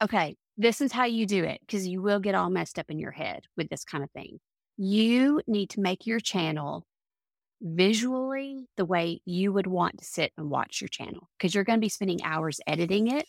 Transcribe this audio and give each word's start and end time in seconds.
Okay, 0.00 0.36
this 0.56 0.80
is 0.80 0.92
how 0.92 1.06
you 1.06 1.26
do 1.26 1.42
it 1.42 1.60
because 1.60 1.84
you 1.84 2.00
will 2.00 2.20
get 2.20 2.36
all 2.36 2.50
messed 2.50 2.78
up 2.78 2.88
in 2.88 3.00
your 3.00 3.10
head 3.10 3.42
with 3.56 3.68
this 3.68 3.82
kind 3.82 4.04
of 4.04 4.10
thing. 4.12 4.38
You 4.76 5.42
need 5.48 5.70
to 5.70 5.80
make 5.80 6.06
your 6.06 6.20
channel 6.20 6.86
visually 7.60 8.68
the 8.76 8.84
way 8.84 9.20
you 9.24 9.52
would 9.52 9.66
want 9.66 9.98
to 9.98 10.04
sit 10.04 10.30
and 10.38 10.50
watch 10.50 10.80
your 10.80 10.86
channel 10.86 11.28
because 11.36 11.52
you're 11.52 11.64
going 11.64 11.80
to 11.80 11.84
be 11.84 11.88
spending 11.88 12.22
hours 12.22 12.60
editing 12.68 13.08
it. 13.08 13.26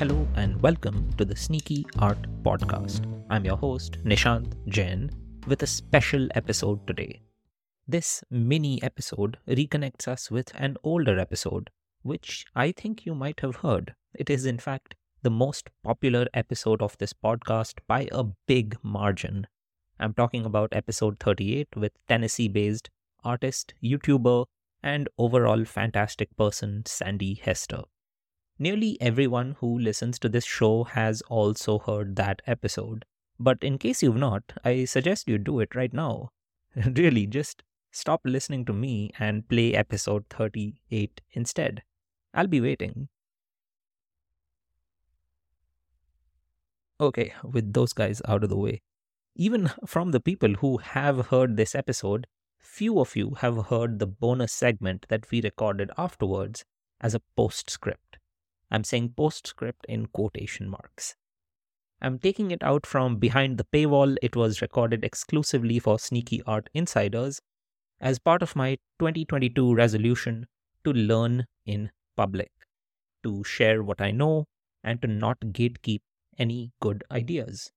Hello 0.00 0.26
and 0.34 0.60
welcome 0.60 1.08
to 1.18 1.24
the 1.24 1.36
Sneaky 1.36 1.86
Art 2.00 2.18
Podcast. 2.42 3.06
I'm 3.30 3.44
your 3.44 3.56
host, 3.56 4.04
Nishant 4.04 4.54
Jain, 4.66 5.08
with 5.46 5.62
a 5.62 5.68
special 5.68 6.26
episode 6.34 6.84
today. 6.88 7.22
This 7.92 8.24
mini 8.30 8.82
episode 8.82 9.36
reconnects 9.46 10.08
us 10.08 10.30
with 10.30 10.50
an 10.54 10.78
older 10.82 11.18
episode, 11.18 11.68
which 12.00 12.46
I 12.54 12.72
think 12.72 13.04
you 13.04 13.14
might 13.14 13.40
have 13.40 13.56
heard. 13.56 13.94
It 14.14 14.30
is, 14.30 14.46
in 14.46 14.58
fact, 14.58 14.94
the 15.20 15.30
most 15.30 15.68
popular 15.82 16.26
episode 16.32 16.80
of 16.80 16.96
this 16.96 17.12
podcast 17.12 17.80
by 17.86 18.08
a 18.10 18.24
big 18.48 18.78
margin. 18.82 19.46
I'm 20.00 20.14
talking 20.14 20.46
about 20.46 20.72
episode 20.72 21.20
38 21.20 21.68
with 21.76 21.92
Tennessee 22.08 22.48
based 22.48 22.88
artist, 23.24 23.74
YouTuber, 23.84 24.46
and 24.82 25.10
overall 25.18 25.66
fantastic 25.66 26.34
person 26.34 26.84
Sandi 26.86 27.34
Hester. 27.34 27.82
Nearly 28.58 28.96
everyone 29.02 29.56
who 29.60 29.78
listens 29.78 30.18
to 30.20 30.30
this 30.30 30.46
show 30.46 30.84
has 30.84 31.20
also 31.28 31.78
heard 31.78 32.16
that 32.16 32.40
episode. 32.46 33.04
But 33.38 33.58
in 33.60 33.76
case 33.76 34.02
you've 34.02 34.16
not, 34.16 34.44
I 34.64 34.86
suggest 34.86 35.28
you 35.28 35.36
do 35.36 35.60
it 35.60 35.74
right 35.74 35.92
now. 35.92 36.30
really, 36.96 37.26
just 37.26 37.62
stop 37.92 38.22
listening 38.24 38.64
to 38.64 38.72
me 38.72 39.12
and 39.18 39.48
play 39.48 39.74
episode 39.74 40.24
38 40.30 41.20
instead. 41.32 41.82
I'll 42.34 42.46
be 42.46 42.60
waiting. 42.60 43.08
Okay, 47.00 47.34
with 47.44 47.72
those 47.72 47.92
guys 47.92 48.22
out 48.26 48.42
of 48.42 48.48
the 48.48 48.56
way. 48.56 48.80
Even 49.36 49.70
from 49.86 50.10
the 50.10 50.20
people 50.20 50.54
who 50.54 50.78
have 50.78 51.26
heard 51.26 51.56
this 51.56 51.74
episode, 51.74 52.26
few 52.60 52.98
of 53.00 53.16
you 53.16 53.34
have 53.40 53.66
heard 53.66 53.98
the 53.98 54.06
bonus 54.06 54.52
segment 54.52 55.06
that 55.08 55.30
we 55.30 55.42
recorded 55.42 55.90
afterwards 55.98 56.64
as 57.00 57.14
a 57.14 57.22
postscript. 57.36 58.18
I'm 58.70 58.84
saying 58.84 59.14
postscript 59.16 59.84
in 59.88 60.06
quotation 60.06 60.68
marks. 60.68 61.16
I'm 62.00 62.18
taking 62.18 62.50
it 62.50 62.62
out 62.62 62.86
from 62.86 63.16
behind 63.16 63.58
the 63.58 63.66
paywall. 63.72 64.16
It 64.22 64.34
was 64.34 64.62
recorded 64.62 65.04
exclusively 65.04 65.78
for 65.78 65.98
Sneaky 65.98 66.42
Art 66.46 66.68
Insiders 66.74 67.40
as 68.02 68.18
part 68.18 68.42
of 68.42 68.56
my 68.56 68.76
2022 68.98 69.74
resolution 69.74 70.46
to 70.84 70.92
learn 70.92 71.46
in 71.64 71.90
public, 72.16 72.50
to 73.22 73.44
share 73.44 73.82
what 73.82 74.00
I 74.00 74.10
know, 74.10 74.46
and 74.84 75.00
to 75.02 75.08
not 75.08 75.40
gatekeep 75.40 76.00
any 76.38 76.72
good 76.80 77.04
ideas. 77.10 77.72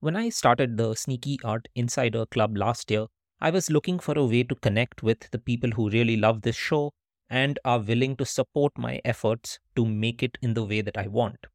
When 0.00 0.16
I 0.16 0.30
started 0.30 0.76
the 0.76 0.94
Sneaky 0.94 1.38
Art 1.44 1.68
Insider 1.74 2.26
Club 2.26 2.56
last 2.58 2.90
year, 2.90 3.06
I 3.40 3.50
was 3.50 3.70
looking 3.70 3.98
for 4.00 4.18
a 4.18 4.26
way 4.26 4.42
to 4.42 4.54
connect 4.56 5.02
with 5.02 5.30
the 5.30 5.38
people 5.38 5.70
who 5.70 5.90
really 5.90 6.16
love 6.16 6.42
this 6.42 6.56
show 6.56 6.92
and 7.30 7.58
are 7.64 7.78
willing 7.80 8.16
to 8.16 8.26
support 8.26 8.76
my 8.76 9.00
efforts 9.04 9.58
to 9.76 9.86
make 9.86 10.22
it 10.22 10.36
in 10.42 10.54
the 10.54 10.64
way 10.64 10.80
that 10.82 10.98
I 10.98 11.06
want. 11.06 11.46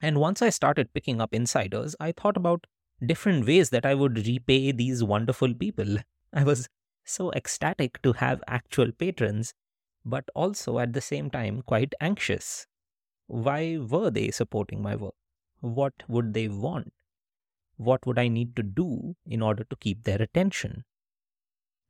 And 0.00 0.20
once 0.20 0.42
I 0.42 0.50
started 0.50 0.92
picking 0.94 1.20
up 1.20 1.34
insiders, 1.34 1.96
I 1.98 2.12
thought 2.12 2.36
about 2.36 2.66
different 3.04 3.46
ways 3.46 3.70
that 3.70 3.84
I 3.84 3.94
would 3.94 4.26
repay 4.26 4.72
these 4.72 5.02
wonderful 5.02 5.52
people. 5.54 5.96
I 6.32 6.44
was 6.44 6.68
so 7.04 7.32
ecstatic 7.32 8.00
to 8.02 8.14
have 8.14 8.42
actual 8.46 8.92
patrons, 8.92 9.54
but 10.04 10.28
also 10.34 10.78
at 10.78 10.92
the 10.92 11.00
same 11.00 11.30
time 11.30 11.62
quite 11.62 11.94
anxious. 12.00 12.66
Why 13.26 13.78
were 13.78 14.10
they 14.10 14.30
supporting 14.30 14.82
my 14.82 14.96
work? 14.96 15.14
What 15.60 15.94
would 16.08 16.34
they 16.34 16.48
want? 16.48 16.92
What 17.76 18.06
would 18.06 18.18
I 18.18 18.28
need 18.28 18.56
to 18.56 18.64
do 18.64 19.16
in 19.26 19.42
order 19.42 19.64
to 19.64 19.76
keep 19.76 20.04
their 20.04 20.22
attention? 20.22 20.84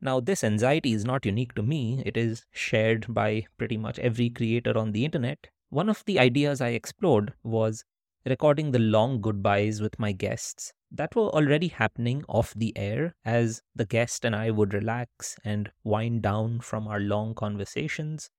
Now, 0.00 0.20
this 0.20 0.44
anxiety 0.44 0.92
is 0.92 1.04
not 1.04 1.26
unique 1.26 1.52
to 1.54 1.62
me, 1.62 2.00
it 2.06 2.16
is 2.16 2.46
shared 2.52 3.12
by 3.12 3.46
pretty 3.58 3.76
much 3.76 3.98
every 3.98 4.30
creator 4.30 4.78
on 4.78 4.92
the 4.92 5.04
internet. 5.04 5.48
One 5.70 5.88
of 5.88 6.04
the 6.04 6.20
ideas 6.20 6.60
I 6.60 6.68
explored 6.68 7.34
was 7.42 7.84
recording 8.24 8.70
the 8.70 8.78
long 8.78 9.20
goodbyes 9.20 9.80
with 9.80 9.98
my 9.98 10.12
guests 10.12 10.72
that 10.94 11.16
were 11.16 11.28
already 11.28 11.68
happening 11.68 12.24
off 12.28 12.54
the 12.54 12.72
air 12.76 13.16
as 13.24 13.62
the 13.74 13.84
guest 13.84 14.24
and 14.24 14.34
I 14.34 14.50
would 14.50 14.72
relax 14.72 15.36
and 15.44 15.70
wind 15.82 16.22
down 16.22 16.60
from 16.60 16.86
our 16.86 17.00
long 17.00 17.34
conversations. 17.34 18.30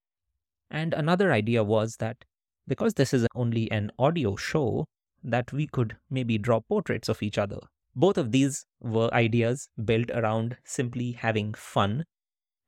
And 0.70 0.94
another 0.94 1.32
idea 1.32 1.62
was 1.62 1.96
that 1.96 2.24
because 2.66 2.94
this 2.94 3.12
is 3.12 3.26
only 3.34 3.70
an 3.70 3.90
audio 3.98 4.36
show, 4.36 4.86
that 5.22 5.52
we 5.52 5.66
could 5.66 5.96
maybe 6.08 6.38
draw 6.38 6.60
portraits 6.60 7.08
of 7.08 7.22
each 7.22 7.36
other. 7.36 7.58
Both 7.94 8.16
of 8.16 8.32
these 8.32 8.64
were 8.80 9.12
ideas 9.12 9.68
built 9.84 10.10
around 10.10 10.56
simply 10.64 11.12
having 11.12 11.52
fun. 11.54 12.04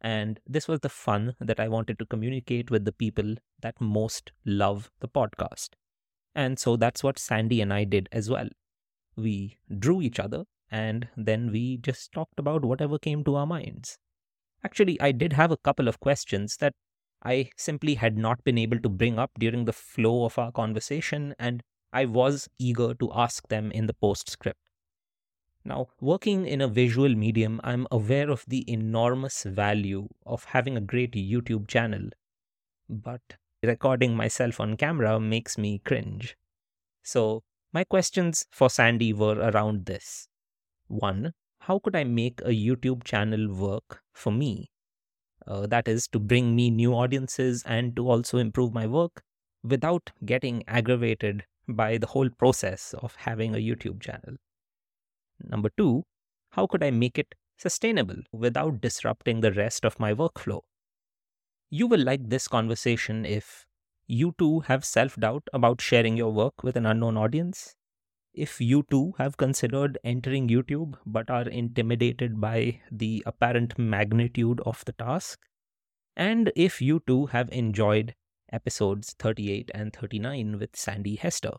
And 0.00 0.38
this 0.47 0.69
was 0.69 0.81
the 0.81 0.88
fun 0.88 1.34
that 1.41 1.59
I 1.59 1.69
wanted 1.69 1.99
to 1.99 2.06
communicate 2.06 2.70
with 2.70 2.84
the 2.84 2.93
people 2.93 3.37
that 3.60 3.81
most 3.81 4.32
love 4.44 4.91
the 5.00 5.09
podcast. 5.09 5.70
And 6.34 6.59
so 6.59 6.76
that's 6.76 7.03
what 7.03 7.19
Sandi 7.19 7.60
and 7.60 7.72
I 7.72 7.84
did 7.84 8.09
as 8.12 8.31
well. 8.31 8.49
We 9.19 9.59
drew 9.79 10.01
each 10.01 10.19
other 10.19 10.45
and 10.71 11.09
then 11.17 11.51
we 11.51 11.77
just 11.79 12.12
talked 12.12 12.39
about 12.39 12.65
whatever 12.65 12.99
came 12.99 13.25
to 13.25 13.34
our 13.34 13.47
minds. 13.47 13.99
Actually, 14.65 15.01
I 15.01 15.12
did 15.12 15.34
have 15.34 15.51
a 15.51 15.56
couple 15.56 15.89
of 15.89 16.01
questions 16.01 16.56
that 16.59 16.75
I 17.23 17.51
simply 17.56 17.97
had 17.97 18.17
not 18.17 18.45
been 18.45 18.59
able 18.59 18.79
to 18.81 18.89
bring 18.89 19.19
up 19.19 19.33
during 19.39 19.65
the 19.65 19.73
flow 19.73 20.25
of 20.25 20.39
our 20.39 20.53
conversation, 20.53 21.34
and 21.39 21.62
I 21.93 22.05
was 22.05 22.49
eager 22.59 22.95
to 22.95 23.12
ask 23.12 23.49
them 23.49 23.73
in 23.73 23.87
the 23.87 23.95
postscript. 23.95 24.61
Now, 25.65 25.89
working 26.00 26.47
in 26.47 26.61
a 26.61 26.69
visual 26.69 27.15
medium, 27.15 27.61
I'm 27.65 27.87
aware 27.91 28.31
of 28.31 28.45
the 28.47 28.71
enormous 28.71 29.43
value 29.43 30.09
of 30.25 30.45
having 30.45 30.77
a 30.77 30.81
great 30.81 31.12
YouTube 31.12 31.67
channel. 31.67 32.11
But 32.89 33.23
recording 33.62 34.17
myself 34.17 34.61
on 34.61 34.77
camera 34.77 35.19
makes 35.19 35.59
me 35.59 35.81
cringe. 35.81 36.37
So, 37.03 37.43
my 37.73 37.84
questions 37.84 38.47
for 38.51 38.71
Sandi 38.71 39.12
were 39.12 39.39
around 39.39 39.87
this. 39.87 40.29
One, 40.87 41.33
how 41.61 41.79
could 41.79 41.95
I 41.95 42.05
make 42.05 42.41
a 42.41 42.51
YouTube 42.51 43.05
channel 43.05 43.53
work 43.55 44.01
for 44.15 44.33
me? 44.33 44.71
Uh, 45.47 45.67
that 45.67 45.89
is, 45.89 46.09
to 46.09 46.19
bring 46.19 46.55
me 46.55 46.71
new 46.71 46.95
audiences 46.95 47.62
and 47.67 47.95
to 47.97 48.09
also 48.09 48.39
improve 48.39 48.73
my 48.73 48.87
work 48.87 49.23
without 49.62 50.11
getting 50.25 50.62
aggravated 50.67 51.45
by 51.69 51.99
the 51.99 52.06
whole 52.06 52.31
process 52.31 52.95
of 52.99 53.15
having 53.17 53.55
a 53.55 53.59
YouTube 53.59 54.00
channel. 54.00 54.37
Number 55.41 55.71
two, 55.77 56.05
how 56.50 56.67
could 56.67 56.83
I 56.83 56.91
make 56.91 57.19
it 57.19 57.35
sustainable 57.59 58.23
without 58.33 58.81
disrupting 58.81 59.41
the 59.41 59.53
rest 59.53 59.85
of 59.85 60.00
my 60.00 60.15
workflow? 60.15 60.61
You 61.71 61.87
will 61.87 62.03
like 62.03 62.29
this 62.29 62.49
conversation 62.49 63.27
if 63.27 63.67
you 64.09 64.35
too 64.39 64.61
have 64.61 64.85
self 64.85 65.17
doubt 65.17 65.47
about 65.53 65.81
sharing 65.81 66.17
your 66.17 66.33
work 66.33 66.65
with 66.65 66.77
an 66.77 66.87
unknown 66.87 67.17
audience. 67.17 67.77
If 68.33 68.61
you 68.61 68.85
too 68.91 69.15
have 69.19 69.37
considered 69.37 69.99
entering 70.03 70.49
YouTube 70.49 70.97
but 71.05 71.31
are 71.31 71.49
intimidated 71.49 72.41
by 72.41 72.81
the 72.91 73.23
apparent 73.27 73.79
magnitude 73.79 74.61
of 74.65 74.85
the 74.87 74.93
task. 74.93 75.41
And 76.17 76.51
if 76.57 76.81
you 76.81 77.03
too 77.07 77.27
have 77.27 77.51
enjoyed 77.51 78.15
episodes 78.51 79.15
38 79.19 79.71
and 79.75 79.95
39 79.95 80.59
with 80.59 80.75
Sandi 80.75 81.17
Hester. 81.17 81.53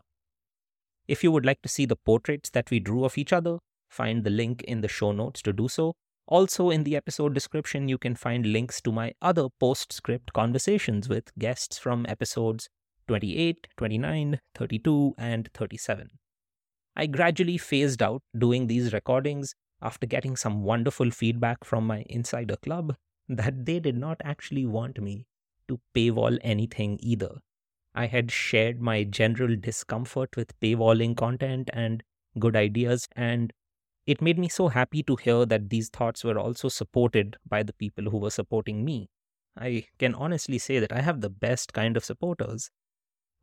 If 1.06 1.22
you 1.22 1.30
would 1.32 1.46
like 1.46 1.62
to 1.62 1.68
see 1.68 1.86
the 1.86 1.96
portraits 1.96 2.50
that 2.50 2.70
we 2.70 2.80
drew 2.80 3.04
of 3.04 3.16
each 3.16 3.32
other, 3.32 3.58
find 3.88 4.24
the 4.24 4.30
link 4.30 4.62
in 4.62 4.80
the 4.80 4.88
show 4.88 5.12
notes 5.12 5.42
to 5.42 5.52
do 5.52 5.68
so. 5.68 5.94
Also, 6.30 6.70
in 6.70 6.84
the 6.84 6.94
episode 6.94 7.34
description, 7.34 7.88
you 7.88 7.98
can 7.98 8.14
find 8.14 8.46
links 8.46 8.80
to 8.80 8.92
my 8.92 9.12
other 9.20 9.48
postscript 9.58 10.32
conversations 10.32 11.08
with 11.08 11.36
guests 11.36 11.76
from 11.76 12.06
episodes 12.08 12.68
28, 13.08 13.66
29, 13.76 14.40
32, 14.54 15.14
and 15.18 15.50
37. 15.52 16.08
I 16.94 17.06
gradually 17.06 17.58
phased 17.58 18.00
out 18.00 18.22
doing 18.38 18.68
these 18.68 18.92
recordings 18.92 19.56
after 19.82 20.06
getting 20.06 20.36
some 20.36 20.62
wonderful 20.62 21.10
feedback 21.10 21.64
from 21.64 21.84
my 21.84 22.04
insider 22.08 22.56
club 22.56 22.94
that 23.28 23.66
they 23.66 23.80
did 23.80 23.96
not 23.96 24.20
actually 24.22 24.66
want 24.66 25.00
me 25.00 25.26
to 25.66 25.80
paywall 25.96 26.38
anything 26.42 26.96
either. 27.02 27.38
I 27.92 28.06
had 28.06 28.30
shared 28.30 28.80
my 28.80 29.02
general 29.02 29.56
discomfort 29.56 30.36
with 30.36 30.58
paywalling 30.60 31.16
content 31.16 31.70
and 31.72 32.04
good 32.38 32.54
ideas, 32.54 33.08
and 33.16 33.52
it 34.12 34.20
made 34.26 34.38
me 34.38 34.48
so 34.48 34.68
happy 34.68 35.02
to 35.08 35.16
hear 35.16 35.46
that 35.46 35.70
these 35.70 35.88
thoughts 35.88 36.24
were 36.24 36.38
also 36.38 36.68
supported 36.68 37.36
by 37.54 37.62
the 37.62 37.72
people 37.82 38.10
who 38.10 38.18
were 38.18 38.30
supporting 38.36 38.84
me. 38.84 39.08
I 39.56 39.84
can 39.98 40.14
honestly 40.14 40.58
say 40.58 40.78
that 40.80 40.92
I 40.92 41.00
have 41.00 41.20
the 41.20 41.30
best 41.30 41.72
kind 41.72 41.96
of 41.96 42.04
supporters 42.04 42.70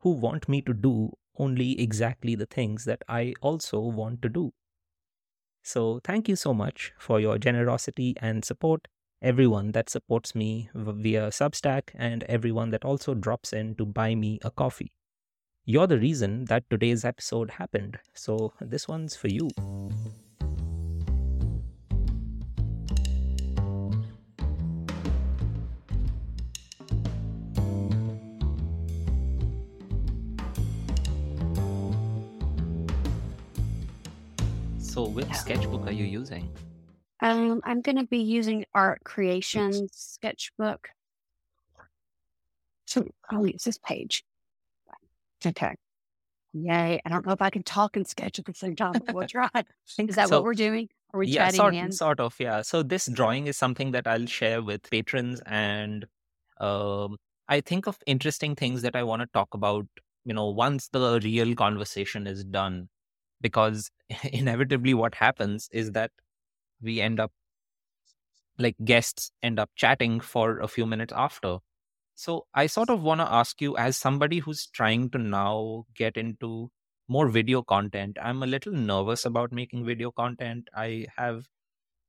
who 0.00 0.10
want 0.10 0.48
me 0.48 0.60
to 0.62 0.74
do 0.74 1.12
only 1.36 1.80
exactly 1.80 2.34
the 2.34 2.46
things 2.46 2.84
that 2.84 3.02
I 3.08 3.34
also 3.40 3.80
want 3.80 4.22
to 4.22 4.28
do. 4.28 4.52
So, 5.62 6.00
thank 6.04 6.28
you 6.28 6.36
so 6.36 6.52
much 6.52 6.92
for 6.98 7.20
your 7.20 7.38
generosity 7.38 8.14
and 8.20 8.44
support. 8.44 8.88
everyone 9.20 9.72
that 9.72 9.90
supports 9.90 10.34
me 10.34 10.70
via 10.74 11.28
Substack, 11.28 11.90
and 11.94 12.22
everyone 12.24 12.70
that 12.70 12.84
also 12.84 13.14
drops 13.14 13.52
in 13.52 13.74
to 13.76 13.84
buy 13.84 14.14
me 14.14 14.38
a 14.42 14.50
coffee. 14.50 14.92
You're 15.64 15.88
the 15.88 15.98
reason 15.98 16.44
that 16.46 16.70
today's 16.70 17.04
episode 17.04 17.50
happened, 17.50 17.98
so 18.14 18.52
this 18.60 18.88
one's 18.88 19.16
for 19.16 19.28
you. 19.28 19.50
So, 34.98 35.04
which 35.04 35.32
sketchbook 35.32 35.86
are 35.86 35.92
you 35.92 36.04
using? 36.04 36.50
Um, 37.22 37.60
I'm 37.62 37.82
going 37.82 37.98
to 37.98 38.04
be 38.04 38.18
using 38.18 38.64
Art 38.74 39.04
Creations 39.04 39.92
sketchbook. 39.92 40.88
So 42.84 43.06
I'll 43.30 43.46
use 43.46 43.62
this 43.62 43.78
page. 43.78 44.24
Okay. 45.46 45.76
Yay. 46.52 47.00
I 47.06 47.08
don't 47.08 47.24
know 47.24 47.32
if 47.32 47.40
I 47.40 47.50
can 47.50 47.62
talk 47.62 47.96
and 47.96 48.08
sketch 48.08 48.40
at 48.40 48.46
the 48.46 48.54
same 48.54 48.74
time, 48.74 48.94
but 48.94 49.14
we'll 49.14 49.28
try. 49.28 49.48
Is 49.98 50.16
that 50.16 50.30
So, 50.30 50.38
what 50.38 50.42
we're 50.42 50.54
doing? 50.54 50.88
Are 51.14 51.20
we 51.20 51.28
yeah, 51.28 51.44
chatting 51.44 51.58
sort, 51.58 51.74
hands? 51.74 51.98
sort 51.98 52.18
of, 52.18 52.34
yeah. 52.40 52.62
So, 52.62 52.82
this 52.82 53.06
drawing 53.06 53.46
is 53.46 53.56
something 53.56 53.92
that 53.92 54.08
I'll 54.08 54.26
share 54.26 54.62
with 54.62 54.90
patrons, 54.90 55.40
and 55.46 56.06
um, 56.60 57.18
I 57.48 57.60
think 57.60 57.86
of 57.86 57.98
interesting 58.04 58.56
things 58.56 58.82
that 58.82 58.96
I 58.96 59.04
want 59.04 59.22
to 59.22 59.28
talk 59.32 59.54
about, 59.54 59.86
you 60.24 60.34
know, 60.34 60.48
once 60.48 60.88
the 60.88 61.20
real 61.22 61.54
conversation 61.54 62.26
is 62.26 62.42
done. 62.42 62.88
Because 63.40 63.90
inevitably, 64.32 64.94
what 64.94 65.14
happens 65.14 65.68
is 65.72 65.92
that 65.92 66.10
we 66.80 67.00
end 67.00 67.20
up 67.20 67.32
like 68.58 68.76
guests 68.84 69.30
end 69.42 69.58
up 69.58 69.70
chatting 69.76 70.20
for 70.20 70.58
a 70.60 70.68
few 70.68 70.86
minutes 70.86 71.12
after. 71.16 71.58
So 72.14 72.46
I 72.54 72.66
sort 72.66 72.90
of 72.90 73.02
want 73.02 73.20
to 73.20 73.32
ask 73.32 73.60
you, 73.60 73.76
as 73.76 73.96
somebody 73.96 74.40
who's 74.40 74.66
trying 74.66 75.10
to 75.10 75.18
now 75.18 75.86
get 75.94 76.16
into 76.16 76.70
more 77.08 77.28
video 77.28 77.62
content, 77.62 78.18
I'm 78.20 78.42
a 78.42 78.46
little 78.46 78.72
nervous 78.72 79.24
about 79.24 79.52
making 79.52 79.86
video 79.86 80.10
content. 80.10 80.68
I 80.74 81.06
have 81.16 81.46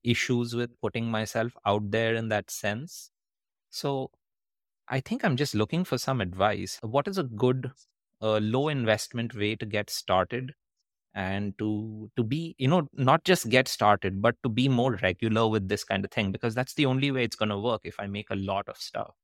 issues 0.03 0.55
with 0.55 0.71
putting 0.81 1.11
myself 1.11 1.53
out 1.65 1.91
there 1.91 2.15
in 2.15 2.29
that 2.29 2.49
sense. 2.51 3.11
So 3.69 4.11
I 4.87 4.99
think 4.99 5.23
I'm 5.23 5.37
just 5.37 5.55
looking 5.55 5.85
for 5.85 5.97
some 5.97 6.21
advice. 6.21 6.79
What 6.81 7.07
is 7.07 7.17
a 7.17 7.23
good 7.23 7.71
uh, 8.21 8.39
low 8.39 8.69
investment 8.69 9.35
way 9.35 9.55
to 9.55 9.65
get 9.65 9.89
started 9.89 10.53
and 11.13 11.57
to 11.57 12.11
to 12.15 12.23
be 12.23 12.56
you 12.59 12.67
know 12.67 12.88
not 12.94 13.23
just 13.25 13.50
get 13.50 13.67
started 13.67 14.21
but 14.21 14.35
to 14.44 14.50
be 14.50 14.69
more 14.69 14.94
regular 15.01 15.47
with 15.47 15.67
this 15.67 15.83
kind 15.83 16.06
of 16.06 16.11
thing 16.11 16.31
because 16.31 16.56
that's 16.56 16.75
the 16.75 16.85
only 16.85 17.11
way 17.11 17.23
it's 17.23 17.35
going 17.35 17.50
to 17.50 17.57
work 17.59 17.81
if 17.83 18.00
i 18.00 18.07
make 18.07 18.29
a 18.29 18.35
lot 18.35 18.67
of 18.69 18.77
stuff 18.77 19.15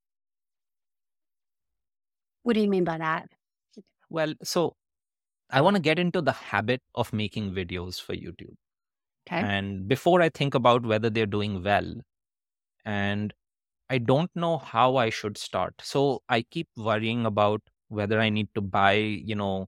What 2.44 2.54
do 2.54 2.62
you 2.62 2.70
mean 2.70 2.86
by 2.86 2.98
that? 2.98 3.30
well 4.10 4.34
so 4.44 4.76
i 5.52 5.62
want 5.62 5.76
to 5.76 5.82
get 5.82 6.00
into 6.00 6.22
the 6.22 6.32
habit 6.34 6.82
of 6.96 7.14
making 7.14 7.52
videos 7.54 8.02
for 8.02 8.16
youtube 8.16 8.56
Okay. 9.28 9.50
and 9.52 9.88
before 9.88 10.22
i 10.22 10.30
think 10.30 10.56
about 10.56 10.86
whether 10.86 11.10
they're 11.10 11.34
doing 11.38 11.64
well 11.64 11.96
and 12.86 13.34
i 13.90 13.98
don't 13.98 14.32
know 14.36 14.58
how 14.58 14.98
i 14.98 15.10
should 15.10 15.38
start 15.38 15.76
so 15.82 16.22
i 16.30 16.42
keep 16.42 16.70
worrying 16.78 17.26
about 17.26 17.62
whether 17.90 18.20
i 18.22 18.30
need 18.30 18.50
to 18.56 18.62
buy 18.62 18.94
you 18.94 19.36
know 19.36 19.68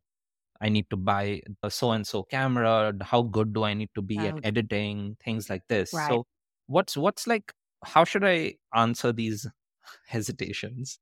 i 0.62 0.70
need 0.70 0.90
to 0.90 0.98
buy 0.98 1.42
a 1.64 1.72
so 1.72 1.92
and 1.92 2.08
so 2.08 2.24
camera 2.24 2.94
how 3.02 3.22
good 3.22 3.54
do 3.54 3.64
i 3.64 3.74
need 3.74 3.90
to 3.96 4.02
be 4.02 4.28
at 4.28 4.40
editing 4.44 5.16
things 5.24 5.50
like 5.50 5.68
this 5.68 5.92
right. 5.92 6.22
so 6.22 6.26
what's 6.68 6.98
what's 6.98 7.28
like 7.28 7.54
how 7.84 8.04
should 8.04 8.24
i 8.26 8.54
answer 8.74 9.12
these 9.14 9.48
hesitations 10.08 11.00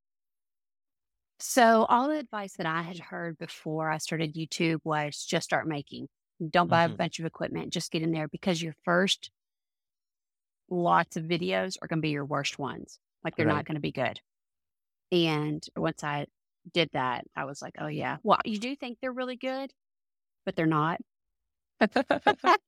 So 1.40 1.86
all 1.86 2.08
the 2.08 2.18
advice 2.18 2.56
that 2.58 2.66
I 2.66 2.82
had 2.82 2.98
heard 3.00 3.38
before 3.38 3.90
I 3.90 3.98
started 3.98 4.36
YouTube 4.36 4.80
was 4.84 5.24
just 5.26 5.46
start 5.46 5.68
making. 5.68 6.08
Don't 6.50 6.70
buy 6.70 6.84
a 6.86 6.90
Mhm. 6.90 6.98
bunch 6.98 7.20
of 7.20 7.26
equipment. 7.26 7.74
Just 7.74 7.92
get 7.92 8.02
in 8.02 8.12
there 8.12 8.28
because 8.28 8.62
your 8.62 8.76
first 8.84 9.32
lots 10.70 11.16
of 11.16 11.24
videos 11.26 11.78
are 11.82 11.88
going 11.88 12.00
to 12.00 12.02
be 12.06 12.10
your 12.10 12.26
worst 12.26 12.58
ones. 12.60 13.00
Like 13.24 13.36
they're 13.36 13.46
Right. 13.46 13.46
not 13.46 13.66
going 13.66 13.76
to 13.76 13.82
be 13.82 13.92
good. 13.92 14.20
And 15.12 15.66
once 15.76 16.04
I 16.04 16.28
did 16.74 16.90
that, 16.94 17.26
I 17.36 17.46
was 17.46 17.62
like, 17.62 17.76
oh 17.80 17.88
yeah. 17.88 18.18
Well, 18.24 18.40
you 18.46 18.60
do 18.60 18.76
think 18.76 18.98
they're 19.02 19.12
really 19.12 19.36
good, 19.38 19.72
but 20.46 20.56
they're 20.56 20.66
not. 20.66 21.00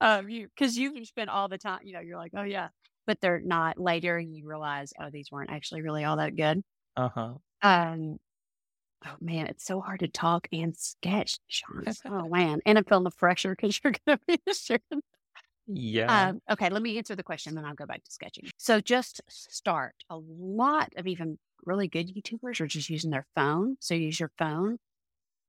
um, 0.00 0.28
you 0.28 0.48
because 0.48 0.76
you 0.76 0.92
can 0.92 1.04
spend 1.04 1.30
all 1.30 1.48
the 1.48 1.58
time. 1.58 1.80
You 1.82 1.94
know, 1.94 2.00
you're 2.00 2.18
like, 2.18 2.32
oh 2.36 2.42
yeah, 2.42 2.68
but 3.06 3.20
they're 3.20 3.40
not. 3.40 3.78
Later, 3.78 4.18
you 4.18 4.46
realize, 4.46 4.92
oh, 5.00 5.10
these 5.10 5.30
weren't 5.30 5.50
actually 5.50 5.82
really 5.82 6.04
all 6.04 6.16
that 6.16 6.36
good. 6.36 6.62
uh-huh 6.96 7.34
Um, 7.62 8.18
oh 9.06 9.16
man, 9.20 9.46
it's 9.46 9.64
so 9.64 9.80
hard 9.80 10.00
to 10.00 10.08
talk 10.08 10.48
and 10.52 10.76
sketch, 10.76 11.38
Sean. 11.48 11.84
Oh 12.06 12.28
man, 12.28 12.60
and 12.66 12.78
I'm 12.78 12.84
feeling 12.84 13.04
the 13.04 13.10
pressure 13.10 13.54
because 13.54 13.80
you're 13.82 13.94
going 14.06 14.18
to 14.18 14.24
be 14.26 14.38
sharing. 14.52 15.02
yeah 15.66 16.28
Um, 16.30 16.40
okay, 16.50 16.68
let 16.70 16.82
me 16.82 16.98
answer 16.98 17.16
the 17.16 17.22
question, 17.22 17.54
then 17.54 17.64
I'll 17.64 17.74
go 17.74 17.86
back 17.86 18.04
to 18.04 18.10
sketching. 18.10 18.50
So 18.58 18.80
just 18.80 19.20
start. 19.28 19.94
A 20.10 20.16
lot 20.16 20.92
of 20.96 21.06
even 21.06 21.38
really 21.66 21.88
good 21.88 22.14
YouTubers 22.14 22.60
are 22.60 22.66
just 22.66 22.90
using 22.90 23.10
their 23.10 23.26
phone. 23.34 23.76
So 23.80 23.94
use 23.94 24.18
your 24.18 24.32
phone. 24.38 24.78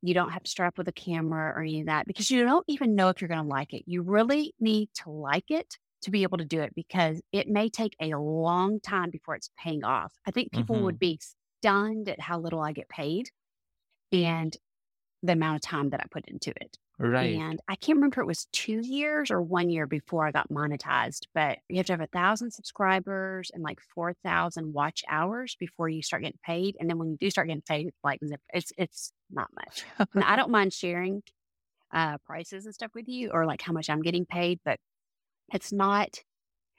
You 0.02 0.14
don't 0.14 0.32
have 0.32 0.44
to 0.44 0.52
strap 0.52 0.78
with 0.78 0.88
a 0.88 0.94
camera 0.94 1.54
or 1.56 1.62
any 1.62 1.82
of 1.82 1.88
that 1.88 2.06
because 2.06 2.30
you 2.30 2.44
don't 2.44 2.66
even 2.68 2.96
know 2.96 3.10
if 3.10 3.22
you're 3.22 3.28
going 3.28 3.42
to 3.42 3.48
like 3.48 3.74
it. 3.74 3.84
You 3.86 4.04
really 4.04 4.54
need 4.60 4.90
to 5.04 5.10
like 5.10 5.50
it 5.50 5.78
to 6.04 6.12
be 6.12 6.24
able 6.24 6.38
to 6.38 6.46
do 6.46 6.62
it 6.62 6.76
because 6.76 7.22
it 7.32 7.48
may 7.48 7.70
take 7.70 7.96
a 8.00 8.16
long 8.16 8.80
time 8.80 9.10
before 9.10 9.36
it's 9.36 9.50
paying 9.58 9.84
off. 9.84 10.14
I 10.28 10.32
think 10.32 10.52
people 10.52 10.82
would 10.84 10.96
mm-hmm. 10.96 11.00
be 11.00 11.20
stunned 11.60 12.10
at 12.10 12.20
how 12.20 12.40
little 12.40 12.62
I 12.62 12.74
get 12.74 12.90
paid 12.90 13.30
and 14.12 14.56
the 15.24 15.34
amount 15.34 15.56
of 15.56 15.62
time 15.62 15.90
that 15.90 16.02
I 16.02 16.06
put 16.12 16.28
into 16.28 16.52
it. 16.62 16.78
Right 16.98 17.44
And 17.48 17.62
I 17.70 17.76
can't 17.78 17.98
remember 17.98 18.22
it 18.22 18.26
was 18.28 18.46
two 18.52 18.82
years 18.82 19.32
or 19.32 19.42
one 19.42 19.70
year 19.70 19.88
before 19.88 20.28
I 20.28 20.32
got 20.32 20.50
monetized, 20.50 21.28
but 21.34 21.60
you 21.70 21.78
have 21.78 21.86
to 21.88 21.94
have 21.94 22.02
a 22.02 22.08
thousand 22.08 22.52
subscribers 22.52 23.52
and 23.54 23.64
like 23.64 23.80
4,000 23.82 24.74
watch 24.74 25.04
hours 25.08 25.56
before 25.58 25.88
you 25.90 26.02
start 26.04 26.24
getting 26.24 26.40
paid. 26.46 26.76
And 26.80 26.90
then 26.90 26.98
when 27.00 27.12
you 27.12 27.18
do 27.18 27.30
start 27.32 27.48
getting 27.48 27.62
paid, 27.62 27.88
it's 27.88 27.98
like 28.04 28.20
it's, 28.54 28.74
it's 28.78 29.14
not 29.30 29.50
much. 29.56 29.86
And 30.14 30.24
I 30.26 30.36
don't 30.36 30.52
mind 30.52 30.74
sharing 30.74 31.24
uh, 31.94 32.18
prices 32.26 32.66
and 32.66 32.74
stuff 32.76 32.92
with 32.96 33.08
you 33.08 33.32
or 33.32 33.46
like 33.46 33.62
how 33.62 33.74
much 33.74 33.90
I'm 33.90 34.02
getting 34.02 34.26
paid, 34.26 34.60
but 34.66 34.80
it's 35.54 35.72
not 35.74 36.24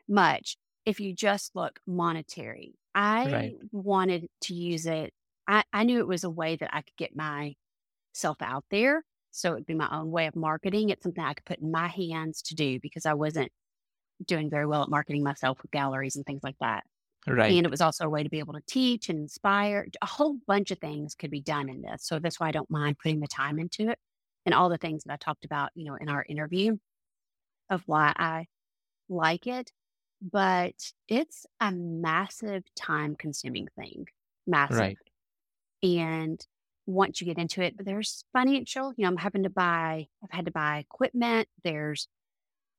much 0.09 0.57
if 0.87 1.01
you 1.01 1.15
just 1.15 1.57
look 1.57 1.81
monetary. 1.87 2.75
I 2.95 3.25
Right. 3.25 3.57
wanted 3.73 4.29
to 4.43 4.55
use 4.55 4.87
it. 4.87 5.13
I, 5.49 5.65
I 5.73 5.85
knew 5.85 6.01
it 6.01 6.09
was 6.09 6.25
a 6.25 6.31
way 6.31 6.57
that 6.57 6.75
I 6.75 6.83
could 6.83 6.97
get 6.97 7.17
myself 7.17 7.57
out 8.41 8.65
there. 8.71 9.05
So 9.37 9.53
it'd 9.53 9.67
be 9.67 9.75
my 9.75 9.89
own 9.93 10.11
way 10.11 10.27
of 10.27 10.37
marketing. 10.37 10.91
It's 10.91 11.03
something 11.03 11.23
I 11.23 11.35
could 11.35 11.45
put 11.45 11.59
in 11.61 11.71
my 11.71 11.89
hands 11.89 12.43
to 12.43 12.55
do 12.55 12.81
because 12.81 13.07
I 13.07 13.15
wasn't 13.15 13.53
doing 14.25 14.51
very 14.51 14.67
well 14.67 14.83
at 14.83 14.89
marketing 14.91 15.23
myself 15.23 15.63
with 15.63 15.71
galleries 15.71 16.17
and 16.17 16.25
things 16.27 16.43
like 16.43 16.57
that. 16.61 16.85
right 17.27 17.57
And 17.57 17.67
it 17.67 17.71
was 17.71 17.81
also 17.81 18.07
a 18.07 18.09
way 18.09 18.23
to 18.23 18.31
be 18.31 18.39
able 18.39 18.55
to 18.55 18.63
teach 18.67 19.09
and 19.09 19.19
inspire. 19.19 19.87
A 20.03 20.07
whole 20.07 20.39
bunch 20.47 20.71
of 20.71 20.79
things 20.79 21.15
could 21.15 21.31
be 21.31 21.41
done 21.41 21.69
in 21.69 21.83
this. 21.83 22.05
So 22.07 22.19
that's 22.19 22.41
why 22.41 22.49
I 22.49 22.53
don't 22.53 22.71
mind 22.71 22.99
putting 23.03 23.21
the 23.21 23.29
time 23.29 23.59
into 23.59 23.91
it 23.91 23.99
and 24.47 24.55
all 24.55 24.69
the 24.69 24.79
things 24.79 25.05
that 25.05 25.13
I 25.13 25.17
talked 25.17 25.45
about, 25.45 25.71
you 25.75 25.85
know, 25.85 25.97
in 25.97 26.09
our 26.09 26.25
interview 26.29 26.77
of 27.71 27.83
why 27.87 28.13
I 28.17 28.47
like 29.09 29.47
it. 29.47 29.73
But 30.23 30.93
it's 31.09 31.47
a 31.61 31.73
massive 31.73 32.65
time 32.77 33.17
consuming 33.17 33.69
thing. 33.79 34.07
Massive. 34.47 34.79
right 34.79 34.99
And 35.83 36.45
once 36.87 37.21
you 37.21 37.27
get 37.27 37.39
into 37.39 37.63
it, 37.63 37.77
But 37.77 37.87
there's 37.87 38.25
financial, 38.33 38.93
you 38.97 39.05
know, 39.05 39.09
I'm 39.09 39.17
having 39.17 39.43
to 39.43 39.51
buy, 39.51 40.07
I've 40.23 40.31
had 40.31 40.47
to 40.47 40.51
buy 40.51 40.79
equipment. 40.79 41.49
There's 41.65 42.09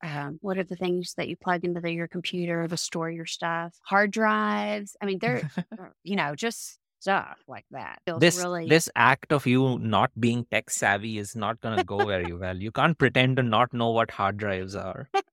um, 0.04 0.38
what 0.42 0.58
are 0.58 0.64
the 0.64 0.76
things 0.76 1.16
that 1.18 1.28
you 1.28 1.36
plug 1.36 1.66
into 1.66 1.82
the, 1.82 1.92
your 1.92 2.08
computer 2.08 2.68
to 2.68 2.78
store 2.78 3.10
your 3.10 3.26
stuff? 3.26 3.76
Hard 3.84 4.12
drives. 4.12 4.96
I 5.02 5.06
mean, 5.06 5.18
they're, 5.20 5.50
uh, 5.58 5.88
you 6.04 6.16
know, 6.16 6.36
just 6.36 6.78
stuff 7.00 7.38
like 7.48 7.66
that. 7.72 8.00
Feels 8.06 8.20
this 8.20 8.38
really 8.38 8.68
this 8.68 8.90
act 8.96 9.32
of 9.32 9.46
you 9.46 9.80
not 9.80 10.12
being 10.20 10.46
tech 10.52 10.70
savvy 10.70 11.18
is 11.18 11.36
not 11.36 11.60
going 11.62 11.78
to 11.78 11.84
go 11.84 12.06
very 12.06 12.34
well 12.34 12.58
you 12.58 12.72
can't 12.72 12.98
pretend 12.98 13.38
to 13.38 13.44
not 13.44 13.72
know 13.72 13.92
what 13.92 14.10
hard 14.10 14.38
drives 14.38 14.76
are 14.76 15.08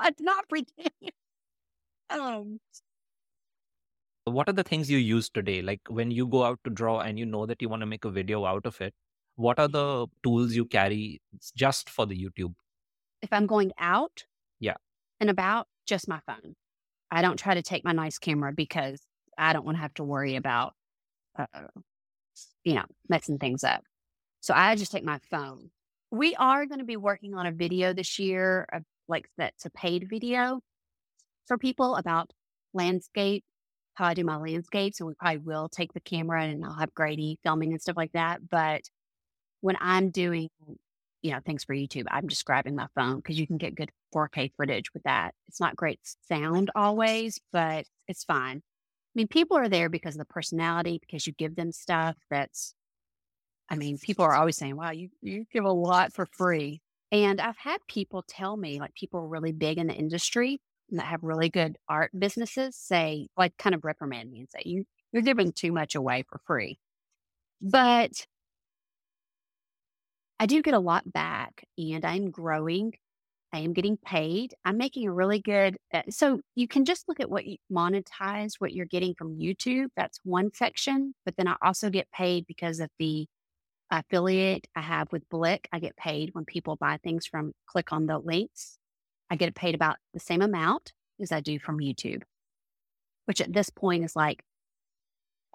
I'm 0.00 0.14
not 0.20 0.48
pretending. 0.48 0.92
Um, 2.10 2.58
what 4.30 4.48
are 4.48 4.52
the 4.52 4.62
things 4.64 4.90
you 4.90 4.98
use 4.98 5.28
today 5.30 5.62
like 5.62 5.80
when 5.88 6.10
you 6.10 6.26
go 6.26 6.44
out 6.44 6.58
to 6.64 6.70
draw 6.70 7.00
and 7.00 7.18
you 7.18 7.26
know 7.26 7.46
that 7.46 7.60
you 7.62 7.68
want 7.68 7.80
to 7.82 7.86
make 7.86 8.04
a 8.04 8.10
video 8.10 8.44
out 8.44 8.66
of 8.66 8.80
it 8.80 8.94
what 9.36 9.58
are 9.58 9.68
the 9.68 10.06
tools 10.22 10.54
you 10.54 10.64
carry 10.64 11.20
just 11.56 11.90
for 11.90 12.06
the 12.06 12.16
youtube 12.24 12.54
if 13.22 13.32
I'm 13.32 13.46
going 13.46 13.72
out, 13.78 14.24
Yeah. 14.60 14.76
and 15.20 15.28
about, 15.30 15.66
just 15.86 16.08
my 16.08 16.20
phone. 16.26 16.54
I 17.10 17.22
don't 17.22 17.38
try 17.38 17.54
to 17.54 17.62
take 17.62 17.84
my 17.84 17.92
nice 17.92 18.18
camera 18.18 18.52
because 18.52 19.00
I 19.36 19.52
don't 19.52 19.64
want 19.64 19.76
to 19.76 19.82
have 19.82 19.94
to 19.94 20.04
worry 20.04 20.36
about, 20.36 20.74
uh, 21.38 21.46
you 22.64 22.74
know, 22.74 22.84
messing 23.08 23.38
things 23.38 23.64
up. 23.64 23.82
So 24.40 24.54
I 24.54 24.74
just 24.76 24.92
take 24.92 25.04
my 25.04 25.20
phone. 25.30 25.70
We 26.10 26.34
are 26.36 26.66
going 26.66 26.78
to 26.78 26.84
be 26.84 26.96
working 26.96 27.34
on 27.34 27.46
a 27.46 27.52
video 27.52 27.92
this 27.92 28.18
year, 28.18 28.66
of, 28.72 28.84
like 29.08 29.28
that's 29.36 29.66
a 29.66 29.70
paid 29.70 30.08
video. 30.08 30.60
for 31.46 31.58
people 31.58 31.96
about 31.96 32.32
landscape, 32.72 33.44
I 34.04 34.14
do 34.14 34.24
my 34.24 34.36
landscapes, 34.36 35.00
and 35.00 35.06
we 35.08 35.14
probably 35.14 35.38
will 35.38 35.68
take 35.68 35.92
the 35.92 36.00
camera 36.00 36.44
and 36.44 36.64
I'll 36.64 36.74
have 36.74 36.94
Grady 36.94 37.38
filming 37.42 37.72
and 37.72 37.80
stuff 37.80 37.96
like 37.96 38.12
that. 38.12 38.40
But 38.48 38.82
when 39.60 39.76
I'm 39.80 40.10
doing, 40.10 40.48
you 41.22 41.32
know, 41.32 41.40
things 41.44 41.64
for 41.64 41.74
YouTube, 41.74 42.06
I'm 42.10 42.28
just 42.28 42.44
grabbing 42.44 42.76
my 42.76 42.86
phone 42.94 43.16
because 43.16 43.38
you 43.38 43.46
can 43.46 43.58
get 43.58 43.74
good 43.74 43.90
4K 44.14 44.52
footage 44.56 44.92
with 44.94 45.02
that. 45.04 45.34
It's 45.48 45.60
not 45.60 45.76
great 45.76 46.00
sound 46.28 46.70
always, 46.74 47.40
but 47.52 47.86
it's 48.08 48.24
fine. 48.24 48.58
I 48.58 49.12
mean, 49.14 49.28
people 49.28 49.56
are 49.56 49.68
there 49.68 49.88
because 49.88 50.14
of 50.14 50.20
the 50.20 50.24
personality, 50.24 50.98
because 51.00 51.26
you 51.26 51.32
give 51.32 51.56
them 51.56 51.72
stuff 51.72 52.16
that's, 52.30 52.74
I 53.68 53.76
mean, 53.76 53.98
people 53.98 54.24
are 54.24 54.34
always 54.34 54.56
saying, 54.56 54.76
wow, 54.76 54.90
you, 54.90 55.10
you 55.20 55.46
give 55.52 55.64
a 55.64 55.72
lot 55.72 56.12
for 56.12 56.26
free. 56.26 56.80
And 57.12 57.40
I've 57.40 57.56
had 57.56 57.78
people 57.88 58.24
tell 58.26 58.56
me, 58.56 58.78
like 58.78 58.94
people 58.94 59.20
are 59.20 59.26
really 59.26 59.52
big 59.52 59.78
in 59.78 59.88
the 59.88 59.94
industry 59.94 60.60
that 60.98 61.06
have 61.06 61.22
really 61.22 61.48
good 61.48 61.76
art 61.88 62.10
businesses 62.18 62.76
say, 62.76 63.28
like, 63.36 63.56
kind 63.56 63.74
of 63.74 63.84
reprimand 63.84 64.30
me 64.30 64.40
and 64.40 64.48
say, 64.50 64.62
you, 64.64 64.84
you're 65.12 65.22
giving 65.22 65.52
too 65.52 65.72
much 65.72 65.94
away 65.94 66.24
for 66.28 66.40
free. 66.46 66.78
But 67.60 68.26
I 70.38 70.46
do 70.46 70.62
get 70.62 70.74
a 70.74 70.78
lot 70.78 71.10
back 71.12 71.64
and 71.76 72.04
I'm 72.04 72.30
growing. 72.30 72.94
I 73.52 73.58
am 73.58 73.72
getting 73.72 73.98
paid. 73.98 74.54
I'm 74.64 74.78
making 74.78 75.06
a 75.06 75.12
really 75.12 75.40
good. 75.40 75.76
Uh, 75.92 76.02
so 76.08 76.40
you 76.54 76.68
can 76.68 76.84
just 76.84 77.08
look 77.08 77.20
at 77.20 77.28
what 77.28 77.46
you 77.46 77.56
monetize, 77.70 78.54
what 78.58 78.72
you're 78.72 78.86
getting 78.86 79.14
from 79.14 79.38
YouTube. 79.38 79.88
That's 79.96 80.20
one 80.24 80.50
section. 80.54 81.14
But 81.24 81.36
then 81.36 81.48
I 81.48 81.56
also 81.62 81.90
get 81.90 82.10
paid 82.12 82.46
because 82.46 82.80
of 82.80 82.88
the 82.98 83.26
affiliate 83.90 84.68
I 84.76 84.82
have 84.82 85.12
with 85.12 85.28
Blick. 85.28 85.68
I 85.72 85.80
get 85.80 85.96
paid 85.96 86.30
when 86.32 86.44
people 86.44 86.76
buy 86.76 86.98
things 87.02 87.26
from 87.26 87.52
click 87.66 87.92
on 87.92 88.06
the 88.06 88.18
links. 88.18 88.78
I 89.30 89.36
get 89.36 89.54
paid 89.54 89.74
about 89.74 89.96
the 90.12 90.20
same 90.20 90.42
amount 90.42 90.92
as 91.20 91.32
I 91.32 91.40
do 91.40 91.58
from 91.58 91.78
YouTube, 91.78 92.22
which 93.26 93.40
at 93.40 93.52
this 93.52 93.70
point 93.70 94.04
is 94.04 94.16
like 94.16 94.42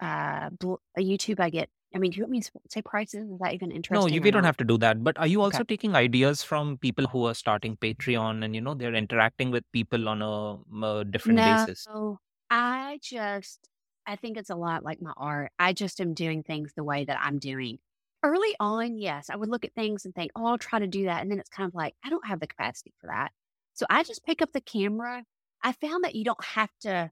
uh, 0.02 0.50
a 0.96 1.00
YouTube. 1.00 1.40
I 1.40 1.50
get. 1.50 1.68
I 1.94 1.98
mean, 1.98 2.10
do 2.10 2.18
you 2.18 2.24
want 2.24 2.32
me 2.32 2.40
to 2.40 2.50
say 2.68 2.82
prices? 2.82 3.30
Is 3.30 3.38
that 3.38 3.54
even 3.54 3.70
interesting? 3.70 4.08
No, 4.08 4.14
you, 4.14 4.20
we 4.20 4.30
don't 4.30 4.44
have 4.44 4.56
to 4.58 4.64
do 4.64 4.76
that. 4.78 5.02
But 5.02 5.18
are 5.18 5.26
you 5.26 5.40
also 5.40 5.60
okay. 5.60 5.76
taking 5.76 5.94
ideas 5.94 6.42
from 6.42 6.76
people 6.78 7.06
who 7.06 7.26
are 7.26 7.34
starting 7.34 7.76
Patreon 7.76 8.44
and 8.44 8.54
you 8.54 8.60
know 8.60 8.74
they're 8.74 8.94
interacting 8.94 9.50
with 9.50 9.64
people 9.72 10.08
on 10.08 10.20
a, 10.20 10.86
a 10.86 11.04
different 11.04 11.36
no, 11.36 11.64
basis? 11.66 11.86
I 12.50 12.98
just 13.02 13.68
I 14.06 14.16
think 14.16 14.36
it's 14.36 14.50
a 14.50 14.56
lot 14.56 14.84
like 14.84 15.02
my 15.02 15.12
art. 15.16 15.52
I 15.58 15.72
just 15.72 16.00
am 16.00 16.14
doing 16.14 16.42
things 16.42 16.72
the 16.74 16.84
way 16.84 17.04
that 17.04 17.18
I'm 17.20 17.38
doing. 17.38 17.78
Early 18.22 18.54
on, 18.60 18.98
yes, 18.98 19.28
I 19.30 19.36
would 19.36 19.48
look 19.48 19.64
at 19.64 19.74
things 19.74 20.04
and 20.04 20.14
think, 20.14 20.30
oh, 20.34 20.46
I'll 20.46 20.58
try 20.58 20.78
to 20.78 20.86
do 20.86 21.04
that. 21.04 21.22
And 21.22 21.30
then 21.30 21.38
it's 21.38 21.50
kind 21.50 21.68
of 21.68 21.74
like, 21.74 21.94
I 22.04 22.08
don't 22.08 22.26
have 22.26 22.40
the 22.40 22.46
capacity 22.46 22.92
for 23.00 23.08
that. 23.08 23.32
So 23.76 23.84
I 23.90 24.02
just 24.02 24.24
pick 24.24 24.40
up 24.40 24.52
the 24.52 24.60
camera. 24.60 25.22
I 25.62 25.72
found 25.72 26.02
that 26.04 26.14
you 26.14 26.24
don't 26.24 26.42
have 26.42 26.70
to, 26.80 27.10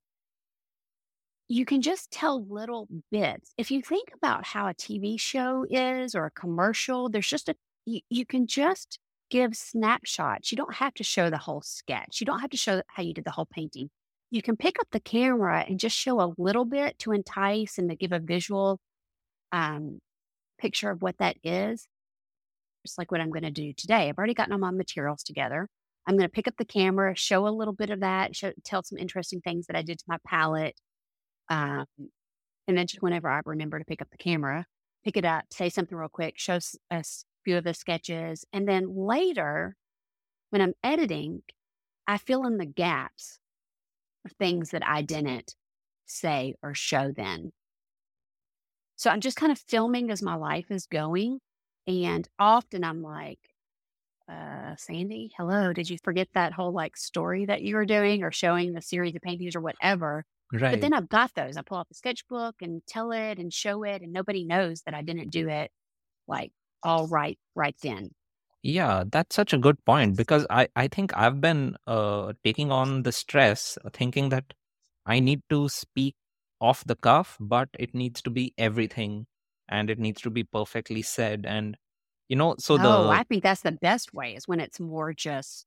you 1.46 1.66
can 1.66 1.82
just 1.82 2.10
tell 2.10 2.42
little 2.42 2.88
bits. 3.12 3.52
If 3.58 3.70
you 3.70 3.82
think 3.82 4.08
about 4.14 4.46
how 4.46 4.66
a 4.66 4.74
TV 4.74 5.20
show 5.20 5.66
is 5.68 6.14
or 6.14 6.24
a 6.24 6.30
commercial, 6.30 7.10
there's 7.10 7.28
just 7.28 7.50
a, 7.50 7.54
you, 7.84 8.00
you 8.08 8.24
can 8.24 8.46
just 8.46 8.98
give 9.30 9.54
snapshots. 9.54 10.50
You 10.50 10.56
don't 10.56 10.74
have 10.74 10.94
to 10.94 11.04
show 11.04 11.28
the 11.28 11.36
whole 11.36 11.60
sketch. 11.60 12.18
You 12.20 12.24
don't 12.24 12.40
have 12.40 12.50
to 12.50 12.56
show 12.56 12.80
how 12.88 13.02
you 13.02 13.12
did 13.12 13.24
the 13.24 13.30
whole 13.30 13.48
painting. 13.50 13.90
You 14.30 14.40
can 14.40 14.56
pick 14.56 14.80
up 14.80 14.88
the 14.90 15.00
camera 15.00 15.66
and 15.68 15.78
just 15.78 15.96
show 15.96 16.18
a 16.18 16.32
little 16.38 16.64
bit 16.64 16.98
to 17.00 17.12
entice 17.12 17.76
and 17.76 17.90
to 17.90 17.96
give 17.96 18.12
a 18.12 18.18
visual 18.18 18.80
um, 19.52 19.98
picture 20.58 20.90
of 20.90 21.02
what 21.02 21.18
that 21.18 21.36
is, 21.44 21.86
just 22.86 22.96
like 22.96 23.12
what 23.12 23.20
I'm 23.20 23.30
going 23.30 23.42
to 23.42 23.50
do 23.50 23.74
today. 23.74 24.08
I've 24.08 24.16
already 24.16 24.32
gotten 24.32 24.54
all 24.54 24.58
my 24.58 24.70
materials 24.70 25.22
together. 25.22 25.68
I'm 26.06 26.16
going 26.16 26.28
to 26.28 26.32
pick 26.32 26.48
up 26.48 26.56
the 26.58 26.64
camera, 26.64 27.16
show 27.16 27.46
a 27.46 27.48
little 27.48 27.72
bit 27.72 27.90
of 27.90 28.00
that, 28.00 28.36
show, 28.36 28.52
tell 28.64 28.82
some 28.82 28.98
interesting 28.98 29.40
things 29.40 29.66
that 29.66 29.76
I 29.76 29.82
did 29.82 29.98
to 29.98 30.04
my 30.06 30.18
palette. 30.26 30.78
Um, 31.48 31.86
and 32.66 32.76
then 32.76 32.86
just 32.86 33.02
whenever 33.02 33.28
I 33.28 33.40
remember 33.44 33.78
to 33.78 33.84
pick 33.84 34.02
up 34.02 34.10
the 34.10 34.18
camera, 34.18 34.66
pick 35.04 35.16
it 35.16 35.24
up, 35.24 35.44
say 35.50 35.68
something 35.68 35.96
real 35.96 36.08
quick, 36.08 36.34
show 36.38 36.58
a 36.90 37.04
few 37.44 37.56
of 37.56 37.64
the 37.64 37.74
sketches. 37.74 38.44
And 38.52 38.68
then 38.68 38.94
later, 38.94 39.76
when 40.50 40.62
I'm 40.62 40.74
editing, 40.82 41.42
I 42.06 42.18
fill 42.18 42.46
in 42.46 42.58
the 42.58 42.66
gaps 42.66 43.38
of 44.24 44.32
things 44.32 44.70
that 44.70 44.86
I 44.86 45.02
didn't 45.02 45.54
say 46.06 46.54
or 46.62 46.74
show 46.74 47.12
then. 47.14 47.52
So 48.96 49.10
I'm 49.10 49.20
just 49.20 49.36
kind 49.36 49.52
of 49.52 49.58
filming 49.58 50.10
as 50.10 50.22
my 50.22 50.34
life 50.34 50.70
is 50.70 50.86
going. 50.86 51.40
And 51.86 52.28
often 52.38 52.84
I'm 52.84 53.02
like, 53.02 53.40
uh, 54.28 54.76
Sandi, 54.76 55.32
hello, 55.36 55.72
did 55.72 55.90
you 55.90 55.98
forget 56.02 56.28
that 56.34 56.52
whole 56.52 56.72
like 56.72 56.96
story 56.96 57.46
that 57.46 57.62
you 57.62 57.76
were 57.76 57.86
doing 57.86 58.22
or 58.22 58.32
showing 58.32 58.72
the 58.72 58.82
series 58.82 59.14
of 59.14 59.22
paintings 59.22 59.54
or 59.54 59.60
whatever? 59.60 60.24
Right. 60.52 60.72
But 60.72 60.80
then 60.80 60.92
I've 60.92 61.08
got 61.08 61.34
those. 61.34 61.56
I 61.56 61.62
pull 61.62 61.78
out 61.78 61.88
the 61.88 61.94
sketchbook 61.94 62.56
and 62.60 62.82
tell 62.86 63.12
it 63.12 63.38
and 63.38 63.52
show 63.52 63.82
it, 63.82 64.02
and 64.02 64.12
nobody 64.12 64.44
knows 64.44 64.82
that 64.82 64.94
I 64.94 65.02
didn't 65.02 65.30
do 65.30 65.48
it 65.48 65.70
like 66.26 66.52
all 66.82 67.06
right 67.06 67.38
right 67.54 67.76
then. 67.82 68.10
Yeah, 68.62 69.04
that's 69.10 69.36
such 69.36 69.52
a 69.52 69.58
good 69.58 69.84
point 69.84 70.16
because 70.16 70.46
I, 70.48 70.68
I 70.74 70.88
think 70.88 71.14
I've 71.14 71.38
been 71.40 71.76
uh, 71.86 72.32
taking 72.42 72.72
on 72.72 73.02
the 73.02 73.12
stress, 73.12 73.76
uh, 73.84 73.90
thinking 73.92 74.30
that 74.30 74.54
I 75.04 75.20
need 75.20 75.42
to 75.50 75.68
speak 75.68 76.14
off 76.62 76.82
the 76.86 76.96
cuff, 76.96 77.36
but 77.38 77.68
it 77.78 77.94
needs 77.94 78.22
to 78.22 78.30
be 78.30 78.54
everything 78.56 79.26
and 79.68 79.90
it 79.90 79.98
needs 79.98 80.22
to 80.22 80.30
be 80.30 80.44
perfectly 80.44 81.02
said. 81.02 81.44
And, 81.46 81.76
you 82.28 82.36
know, 82.36 82.56
so 82.58 82.74
oh, 82.74 82.78
the. 82.78 82.88
Oh, 82.88 83.08
I 83.10 83.22
think 83.24 83.42
that's 83.42 83.62
the 83.62 83.72
best 83.72 84.14
way 84.14 84.34
is 84.34 84.48
when 84.48 84.60
it's 84.60 84.80
more 84.80 85.12
just. 85.12 85.66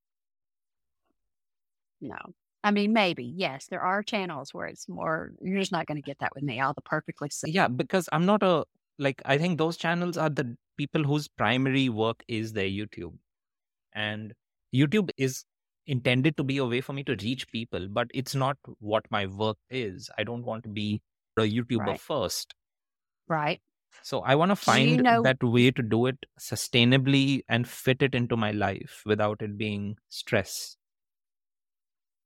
No. 2.02 2.18
I 2.64 2.72
mean, 2.72 2.92
maybe, 2.92 3.24
yes, 3.24 3.68
there 3.68 3.82
are 3.82 4.04
channels 4.04 4.54
where 4.54 4.68
it's 4.68 4.90
more, 4.90 5.32
you're 5.42 5.60
just 5.60 5.72
not 5.72 5.86
going 5.86 5.96
to 5.96 6.02
get 6.02 6.20
that 6.20 6.34
with 6.36 6.44
me. 6.44 6.60
All 6.60 6.74
the 6.74 6.82
perfectly. 6.82 7.30
Yeah, 7.46 7.68
because 7.68 8.10
I'm 8.12 8.26
not 8.26 8.44
a, 8.44 8.66
like, 9.00 9.22
I 9.26 9.38
think 9.38 9.58
those 9.58 9.78
channels 9.78 10.18
are 10.18 10.30
the 10.30 10.58
people 10.76 11.04
whose 11.04 11.28
primary 11.28 11.88
work 11.88 12.24
is 12.28 12.54
their 12.54 12.68
YouTube. 12.68 13.14
And 13.94 14.34
YouTube 14.76 15.12
is 15.18 15.46
intended 15.86 16.36
to 16.38 16.44
be 16.44 16.58
a 16.58 16.66
way 16.66 16.82
for 16.82 16.94
me 16.94 17.04
to 17.06 17.16
reach 17.22 17.48
people, 17.50 17.88
but 17.90 18.08
it's 18.14 18.36
not 18.36 18.58
what 18.80 19.06
my 19.10 19.28
work 19.28 19.58
is. 19.70 20.10
I 20.18 20.24
don't 20.24 20.44
want 20.44 20.64
to 20.64 20.70
be 20.70 21.02
a 21.38 21.42
YouTuber 21.42 21.86
Right. 21.86 22.02
first. 22.02 22.54
Right. 23.28 23.62
So 24.04 24.22
I 24.22 24.36
want 24.36 24.52
to 24.52 24.56
Do 24.72 24.82
you 24.82 24.98
find 24.98 25.04
know? 25.04 25.22
that 25.24 25.44
way 25.44 25.72
to 25.72 25.82
do 25.82 26.06
it 26.08 26.26
sustainably 26.40 27.44
and 27.48 27.68
fit 27.68 28.02
it 28.02 28.16
into 28.16 28.38
my 28.38 28.52
life 28.52 29.04
without 29.06 29.42
it 29.42 29.58
being 29.58 29.98
stress. 30.10 30.78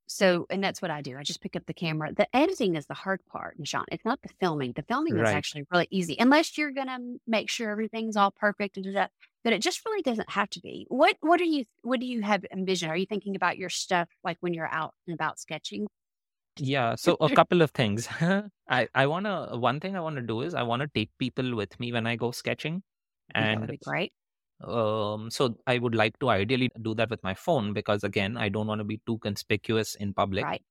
So, 0.08 0.46
and 0.50 0.62
that's 0.62 0.82
what 0.82 0.92
I 0.92 1.02
do. 1.02 1.18
I 1.18 1.24
just 1.24 1.42
pick 1.42 1.56
up 1.56 1.66
the 1.68 1.74
camera. 1.74 2.14
The 2.14 2.28
editing 2.36 2.76
is 2.76 2.86
the 2.86 2.94
hard 2.94 3.22
part, 3.28 3.58
Nishan. 3.58 3.86
It's 3.92 4.04
not 4.04 4.22
the 4.22 4.30
filming. 4.42 4.74
The 4.74 4.84
filming 4.84 5.18
is 5.18 5.30
actually 5.30 5.64
really 5.72 5.88
easy, 5.90 6.18
unless 6.20 6.58
you're 6.58 6.72
gonna 6.72 7.00
make 7.28 7.50
sure 7.50 7.72
everything's 7.72 8.18
all 8.18 8.32
perfect 8.32 8.76
and 8.78 8.94
that. 8.96 9.12
But 9.44 9.54
it 9.54 9.62
just 9.62 9.86
really 9.86 10.02
doesn't 10.02 10.30
have 10.32 10.50
to 10.52 10.60
be. 10.60 10.86
What 10.90 11.16
What 11.22 11.40
are 11.40 11.46
you 11.46 11.64
What 11.84 12.02
do 12.02 12.06
you 12.06 12.22
have 12.24 12.44
envision? 12.52 12.90
Are 12.90 12.98
you 12.98 13.06
thinking 13.06 13.38
about 13.38 13.58
your 13.58 13.70
stuff 13.70 14.10
like 14.24 14.38
when 14.42 14.54
you're 14.54 14.68
out 14.72 14.94
and 15.08 15.14
about 15.14 15.40
sketching? 15.40 15.88
Yeah, 16.58 16.96
so 16.96 17.18
a 17.22 17.30
couple 17.32 17.62
of 17.62 17.72
things. 17.72 18.08
I 18.70 18.88
I 18.94 19.08
want 19.08 19.26
to 19.26 19.58
one 19.58 19.80
thing 19.80 19.96
I 19.96 20.02
want 20.02 20.18
to 20.18 20.22
do 20.22 20.42
is 20.42 20.54
I 20.54 20.64
want 20.64 20.82
to 20.82 20.88
take 20.88 21.18
people 21.18 21.56
with 21.56 21.80
me 21.80 21.92
when 21.92 22.06
I 22.08 22.16
go 22.16 22.32
sketching 22.32 22.84
that 23.38 23.50
would 23.52 23.66
and 23.66 23.72
be 23.72 23.78
great. 23.78 24.14
um 24.62 25.30
so 25.32 25.58
I 25.68 25.78
would 25.80 25.96
like 25.96 26.20
to 26.20 26.30
ideally 26.30 26.70
do 26.82 26.96
that 26.96 27.10
with 27.12 27.24
my 27.24 27.34
phone 27.36 27.74
because 27.74 28.04
again, 28.04 28.38
I 28.38 28.50
don't 28.50 28.68
want 28.68 28.80
to 28.80 28.86
be 28.86 29.02
too 29.08 29.20
conspicuous 29.20 29.96
in 29.96 30.14
public. 30.14 30.48
Right. 30.48 30.64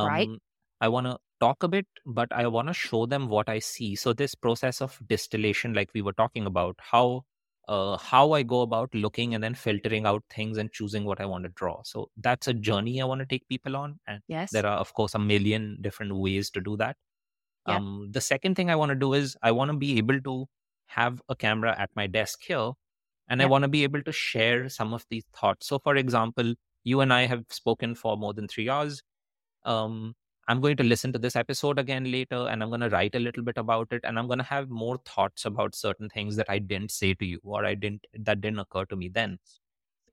Right. 0.00 0.30
Um 0.30 0.38
I 0.80 0.88
want 0.88 1.06
to 1.06 1.18
talk 1.40 1.62
a 1.64 1.68
bit, 1.68 1.86
but 2.06 2.32
I 2.32 2.46
want 2.48 2.68
to 2.68 2.74
show 2.74 3.06
them 3.06 3.28
what 3.28 3.48
I 3.48 3.58
see. 3.60 3.96
So 3.96 4.12
this 4.14 4.34
process 4.34 4.80
of 4.82 5.00
distillation 5.06 5.74
like 5.74 5.90
we 5.94 6.02
were 6.02 6.12
talking 6.14 6.46
about, 6.46 6.76
how 6.80 7.24
uh, 7.68 7.96
how 7.98 8.32
I 8.32 8.42
go 8.42 8.62
about 8.62 8.94
looking 8.94 9.34
and 9.34 9.42
then 9.42 9.54
filtering 9.54 10.06
out 10.06 10.24
things 10.30 10.58
and 10.58 10.72
choosing 10.72 11.04
what 11.04 11.20
I 11.20 11.26
want 11.26 11.44
to 11.44 11.50
draw. 11.50 11.82
So 11.84 12.10
that's 12.16 12.48
a 12.48 12.54
journey 12.54 13.00
I 13.02 13.04
want 13.04 13.20
to 13.20 13.26
take 13.26 13.48
people 13.48 13.76
on. 13.76 13.98
And 14.06 14.22
Yes. 14.28 14.50
there 14.50 14.66
are, 14.66 14.78
of 14.78 14.94
course, 14.94 15.14
a 15.14 15.18
million 15.18 15.78
different 15.80 16.14
ways 16.16 16.50
to 16.52 16.60
do 16.60 16.76
that. 16.78 16.96
Yep. 17.66 17.76
Um, 17.76 18.08
the 18.12 18.20
second 18.20 18.54
thing 18.54 18.70
I 18.70 18.76
want 18.76 18.90
to 18.90 18.94
do 18.94 19.12
is 19.14 19.36
I 19.42 19.52
want 19.52 19.70
to 19.72 19.76
be 19.76 19.98
able 19.98 20.20
to 20.20 20.46
have 20.88 21.20
a 21.28 21.34
camera 21.36 21.74
at 21.78 21.90
my 21.96 22.06
desk 22.06 22.42
here 22.46 22.72
and 23.28 23.42
I 23.42 23.46
want 23.46 23.62
to 23.64 23.68
be 23.68 23.84
able 23.84 24.02
to 24.02 24.12
share 24.12 24.68
some 24.68 24.94
of 24.94 25.06
these 25.10 25.24
thoughts. 25.34 25.66
So, 25.68 25.78
for 25.80 25.96
example, 25.96 26.54
you 26.84 27.00
and 27.00 27.12
I 27.12 27.26
have 27.26 27.44
spoken 27.50 27.94
for 27.94 28.16
more 28.16 28.34
than 28.34 28.48
three 28.48 28.68
hours. 28.68 29.02
Um, 29.64 30.14
I'm 30.48 30.60
going 30.60 30.76
to 30.76 30.84
listen 30.84 31.12
to 31.12 31.18
this 31.18 31.34
episode 31.34 31.78
again 31.78 32.10
later 32.10 32.46
and 32.48 32.62
I'm 32.62 32.68
going 32.68 32.80
to 32.80 32.88
write 32.88 33.16
a 33.16 33.18
little 33.18 33.42
bit 33.42 33.58
about 33.58 33.88
it 33.90 34.02
and 34.04 34.18
I'm 34.18 34.28
going 34.28 34.38
to 34.38 34.44
have 34.44 34.70
more 34.70 34.98
thoughts 35.04 35.44
about 35.44 35.74
certain 35.74 36.08
things 36.08 36.36
that 36.36 36.46
I 36.48 36.60
didn't 36.60 36.92
say 36.92 37.14
to 37.14 37.26
you 37.26 37.40
or 37.42 37.64
I 37.64 37.74
didn't 37.74 38.06
that 38.14 38.40
didn't 38.40 38.60
occur 38.60 38.84
to 38.86 38.96
me 38.96 39.08
then. 39.08 39.38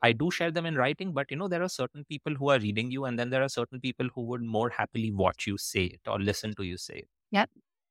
I 0.04 0.12
do 0.12 0.30
share 0.30 0.52
them 0.52 0.66
in 0.66 0.76
writing, 0.76 1.14
but 1.14 1.32
you 1.32 1.38
know, 1.38 1.48
there 1.48 1.64
are 1.64 1.70
certain 1.70 2.04
people 2.04 2.36
who 2.36 2.50
are 2.50 2.60
reading 2.60 2.92
you, 2.92 3.06
and 3.06 3.18
then 3.18 3.30
there 3.30 3.42
are 3.42 3.48
certain 3.48 3.80
people 3.80 4.10
who 4.14 4.24
would 4.24 4.42
more 4.42 4.70
happily 4.70 5.12
watch 5.12 5.48
you 5.48 5.58
say 5.58 5.86
it 5.86 6.02
or 6.08 6.20
listen 6.20 6.54
to 6.56 6.64
you 6.64 6.78
say 6.78 6.96
it. 6.96 7.08
Yep. 7.32 7.50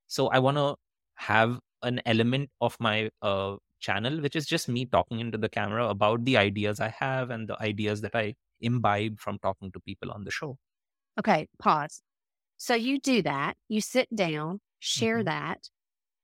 So 0.08 0.28
I 0.28 0.38
want 0.38 0.58
to 0.58 0.76
have 1.14 1.58
an 1.82 2.02
element 2.04 2.50
of 2.61 2.76
my 2.78 3.08
uh, 3.22 3.56
channel, 3.80 4.20
which 4.20 4.37
is 4.37 4.44
just 4.44 4.68
me 4.68 4.84
talking 4.84 5.20
into 5.20 5.38
the 5.38 5.49
camera 5.49 5.88
about 5.88 6.26
the 6.26 6.37
ideas 6.37 6.80
I 6.80 6.88
have 6.88 7.30
and 7.30 7.49
the 7.49 7.61
ideas 7.62 8.02
that 8.02 8.14
I 8.14 8.34
imbibe 8.61 9.18
from 9.18 9.38
talking 9.38 9.72
to 9.72 9.80
people 9.80 10.11
on 10.11 10.25
the 10.25 10.30
show. 10.30 10.58
Okay, 11.18 11.49
pause. 11.58 12.02
So 12.62 12.75
you 12.76 13.00
do 13.00 13.23
that, 13.23 13.57
you 13.69 13.81
sit 13.81 14.14
down, 14.14 14.61
share 14.78 15.21
Mhm. 15.21 15.25
that, 15.25 15.69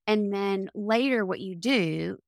and 0.06 0.32
then 0.32 0.70
later 0.74 1.26
what 1.26 1.40
you 1.40 1.56
do, 1.56 2.18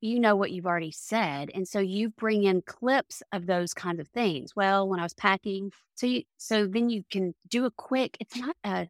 you 0.00 0.20
know 0.20 0.36
what 0.36 0.52
you've 0.52 0.66
already 0.66 0.92
said, 0.92 1.50
and 1.54 1.66
so 1.68 1.80
you 1.80 2.10
bring 2.10 2.44
in 2.44 2.62
clips 2.62 3.22
of 3.32 3.46
those 3.46 3.74
kinds 3.74 4.00
of 4.00 4.08
things. 4.08 4.56
Well, 4.56 4.88
when 4.88 5.00
I 5.00 5.04
was 5.04 5.14
packing, 5.14 5.72
so 5.96 6.06
you 6.06 6.24
so 6.38 6.66
then 6.66 6.90
you 6.90 7.04
can 7.10 7.34
do 7.48 7.66
a 7.66 7.70
quick 7.72 8.16
it's 8.20 8.36
not 8.36 8.56
a 8.64 8.88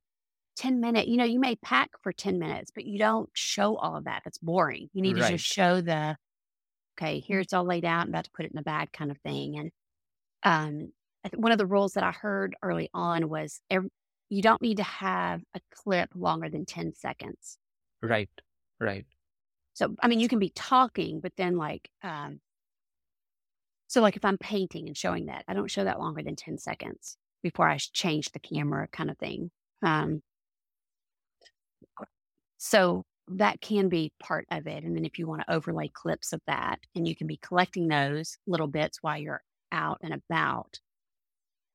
10 0.56 0.80
minute, 0.80 1.08
you 1.08 1.16
know, 1.18 1.24
you 1.24 1.40
may 1.40 1.56
pack 1.56 1.90
for 2.02 2.12
10 2.12 2.38
minutes, 2.38 2.70
but 2.74 2.84
you 2.86 2.98
don't 2.98 3.30
show 3.34 3.76
all 3.76 3.96
of 3.96 4.04
that. 4.04 4.22
That's 4.24 4.38
boring. 4.38 4.90
You 4.94 5.02
need 5.02 5.14
to 5.16 5.22
just 5.22 5.44
show 5.44 5.80
the 5.82 6.18
okay, 6.96 7.20
here 7.20 7.40
it's 7.40 7.52
all 7.52 7.64
laid 7.64 7.84
out, 7.84 8.02
I'm 8.02 8.08
about 8.08 8.24
to 8.24 8.30
put 8.32 8.44
it 8.44 8.52
in 8.52 8.58
a 8.58 8.62
bag 8.62 8.92
kind 8.92 9.10
of 9.10 9.18
thing. 9.18 9.58
And 9.58 9.70
um, 10.44 10.92
one 11.36 11.52
of 11.52 11.58
the 11.58 11.66
rules 11.66 11.94
that 11.94 12.04
I 12.04 12.12
heard 12.12 12.56
early 12.62 12.90
on 12.94 13.28
was 13.28 13.60
ev- 13.70 13.88
you 14.28 14.42
don't 14.42 14.62
need 14.62 14.76
to 14.78 14.82
have 14.82 15.42
a 15.54 15.60
clip 15.70 16.10
longer 16.14 16.48
than 16.48 16.66
10 16.66 16.94
seconds. 16.94 17.58
Right. 18.02 18.30
Right. 18.80 19.06
So, 19.74 19.94
I 20.02 20.08
mean, 20.08 20.20
you 20.20 20.28
can 20.28 20.38
be 20.38 20.50
talking, 20.50 21.20
but 21.20 21.32
then 21.36 21.56
like, 21.56 21.88
um, 22.02 22.40
so 23.86 24.00
like 24.02 24.16
if 24.16 24.24
I'm 24.24 24.38
painting 24.38 24.86
and 24.86 24.96
showing 24.96 25.26
that, 25.26 25.44
I 25.48 25.54
don't 25.54 25.70
show 25.70 25.84
that 25.84 25.98
longer 25.98 26.22
than 26.22 26.36
10 26.36 26.58
seconds 26.58 27.16
before 27.42 27.68
I 27.68 27.78
change 27.78 28.30
the 28.32 28.38
camera 28.38 28.88
kind 28.88 29.10
of 29.10 29.18
thing. 29.18 29.50
Um, 29.82 30.22
so 32.58 33.04
that 33.28 33.60
can 33.60 33.88
be 33.88 34.12
part 34.20 34.46
of 34.50 34.66
it. 34.66 34.84
And 34.84 34.96
then 34.96 35.04
if 35.04 35.18
you 35.18 35.26
want 35.26 35.42
to 35.42 35.52
overlay 35.52 35.88
clips 35.88 36.32
of 36.32 36.40
that 36.46 36.80
and 36.94 37.06
you 37.06 37.14
can 37.14 37.26
be 37.26 37.38
collecting 37.38 37.88
those 37.88 38.36
little 38.46 38.66
bits 38.66 38.98
while 39.02 39.18
you're 39.18 39.42
out 39.72 39.98
and 40.02 40.14
about. 40.14 40.80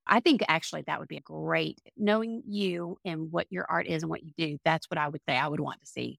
I 0.06 0.20
think 0.20 0.42
actually 0.48 0.82
that 0.86 0.98
would 1.00 1.08
be 1.08 1.16
a 1.16 1.22
great 1.22 1.78
knowing 1.96 2.42
you 2.46 2.98
and 3.04 3.32
what 3.32 3.46
your 3.50 3.66
art 3.68 3.86
is 3.86 4.02
and 4.02 4.10
what 4.10 4.22
you 4.22 4.32
do. 4.36 4.58
That's 4.64 4.86
what 4.90 4.98
I 4.98 5.08
would 5.08 5.22
say 5.28 5.36
I 5.36 5.48
would 5.48 5.60
want 5.60 5.80
to 5.80 5.86
see, 5.86 6.18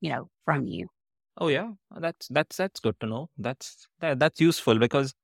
you 0.00 0.10
know, 0.10 0.28
from 0.44 0.66
you. 0.66 0.88
Oh 1.38 1.48
yeah, 1.48 1.72
that's 1.98 2.28
that's 2.28 2.56
that's 2.56 2.80
good 2.80 2.98
to 3.00 3.06
know. 3.06 3.30
That's 3.36 3.88
that, 4.00 4.20
that's 4.20 4.40
useful 4.40 4.78
because 4.78 5.14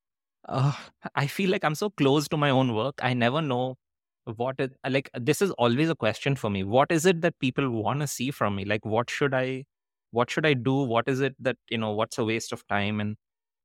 uh, 0.49 0.73
I 1.15 1.27
feel 1.27 1.51
like 1.51 1.65
I'm 1.65 1.75
so 1.75 1.91
close 1.91 2.29
to 2.29 2.37
my 2.37 2.51
own 2.51 2.75
work. 2.75 2.97
I 3.03 3.15
never 3.15 3.41
know 3.43 3.77
what 4.25 4.57
is 4.59 4.71
like. 4.89 5.11
This 5.15 5.43
is 5.43 5.51
always 5.53 5.91
a 5.91 5.95
question 5.97 6.37
for 6.37 6.51
me. 6.51 6.65
What 6.65 6.91
is 6.91 7.07
it 7.07 7.21
that 7.23 7.39
people 7.39 7.71
want 7.71 8.01
to 8.01 8.07
see 8.07 8.31
from 8.31 8.57
me? 8.57 8.65
Like, 8.65 8.85
what 8.85 9.11
should 9.11 9.35
I, 9.35 9.65
what 10.11 10.31
should 10.31 10.47
I 10.47 10.55
do? 10.55 10.75
What 10.75 11.09
is 11.09 11.21
it 11.21 11.37
that 11.41 11.57
you 11.71 11.79
know? 11.79 11.93
What's 11.93 12.19
a 12.19 12.25
waste 12.25 12.53
of 12.53 12.67
time? 12.67 13.01
And 13.01 13.17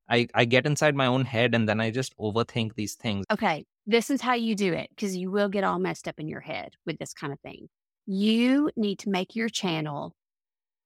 I 0.09 0.27
I 0.33 0.45
get 0.45 0.65
inside 0.65 0.95
my 0.95 1.07
own 1.07 1.25
head 1.25 1.55
and 1.55 1.67
then 1.67 1.79
I 1.81 1.91
just 1.91 2.17
overthink 2.17 2.75
these 2.75 2.95
things. 2.95 3.25
Okay, 3.31 3.65
this 3.85 4.09
is 4.09 4.21
how 4.21 4.33
you 4.33 4.55
do 4.55 4.74
it 4.74 4.89
because 4.89 5.15
you 5.15 5.31
will 5.31 5.50
get 5.50 5.63
all 5.63 5.79
messed 5.79 6.07
up 6.07 6.19
in 6.19 6.27
your 6.27 6.41
head 6.41 6.74
with 6.85 6.97
this 6.97 7.13
kind 7.13 7.33
of 7.33 7.39
thing. 7.39 7.67
You 8.05 8.69
need 8.75 9.00
to 9.00 9.09
make 9.09 9.35
your 9.35 9.50
channel 9.50 10.13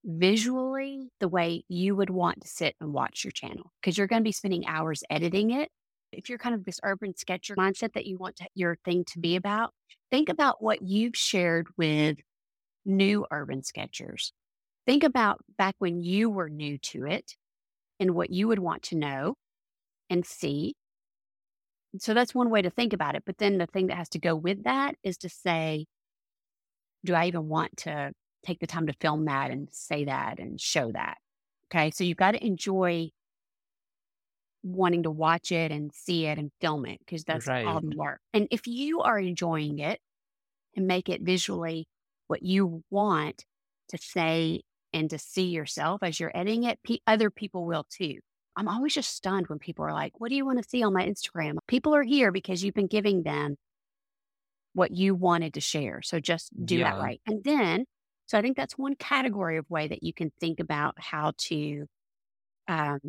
visually 0.05 1.09
the 1.19 1.27
way 1.27 1.63
you 1.67 1.95
would 1.95 2.09
want 2.09 2.41
to 2.41 2.47
sit 2.47 2.75
and 2.79 2.93
watch 2.93 3.23
your 3.23 3.31
channel 3.31 3.71
because 3.81 3.97
you're 3.97 4.07
going 4.07 4.21
to 4.21 4.27
be 4.27 4.31
spending 4.31 4.65
hours 4.65 5.03
editing 5.09 5.51
it. 5.51 5.69
If 6.11 6.29
you're 6.29 6.37
kind 6.37 6.55
of 6.55 6.63
this 6.63 6.79
urban 6.83 7.15
sketcher 7.15 7.55
mindset 7.55 7.93
that 7.93 8.05
you 8.05 8.17
want 8.17 8.37
to, 8.37 8.47
your 8.55 8.77
thing 8.83 9.03
to 9.11 9.19
be 9.19 9.35
about, 9.35 9.73
think 10.09 10.29
about 10.29 10.63
what 10.63 10.81
you've 10.81 11.15
shared 11.15 11.67
with 11.77 12.17
new 12.85 13.25
urban 13.29 13.61
sketchers. 13.63 14.33
Think 14.87 15.03
about 15.03 15.43
back 15.57 15.75
when 15.77 16.01
you 16.01 16.29
were 16.29 16.49
new 16.49 16.77
to 16.79 17.05
it 17.05 17.35
and 17.99 18.15
what 18.15 18.29
you 18.29 18.47
would 18.47 18.59
want 18.59 18.83
to 18.83 18.95
know 18.95 19.35
and 20.09 20.25
see. 20.25 20.75
So 21.99 22.13
that's 22.13 22.35
one 22.35 22.49
way 22.49 22.61
to 22.61 22.69
think 22.69 22.93
about 22.93 23.15
it. 23.15 23.23
But 23.25 23.37
then 23.37 23.57
the 23.57 23.65
thing 23.65 23.87
that 23.87 23.97
has 23.97 24.09
to 24.09 24.19
go 24.19 24.35
with 24.35 24.63
that 24.63 24.95
is 25.03 25.17
to 25.17 25.29
say, 25.29 25.85
do 27.03 27.13
I 27.13 27.25
even 27.25 27.47
want 27.47 27.77
to 27.77 28.11
take 28.45 28.59
the 28.59 28.67
time 28.67 28.87
to 28.87 28.93
film 29.01 29.25
that 29.25 29.51
and 29.51 29.67
say 29.71 30.05
that 30.05 30.39
and 30.39 30.59
show 30.59 30.91
that? 30.91 31.17
Okay. 31.71 31.91
So 31.91 32.03
you've 32.03 32.17
got 32.17 32.31
to 32.31 32.45
enjoy 32.45 33.09
wanting 34.61 35.03
to 35.03 35.11
watch 35.11 35.51
it 35.51 35.71
and 35.71 35.91
see 35.93 36.25
it 36.25 36.37
and 36.37 36.51
film 36.59 36.85
it 36.85 36.99
because 36.99 37.23
that's 37.23 37.47
all 37.47 37.81
the 37.81 37.95
work. 37.95 38.19
And 38.33 38.47
if 38.51 38.67
you 38.67 39.01
are 39.01 39.17
enjoying 39.17 39.79
it 39.79 39.99
and 40.75 40.85
make 40.85 41.09
it 41.09 41.21
visually 41.21 41.87
what 42.27 42.43
you 42.43 42.83
want 42.91 43.45
to 43.89 43.97
say 43.97 44.61
and 44.93 45.09
to 45.09 45.19
see 45.19 45.47
yourself 45.47 46.03
as 46.03 46.19
you're 46.19 46.35
editing 46.35 46.63
it, 46.63 46.79
pe- 46.83 46.99
other 47.07 47.29
people 47.29 47.65
will 47.65 47.85
too. 47.89 48.19
I'm 48.55 48.67
always 48.67 48.93
just 48.93 49.15
stunned 49.15 49.47
when 49.47 49.59
people 49.59 49.85
are 49.85 49.93
like, 49.93 50.19
What 50.19 50.29
do 50.29 50.35
you 50.35 50.45
want 50.45 50.61
to 50.61 50.69
see 50.69 50.83
on 50.83 50.93
my 50.93 51.05
Instagram? 51.05 51.57
People 51.67 51.95
are 51.95 52.03
here 52.03 52.31
because 52.31 52.63
you've 52.63 52.73
been 52.75 52.87
giving 52.87 53.23
them 53.23 53.55
what 54.73 54.91
you 54.91 55.15
wanted 55.15 55.53
to 55.55 55.61
share. 55.61 56.01
So 56.01 56.19
just 56.19 56.51
do 56.65 56.79
that 56.79 56.97
right. 56.97 57.21
And 57.25 57.43
then, 57.43 57.85
so 58.27 58.37
I 58.37 58.41
think 58.41 58.55
that's 58.57 58.77
one 58.77 58.95
category 58.95 59.57
of 59.57 59.69
way 59.69 59.87
that 59.87 60.03
you 60.03 60.13
can 60.13 60.31
think 60.39 60.59
about 60.59 60.95
how 60.97 61.33
to 61.37 61.85
um, 62.67 62.99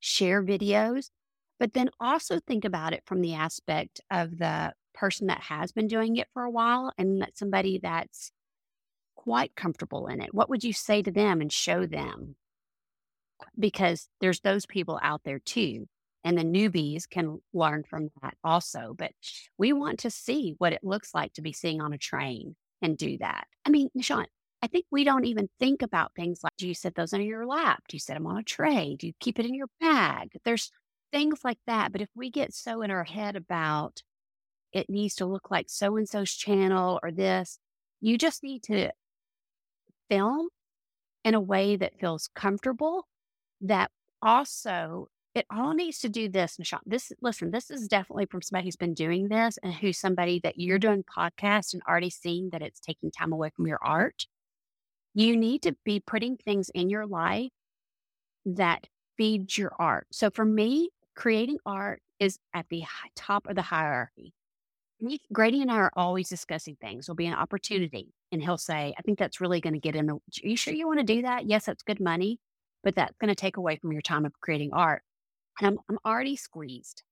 share 0.00 0.42
videos, 0.42 1.10
but 1.58 1.72
then 1.72 1.90
also 2.00 2.40
think 2.40 2.64
about 2.64 2.92
it 2.92 3.02
from 3.06 3.20
the 3.20 3.34
aspect 3.34 4.00
of 4.10 4.38
the 4.38 4.72
person 4.94 5.28
that 5.28 5.40
has 5.40 5.72
been 5.72 5.86
doing 5.86 6.16
it 6.16 6.28
for 6.32 6.42
a 6.42 6.50
while 6.50 6.92
and 6.98 7.22
that 7.22 7.36
somebody 7.36 7.80
that's 7.82 8.32
quite 9.24 9.54
comfortable 9.54 10.06
in 10.06 10.22
it. 10.22 10.32
What 10.32 10.48
would 10.48 10.64
you 10.64 10.72
say 10.72 11.02
to 11.02 11.10
them 11.10 11.40
and 11.40 11.52
show 11.52 11.86
them? 11.86 12.36
Because 13.58 14.08
there's 14.20 14.40
those 14.40 14.66
people 14.66 14.98
out 15.02 15.22
there 15.24 15.38
too. 15.38 15.86
And 16.24 16.36
the 16.36 16.44
newbies 16.44 17.08
can 17.08 17.40
learn 17.52 17.84
from 17.84 18.10
that 18.22 18.34
also. 18.44 18.94
But 18.96 19.12
we 19.58 19.72
want 19.72 20.00
to 20.00 20.10
see 20.10 20.54
what 20.58 20.72
it 20.72 20.84
looks 20.84 21.14
like 21.14 21.32
to 21.34 21.42
be 21.42 21.52
sitting 21.52 21.80
on 21.80 21.92
a 21.92 21.98
train 21.98 22.56
and 22.82 22.96
do 22.96 23.18
that. 23.18 23.46
I 23.64 23.70
mean, 23.70 23.88
Nishan, 23.96 24.26
I 24.62 24.66
think 24.66 24.86
we 24.90 25.04
don't 25.04 25.24
even 25.24 25.48
think 25.58 25.82
about 25.82 26.12
things 26.14 26.40
like 26.42 26.52
do 26.58 26.68
you 26.68 26.74
set 26.74 26.94
those 26.94 27.12
on 27.12 27.22
your 27.22 27.46
lap? 27.46 27.82
Do 27.88 27.96
you 27.96 28.00
set 28.00 28.14
them 28.14 28.26
on 28.26 28.38
a 28.38 28.42
tray? 28.42 28.96
Do 28.98 29.06
you 29.06 29.12
keep 29.20 29.38
it 29.38 29.46
in 29.46 29.54
your 29.54 29.68
bag? 29.80 30.30
There's 30.44 30.70
things 31.12 31.40
like 31.44 31.58
that. 31.66 31.92
But 31.92 32.02
if 32.02 32.08
we 32.14 32.30
get 32.30 32.54
so 32.54 32.82
in 32.82 32.90
our 32.90 33.04
head 33.04 33.36
about 33.36 34.02
it 34.72 34.88
needs 34.88 35.16
to 35.16 35.26
look 35.26 35.50
like 35.50 35.66
so 35.68 35.96
and 35.96 36.08
so's 36.08 36.32
channel 36.32 37.00
or 37.02 37.10
this, 37.10 37.58
you 38.00 38.16
just 38.16 38.42
need 38.42 38.62
to 38.64 38.90
film 40.10 40.48
in 41.24 41.34
a 41.34 41.40
way 41.40 41.76
that 41.76 41.98
feels 41.98 42.28
comfortable. 42.34 43.06
That 43.62 43.90
also, 44.22 45.08
it 45.34 45.46
all 45.50 45.74
needs 45.74 46.00
to 46.00 46.08
do 46.08 46.28
this, 46.28 46.56
Nishan. 46.58 46.80
This, 46.84 47.12
listen, 47.22 47.50
this 47.50 47.70
is 47.70 47.88
definitely 47.88 48.26
from 48.26 48.42
somebody 48.42 48.66
who's 48.66 48.76
been 48.76 48.94
doing 48.94 49.28
this 49.28 49.58
and 49.62 49.72
who's 49.72 49.98
somebody 49.98 50.40
that 50.42 50.58
you're 50.58 50.78
doing 50.78 51.04
podcasts 51.04 51.72
and 51.72 51.82
already 51.88 52.10
seeing 52.10 52.50
that 52.50 52.62
it's 52.62 52.80
taking 52.80 53.10
time 53.10 53.32
away 53.32 53.50
from 53.54 53.66
your 53.66 53.78
art. 53.82 54.26
You 55.14 55.36
need 55.36 55.62
to 55.62 55.76
be 55.84 56.00
putting 56.00 56.36
things 56.36 56.70
in 56.74 56.90
your 56.90 57.06
life 57.06 57.50
that 58.44 58.86
feed 59.16 59.56
your 59.56 59.72
art. 59.78 60.06
So 60.10 60.30
for 60.30 60.44
me, 60.44 60.90
creating 61.14 61.58
art 61.66 62.00
is 62.18 62.38
at 62.54 62.66
the 62.70 62.84
top 63.16 63.46
of 63.46 63.56
the 63.56 63.62
hierarchy. 63.62 64.32
Me- 65.00 65.20
Grady 65.32 65.62
and 65.62 65.70
I 65.70 65.76
are 65.76 65.92
always 65.96 66.28
discussing 66.28 66.76
things. 66.80 67.06
There'll 67.06 67.16
be 67.16 67.26
an 67.26 67.32
mm-hmm. 67.32 67.42
opportunity, 67.42 68.12
and 68.32 68.42
he'll 68.42 68.58
say, 68.58 68.94
I 68.96 69.02
think 69.02 69.18
that's 69.18 69.40
really 69.40 69.60
going 69.60 69.74
to 69.74 69.80
get 69.80 69.96
in 69.96 70.06
the. 70.06 70.14
Are 70.14 70.20
you 70.42 70.56
sure 70.56 70.74
you 70.74 70.86
want 70.86 71.00
to 71.00 71.14
do 71.14 71.22
that? 71.22 71.46
Yes, 71.46 71.66
that's 71.66 71.82
good 71.82 72.00
money, 72.00 72.38
but 72.82 72.94
that's 72.94 73.16
going 73.18 73.28
to 73.28 73.34
take 73.34 73.56
away 73.56 73.76
from 73.76 73.92
your 73.92 74.02
time 74.02 74.24
of 74.24 74.32
creating 74.40 74.72
art. 74.72 75.02
And 75.60 75.68
I'm, 75.68 75.78
I'm 75.88 75.98
already 76.04 76.36
squeezed. 76.36 77.02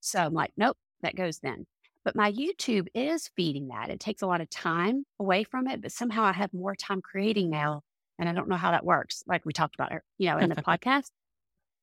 So 0.00 0.18
I'm 0.18 0.34
like, 0.34 0.52
nope, 0.56 0.76
that 1.02 1.16
goes 1.16 1.38
then. 1.38 1.66
But 2.04 2.16
my 2.16 2.32
YouTube 2.32 2.86
is 2.94 3.30
feeding 3.36 3.68
that. 3.68 3.90
It 3.90 4.00
takes 4.00 4.22
a 4.22 4.26
lot 4.26 4.40
of 4.40 4.48
time 4.50 5.04
away 5.20 5.44
from 5.44 5.66
it, 5.66 5.82
but 5.82 5.92
somehow 5.92 6.24
I 6.24 6.32
have 6.32 6.52
more 6.54 6.74
time 6.74 7.02
creating 7.02 7.50
now. 7.50 7.82
And 8.18 8.28
I 8.28 8.32
don't 8.32 8.48
know 8.48 8.56
how 8.56 8.72
that 8.72 8.84
works, 8.84 9.22
like 9.26 9.44
we 9.44 9.52
talked 9.52 9.76
about, 9.76 9.92
er, 9.92 10.02
you 10.16 10.28
know, 10.28 10.38
in 10.38 10.48
the 10.48 10.56
podcast. 10.62 11.10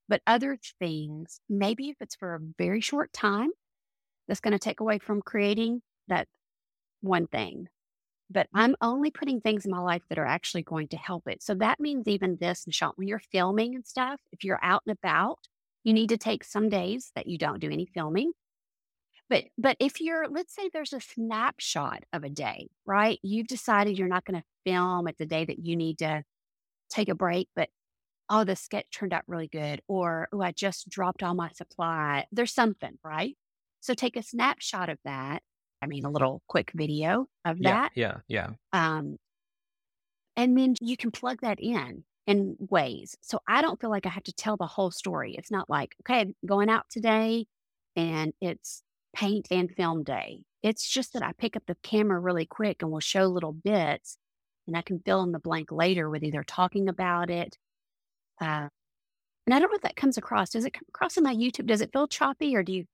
But 0.07 0.21
other 0.27 0.57
things, 0.79 1.39
maybe 1.49 1.89
if 1.89 1.97
it's 2.01 2.15
for 2.15 2.35
a 2.35 2.39
very 2.57 2.81
short 2.81 3.11
time, 3.13 3.49
that's 4.27 4.39
going 4.39 4.51
to 4.53 4.59
take 4.59 4.79
away 4.79 4.99
from 4.99 5.21
creating 5.21 5.81
that 6.07 6.27
one 7.01 7.27
thing. 7.27 7.67
But 8.29 8.47
mm-hmm. 8.47 8.59
I'm 8.59 8.75
only 8.81 9.11
putting 9.11 9.41
things 9.41 9.65
in 9.65 9.71
my 9.71 9.79
life 9.79 10.03
that 10.09 10.19
are 10.19 10.25
actually 10.25 10.63
going 10.63 10.88
to 10.89 10.97
help 10.97 11.27
it. 11.27 11.43
So 11.43 11.53
that 11.55 11.79
means 11.79 12.07
even 12.07 12.38
this, 12.39 12.65
Nishant, 12.65 12.93
when 12.95 13.07
you're 13.07 13.19
filming 13.19 13.75
and 13.75 13.85
stuff, 13.85 14.19
if 14.31 14.43
you're 14.43 14.59
out 14.63 14.83
and 14.85 14.97
about, 14.97 15.39
you 15.83 15.93
need 15.93 16.09
to 16.09 16.17
take 16.17 16.43
some 16.43 16.69
days 16.69 17.11
that 17.15 17.27
you 17.27 17.38
don't 17.38 17.59
do 17.59 17.69
any 17.69 17.85
filming. 17.85 18.31
But 19.29 19.45
but 19.57 19.77
if 19.79 20.01
you're 20.01 20.27
let's 20.27 20.53
say 20.53 20.69
there's 20.71 20.93
a 20.93 21.01
snapshot 21.01 22.03
of 22.13 22.23
a 22.23 22.29
day, 22.29 22.69
right? 22.85 23.19
You've 23.23 23.47
decided 23.47 23.97
you're 23.97 24.07
not 24.07 24.25
going 24.25 24.39
to 24.39 24.45
film 24.65 25.07
at 25.07 25.17
the 25.17 25.25
day 25.25 25.45
that 25.45 25.65
you 25.65 25.75
need 25.75 25.99
to 25.99 26.23
take 26.89 27.09
a 27.09 27.15
break, 27.15 27.49
but 27.55 27.69
oh, 28.29 28.43
the 28.43 28.55
sketch 28.55 28.85
turned 28.91 29.13
out 29.13 29.23
really 29.27 29.47
good, 29.47 29.81
or 29.88 30.27
oh, 30.33 30.41
I 30.41 30.51
just 30.51 30.89
dropped 30.89 31.23
all 31.23 31.35
my 31.35 31.49
supply. 31.51 32.25
There's 32.31 32.53
something, 32.53 32.97
right? 33.03 33.35
So 33.81 33.93
take 33.93 34.15
a 34.15 34.23
snapshot 34.23 34.89
of 34.89 34.97
that. 35.05 35.43
I 35.85 35.87
mean, 35.87 36.03
a 36.03 36.09
little 36.09 36.41
quick 36.47 36.71
video 36.73 37.27
of 37.45 37.61
that. 37.61 37.91
Yeah. 37.95 38.17
Yeah. 38.27 38.49
Um, 38.73 39.17
and 40.35 40.57
then 40.57 40.73
you 40.81 40.97
can 40.97 41.11
plug 41.11 41.41
that 41.41 41.59
in 41.59 42.03
in 42.25 42.55
ways. 42.59 43.15
So 43.21 43.39
I 43.47 43.61
don't 43.61 43.79
feel 43.79 43.91
like 43.91 44.07
I 44.07 44.09
have 44.09 44.23
to 44.23 44.33
tell 44.33 44.57
the 44.57 44.65
whole 44.65 44.89
story. 44.89 45.35
It's 45.37 45.51
not 45.51 45.69
like, 45.69 45.95
okay, 46.01 46.21
I'm 46.21 46.35
going 46.43 46.69
out 46.69 46.85
today 46.89 47.45
and 47.95 48.33
it's 48.41 48.81
paint 49.15 49.47
and 49.51 49.71
film 49.71 50.03
day. 50.03 50.41
It's 50.63 50.89
just 50.89 51.13
that 51.13 51.21
I 51.21 51.33
pick 51.37 51.55
up 51.55 51.63
the 51.67 51.77
camera 51.83 52.19
really 52.19 52.47
quick 52.47 52.81
and 52.81 52.91
we'll 52.91 52.99
show 52.99 53.27
little 53.27 53.53
bits 53.53 54.17
and 54.65 54.75
I 54.75 54.81
can 54.81 54.99
fill 55.05 55.21
in 55.21 55.33
the 55.33 55.39
blank 55.39 55.71
later 55.71 56.09
with 56.09 56.23
either 56.23 56.43
talking 56.43 56.89
about 56.89 57.29
it. 57.29 57.59
Uh, 58.41 58.69
and 59.45 59.53
I 59.53 59.59
don't 59.59 59.69
know 59.69 59.75
if 59.75 59.83
that 59.83 59.95
comes 59.95 60.17
across. 60.17 60.49
Does 60.49 60.65
it 60.65 60.73
come 60.73 60.85
across 60.89 61.17
in 61.17 61.23
my 61.23 61.35
YouTube? 61.35 61.67
Does 61.67 61.81
it 61.81 61.91
feel 61.93 62.07
choppy 62.07 62.55
or 62.55 62.63
do 62.63 62.73
you? 62.73 62.85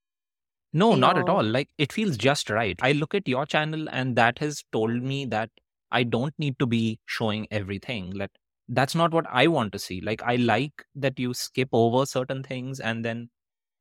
No, 0.74 0.96
not 0.96 1.18
at 1.18 1.28
all. 1.28 1.44
Like 1.44 1.70
it 1.78 1.92
feels 1.92 2.18
just 2.18 2.50
right. 2.50 2.78
I 2.82 2.94
look 2.94 3.14
at 3.14 3.28
your 3.28 3.46
channel 3.46 3.88
and 3.90 4.16
that 4.16 4.40
has 4.40 4.64
told 4.72 5.02
me 5.04 5.26
that 5.26 5.50
I 5.92 6.04
don't 6.04 6.34
need 6.40 6.58
to 6.60 6.66
be 6.66 7.00
showing 7.06 7.48
everything. 7.52 8.12
Like 8.12 8.32
that's 8.70 8.96
not 8.96 9.12
what 9.12 9.26
I 9.30 9.48
want 9.48 9.74
to 9.74 9.80
see. 9.80 10.00
Like 10.02 10.22
I 10.24 10.38
like 10.38 10.86
that 10.96 11.20
you 11.20 11.34
skip 11.34 11.70
over 11.74 12.06
certain 12.06 12.44
things 12.44 12.80
and 12.80 13.04
then 13.04 13.30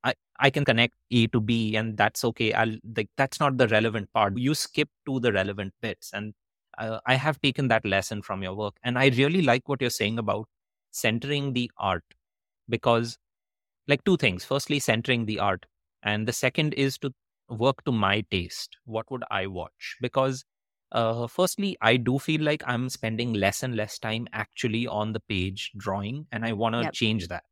I, 0.03 0.14
I 0.40 0.50
can 0.50 0.64
connect 0.64 0.94
A 1.12 1.29
to 1.29 1.40
B 1.40 1.76
and 1.76 1.96
that's 1.96 2.24
okay. 2.24 2.53
I'll 2.53 2.76
like 2.96 3.09
that's 3.16 3.38
not 3.38 3.59
the 3.59 3.68
relevant 3.68 4.12
part. 4.12 4.37
You 4.37 4.55
skip 4.55 4.88
to 5.07 5.20
the 5.20 5.33
relevant 5.33 5.74
bits. 5.81 6.11
And 6.12 6.35
uh, 6.79 7.00
I 7.07 7.14
have 7.14 7.40
taken 7.40 7.68
that 7.68 7.85
lesson 7.85 8.22
from 8.22 8.42
your 8.42 8.55
work. 8.55 8.76
And 8.83 8.98
I 8.98 9.09
really 9.09 9.42
like 9.42 9.68
what 9.68 9.81
you're 9.81 9.90
saying 9.90 10.18
about 10.18 10.48
centering 10.90 11.53
the 11.53 11.70
art 11.79 12.05
because 12.68 13.16
like 13.88 14.05
two 14.05 14.16
things. 14.16 14.44
Firstly, 14.44 14.81
centering 14.81 15.26
the 15.26 15.38
art. 15.40 15.66
And 16.02 16.26
the 16.26 16.32
second 16.32 16.74
is 16.74 16.98
to 16.98 17.12
work 17.48 17.84
to 17.84 17.92
my 17.92 18.22
taste. 18.30 18.76
What 18.84 19.10
would 19.10 19.24
I 19.30 19.46
watch? 19.46 19.96
Because 20.00 20.44
uh, 20.92 21.26
firstly, 21.26 21.76
I 21.80 21.96
do 21.96 22.18
feel 22.18 22.42
like 22.42 22.62
I'm 22.66 22.88
spending 22.88 23.32
less 23.32 23.62
and 23.62 23.76
less 23.76 23.98
time 23.98 24.26
actually 24.32 24.86
on 24.86 25.12
the 25.12 25.20
page 25.20 25.70
drawing, 25.76 26.26
and 26.32 26.44
I 26.44 26.52
want 26.52 26.74
to 26.74 26.82
yep. 26.82 26.92
change 26.92 27.28
that. 27.28 27.44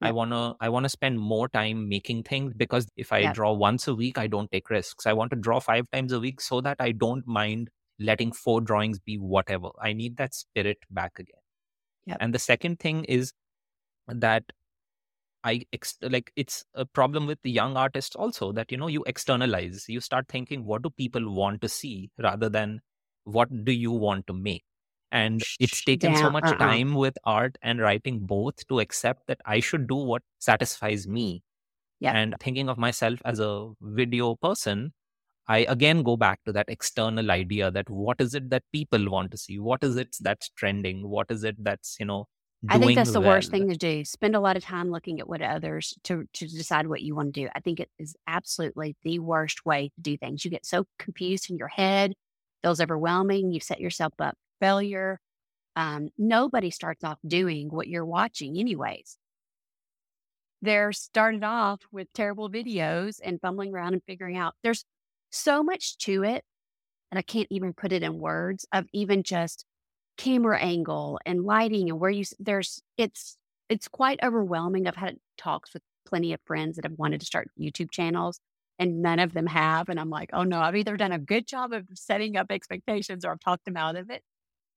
Yep. 0.00 0.08
I 0.08 0.12
wanna 0.12 0.54
I 0.60 0.70
wanna 0.70 0.88
spend 0.88 1.18
more 1.18 1.46
time 1.48 1.90
making 1.90 2.22
things 2.22 2.54
because 2.56 2.88
if 2.96 3.12
I 3.12 3.18
yep. 3.18 3.34
draw 3.34 3.52
once 3.52 3.86
a 3.86 3.94
week, 3.94 4.16
I 4.16 4.28
don't 4.28 4.50
take 4.50 4.70
risks. 4.70 5.06
I 5.06 5.12
want 5.12 5.30
to 5.32 5.36
draw 5.36 5.60
five 5.60 5.90
times 5.92 6.12
a 6.12 6.20
week 6.20 6.40
so 6.40 6.62
that 6.62 6.76
I 6.80 6.92
don't 6.92 7.26
mind 7.26 7.68
letting 7.98 8.32
four 8.32 8.62
drawings 8.62 8.98
be 8.98 9.18
whatever. 9.18 9.68
I 9.82 9.92
need 9.92 10.16
that 10.16 10.34
spirit 10.34 10.78
back 10.90 11.18
again. 11.18 11.36
And 12.18 12.34
the 12.34 12.38
second 12.38 12.80
thing 12.80 13.04
is 13.04 13.32
that 14.08 14.44
I 15.42 15.62
ex- 15.72 15.98
like 16.02 16.32
it's 16.36 16.64
a 16.74 16.84
problem 16.84 17.26
with 17.26 17.40
the 17.42 17.50
young 17.50 17.76
artists 17.76 18.14
also 18.14 18.52
that 18.52 18.70
you 18.70 18.78
know 18.78 18.88
you 18.88 19.02
externalize. 19.06 19.86
You 19.88 20.00
start 20.00 20.28
thinking 20.28 20.64
what 20.64 20.82
do 20.82 20.90
people 20.90 21.32
want 21.32 21.62
to 21.62 21.68
see 21.68 22.10
rather 22.18 22.48
than 22.48 22.80
what 23.24 23.48
do 23.64 23.72
you 23.72 23.90
want 23.90 24.26
to 24.26 24.34
make. 24.34 24.64
And 25.12 25.42
it's 25.58 25.84
taken 25.84 26.12
yeah, 26.12 26.20
so 26.20 26.30
much 26.30 26.44
uh-uh. 26.44 26.56
time 26.56 26.94
with 26.94 27.18
art 27.24 27.58
and 27.62 27.80
writing 27.80 28.20
both 28.20 28.66
to 28.68 28.78
accept 28.78 29.26
that 29.26 29.40
I 29.44 29.58
should 29.60 29.88
do 29.88 29.96
what 29.96 30.22
satisfies 30.38 31.08
me. 31.08 31.42
Yeah. 31.98 32.12
And 32.12 32.36
thinking 32.40 32.68
of 32.68 32.78
myself 32.78 33.20
as 33.24 33.40
a 33.40 33.72
video 33.80 34.36
person, 34.36 34.92
I 35.48 35.66
again 35.68 36.02
go 36.04 36.16
back 36.16 36.40
to 36.44 36.52
that 36.52 36.66
external 36.68 37.30
idea 37.30 37.70
that 37.72 37.90
what 37.90 38.20
is 38.20 38.34
it 38.34 38.50
that 38.50 38.62
people 38.72 39.10
want 39.10 39.32
to 39.32 39.36
see? 39.36 39.58
What 39.58 39.82
is 39.82 39.96
it 39.96 40.16
that's 40.20 40.48
trending? 40.50 41.08
What 41.08 41.30
is 41.30 41.42
it 41.44 41.56
that's, 41.58 41.96
you 41.98 42.06
know, 42.06 42.28
I 42.68 42.78
think 42.78 42.94
that's 42.94 43.12
the 43.12 43.20
worst 43.20 43.50
thing 43.50 43.68
to 43.68 43.76
do. 43.76 44.04
Spend 44.04 44.36
a 44.36 44.40
lot 44.40 44.56
of 44.56 44.62
time 44.62 44.90
looking 44.90 45.18
at 45.18 45.28
what 45.28 45.42
others 45.42 45.94
to 46.04 46.26
to 46.34 46.46
decide 46.46 46.86
what 46.86 47.02
you 47.02 47.14
want 47.16 47.34
to 47.34 47.40
do. 47.42 47.48
I 47.54 47.60
think 47.60 47.80
it 47.80 47.90
is 47.98 48.16
absolutely 48.26 48.96
the 49.02 49.18
worst 49.18 49.64
way 49.66 49.90
to 49.96 50.00
do 50.00 50.16
things. 50.16 50.44
You 50.44 50.50
get 50.50 50.66
so 50.66 50.84
confused 50.98 51.50
in 51.50 51.56
your 51.56 51.68
head, 51.68 52.14
feels 52.62 52.80
overwhelming. 52.80 53.50
You 53.52 53.60
set 53.60 53.80
yourself 53.80 54.12
up 54.20 54.36
failure. 54.60 55.18
Um, 55.76 56.10
nobody 56.18 56.70
starts 56.70 57.04
off 57.04 57.18
doing 57.26 57.68
what 57.70 57.88
you're 57.88 58.06
watching, 58.06 58.58
anyways. 58.58 59.18
They're 60.62 60.92
started 60.92 61.42
off 61.44 61.80
with 61.90 62.12
terrible 62.12 62.50
videos 62.50 63.18
and 63.22 63.40
fumbling 63.40 63.72
around 63.72 63.94
and 63.94 64.02
figuring 64.06 64.36
out. 64.36 64.54
There's 64.62 64.84
so 65.30 65.62
much 65.62 65.96
to 65.98 66.22
it, 66.24 66.44
and 67.10 67.18
I 67.18 67.22
can't 67.22 67.48
even 67.50 67.72
put 67.74 67.92
it 67.92 68.02
in 68.02 68.18
words. 68.18 68.66
Of 68.72 68.86
even 68.92 69.22
just 69.22 69.64
camera 70.20 70.58
angle 70.60 71.18
and 71.24 71.44
lighting 71.44 71.88
and 71.90 71.98
where 72.00 72.10
you 72.10 72.24
there's 72.38 72.82
it's 72.98 73.38
it's 73.70 73.88
quite 73.88 74.20
overwhelming. 74.22 74.86
I've 74.86 74.96
had 74.96 75.16
talks 75.38 75.72
with 75.74 75.82
plenty 76.06 76.32
of 76.34 76.40
friends 76.44 76.76
that 76.76 76.84
have 76.84 76.98
wanted 76.98 77.20
to 77.20 77.26
start 77.26 77.48
YouTube 77.58 77.90
channels 77.90 78.40
and 78.78 79.02
none 79.02 79.18
of 79.20 79.32
them 79.32 79.46
have. 79.46 79.88
And 79.88 79.98
I'm 80.00 80.10
like, 80.10 80.30
oh 80.34 80.42
no, 80.44 80.60
I've 80.60 80.76
either 80.76 80.96
done 80.96 81.12
a 81.12 81.18
good 81.18 81.46
job 81.46 81.72
of 81.72 81.86
setting 81.94 82.36
up 82.36 82.48
expectations 82.50 83.24
or 83.24 83.32
I've 83.32 83.40
talked 83.40 83.64
them 83.64 83.76
out 83.76 83.96
of 83.96 84.10
it 84.10 84.22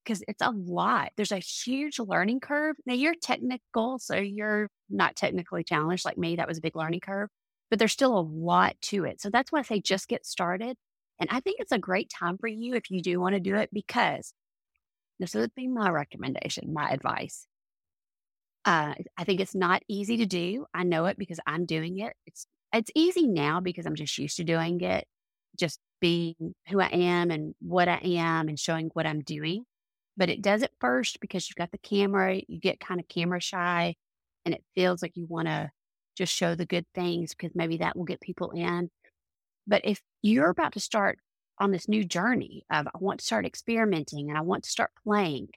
because 0.04 0.22
it's 0.28 0.42
a 0.42 0.50
lot. 0.50 1.12
There's 1.16 1.32
a 1.32 1.38
huge 1.38 1.98
learning 1.98 2.40
curve. 2.40 2.76
Now 2.86 2.94
you're 2.94 3.14
technical, 3.14 3.98
so 3.98 4.16
you're 4.16 4.68
not 4.90 5.16
technically 5.16 5.64
challenged 5.64 6.04
like 6.04 6.18
me. 6.18 6.36
That 6.36 6.48
was 6.48 6.58
a 6.58 6.62
big 6.62 6.76
learning 6.76 7.00
curve, 7.00 7.30
but 7.70 7.78
there's 7.78 7.92
still 7.92 8.18
a 8.18 8.20
lot 8.20 8.76
to 8.82 9.04
it. 9.04 9.20
So 9.20 9.30
that's 9.30 9.52
why 9.52 9.60
I 9.60 9.62
say 9.62 9.80
just 9.80 10.08
get 10.08 10.26
started. 10.26 10.76
And 11.20 11.28
I 11.30 11.40
think 11.40 11.56
it's 11.60 11.72
a 11.72 11.78
great 11.78 12.10
time 12.10 12.38
for 12.38 12.48
you 12.48 12.74
if 12.74 12.90
you 12.90 13.02
do 13.02 13.20
want 13.20 13.34
to 13.34 13.40
do 13.40 13.56
it 13.56 13.70
because 13.72 14.32
this 15.18 15.34
would 15.34 15.54
be 15.54 15.68
my 15.68 15.90
recommendation, 15.90 16.72
my 16.72 16.90
advice. 16.90 17.46
Uh, 18.64 18.94
I 19.16 19.24
think 19.24 19.40
it's 19.40 19.54
not 19.54 19.82
easy 19.88 20.16
to 20.18 20.26
do. 20.26 20.66
I 20.72 20.84
know 20.84 21.06
it 21.06 21.18
because 21.18 21.38
I'm 21.46 21.66
doing 21.66 21.98
it. 21.98 22.14
It's 22.26 22.46
it's 22.72 22.90
easy 22.94 23.26
now 23.26 23.60
because 23.60 23.86
I'm 23.86 23.94
just 23.94 24.18
used 24.18 24.36
to 24.38 24.44
doing 24.44 24.80
it, 24.80 25.06
just 25.58 25.78
being 26.00 26.54
who 26.68 26.80
I 26.80 26.88
am 26.88 27.30
and 27.30 27.54
what 27.60 27.88
I 27.88 28.00
am 28.02 28.48
and 28.48 28.58
showing 28.58 28.90
what 28.94 29.06
I'm 29.06 29.20
doing. 29.20 29.64
But 30.16 30.28
it 30.28 30.42
does 30.42 30.62
it 30.62 30.72
first 30.80 31.20
because 31.20 31.48
you've 31.48 31.56
got 31.56 31.70
the 31.72 31.78
camera, 31.78 32.40
you 32.48 32.58
get 32.60 32.80
kind 32.80 33.00
of 33.00 33.08
camera 33.08 33.40
shy 33.40 33.94
and 34.44 34.54
it 34.54 34.64
feels 34.74 35.02
like 35.02 35.16
you 35.16 35.26
want 35.26 35.48
to 35.48 35.70
just 36.16 36.32
show 36.34 36.54
the 36.54 36.66
good 36.66 36.86
things 36.94 37.34
because 37.34 37.54
maybe 37.54 37.78
that 37.78 37.96
will 37.96 38.04
get 38.04 38.20
people 38.20 38.50
in. 38.52 38.90
But 39.66 39.82
if 39.84 40.00
you're 40.22 40.50
about 40.50 40.72
to 40.74 40.80
start 40.80 41.18
on 41.58 41.70
this 41.70 41.88
new 41.88 42.04
journey 42.04 42.64
of 42.70 42.86
I 42.86 42.98
want 42.98 43.20
to 43.20 43.26
start 43.26 43.46
experimenting 43.46 44.28
and 44.28 44.38
I 44.38 44.42
want 44.42 44.64
to 44.64 44.70
start 44.70 44.90
playing. 45.04 45.48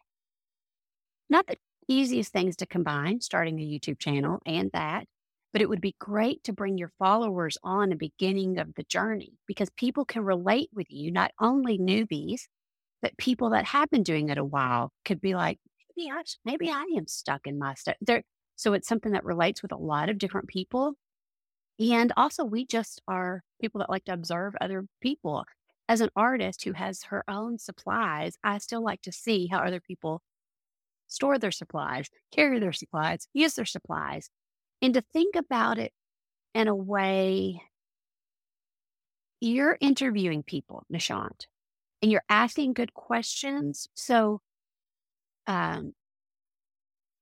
Not 1.30 1.48
the 1.48 1.58
easiest 1.88 2.32
things 2.32 2.56
to 2.58 2.66
combine, 2.66 3.22
starting 3.22 3.60
a 3.60 3.64
YouTube 3.64 4.00
channel 4.00 4.40
and 4.46 4.70
that, 4.74 5.06
but 5.54 5.62
it 5.62 5.70
would 5.70 5.82
be 5.82 5.96
great 6.00 6.44
to 6.44 6.54
bring 6.54 6.78
your 6.78 6.92
followers 7.00 7.58
on 7.64 7.90
the 7.90 7.96
beginning 7.96 8.60
of 8.60 8.74
the 8.76 8.84
journey 8.84 9.34
because 9.48 9.70
people 9.72 10.06
can 10.06 10.24
relate 10.24 10.70
with 10.74 10.88
you, 10.90 11.12
not 11.12 11.32
only 11.40 11.78
newbies, 11.78 12.42
but 13.02 13.18
people 13.18 13.52
that 13.52 13.66
have 13.66 13.90
been 13.90 14.04
doing 14.04 14.30
it 14.30 14.38
a 14.38 14.44
while 14.44 14.92
could 15.06 15.22
be 15.22 15.36
like, 15.36 15.60
maybe 15.96 16.12
I, 16.12 16.24
maybe 16.46 16.70
I 16.70 16.86
am 16.98 17.08
stuck 17.08 17.48
in 17.48 17.58
my 17.58 17.74
stuff. 17.76 17.96
So 18.56 18.74
it's 18.74 18.88
something 18.88 19.12
that 19.12 19.24
relates 19.24 19.62
with 19.62 19.72
a 19.72 19.78
lot 19.78 20.10
of 20.10 20.18
different 20.18 20.48
people. 20.48 20.94
And 21.80 22.12
also, 22.18 22.44
we 22.44 22.66
just 22.66 23.02
are 23.08 23.44
people 23.62 23.80
that 23.80 23.90
like 23.90 24.06
to 24.06 24.14
observe 24.14 24.56
other 24.60 24.86
people 25.00 25.46
as 25.90 26.02
an 26.02 26.10
artist 26.16 26.64
who 26.64 26.74
has 26.74 27.04
her 27.04 27.24
own 27.28 27.58
supplies, 27.60 28.38
I 28.44 28.58
still 28.60 28.84
like 28.84 29.02
to 29.04 29.12
see 29.12 29.48
how 29.48 29.60
other 29.60 29.80
people 29.80 30.22
store 31.08 31.40
their 31.40 31.52
supplies, 31.52 32.10
carry 32.32 32.60
their 32.60 32.74
supplies, 32.74 33.28
use 33.34 33.56
their 33.56 33.66
supplies, 33.66 34.30
and 34.82 34.94
to 34.94 35.02
think 35.02 35.36
about 35.36 35.80
it 35.80 35.94
in 36.54 36.68
a 36.68 36.76
way 36.76 37.62
you're 39.40 39.78
interviewing 39.80 40.44
people, 40.44 40.84
Nishant, 40.92 41.46
and 42.02 42.12
you're 42.12 42.24
asking 42.30 42.74
good 42.74 42.94
questions. 42.94 43.88
So, 43.96 44.42
um, 45.48 45.94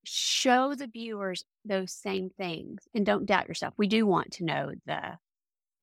show 0.03 0.75
the 0.75 0.87
viewers 0.87 1.43
those 1.65 1.91
same 1.91 2.29
things 2.29 2.87
and 2.93 3.05
don't 3.05 3.25
doubt 3.25 3.47
yourself. 3.47 3.73
We 3.77 3.87
do 3.87 4.05
want 4.05 4.31
to 4.33 4.45
know 4.45 4.71
the 4.85 5.17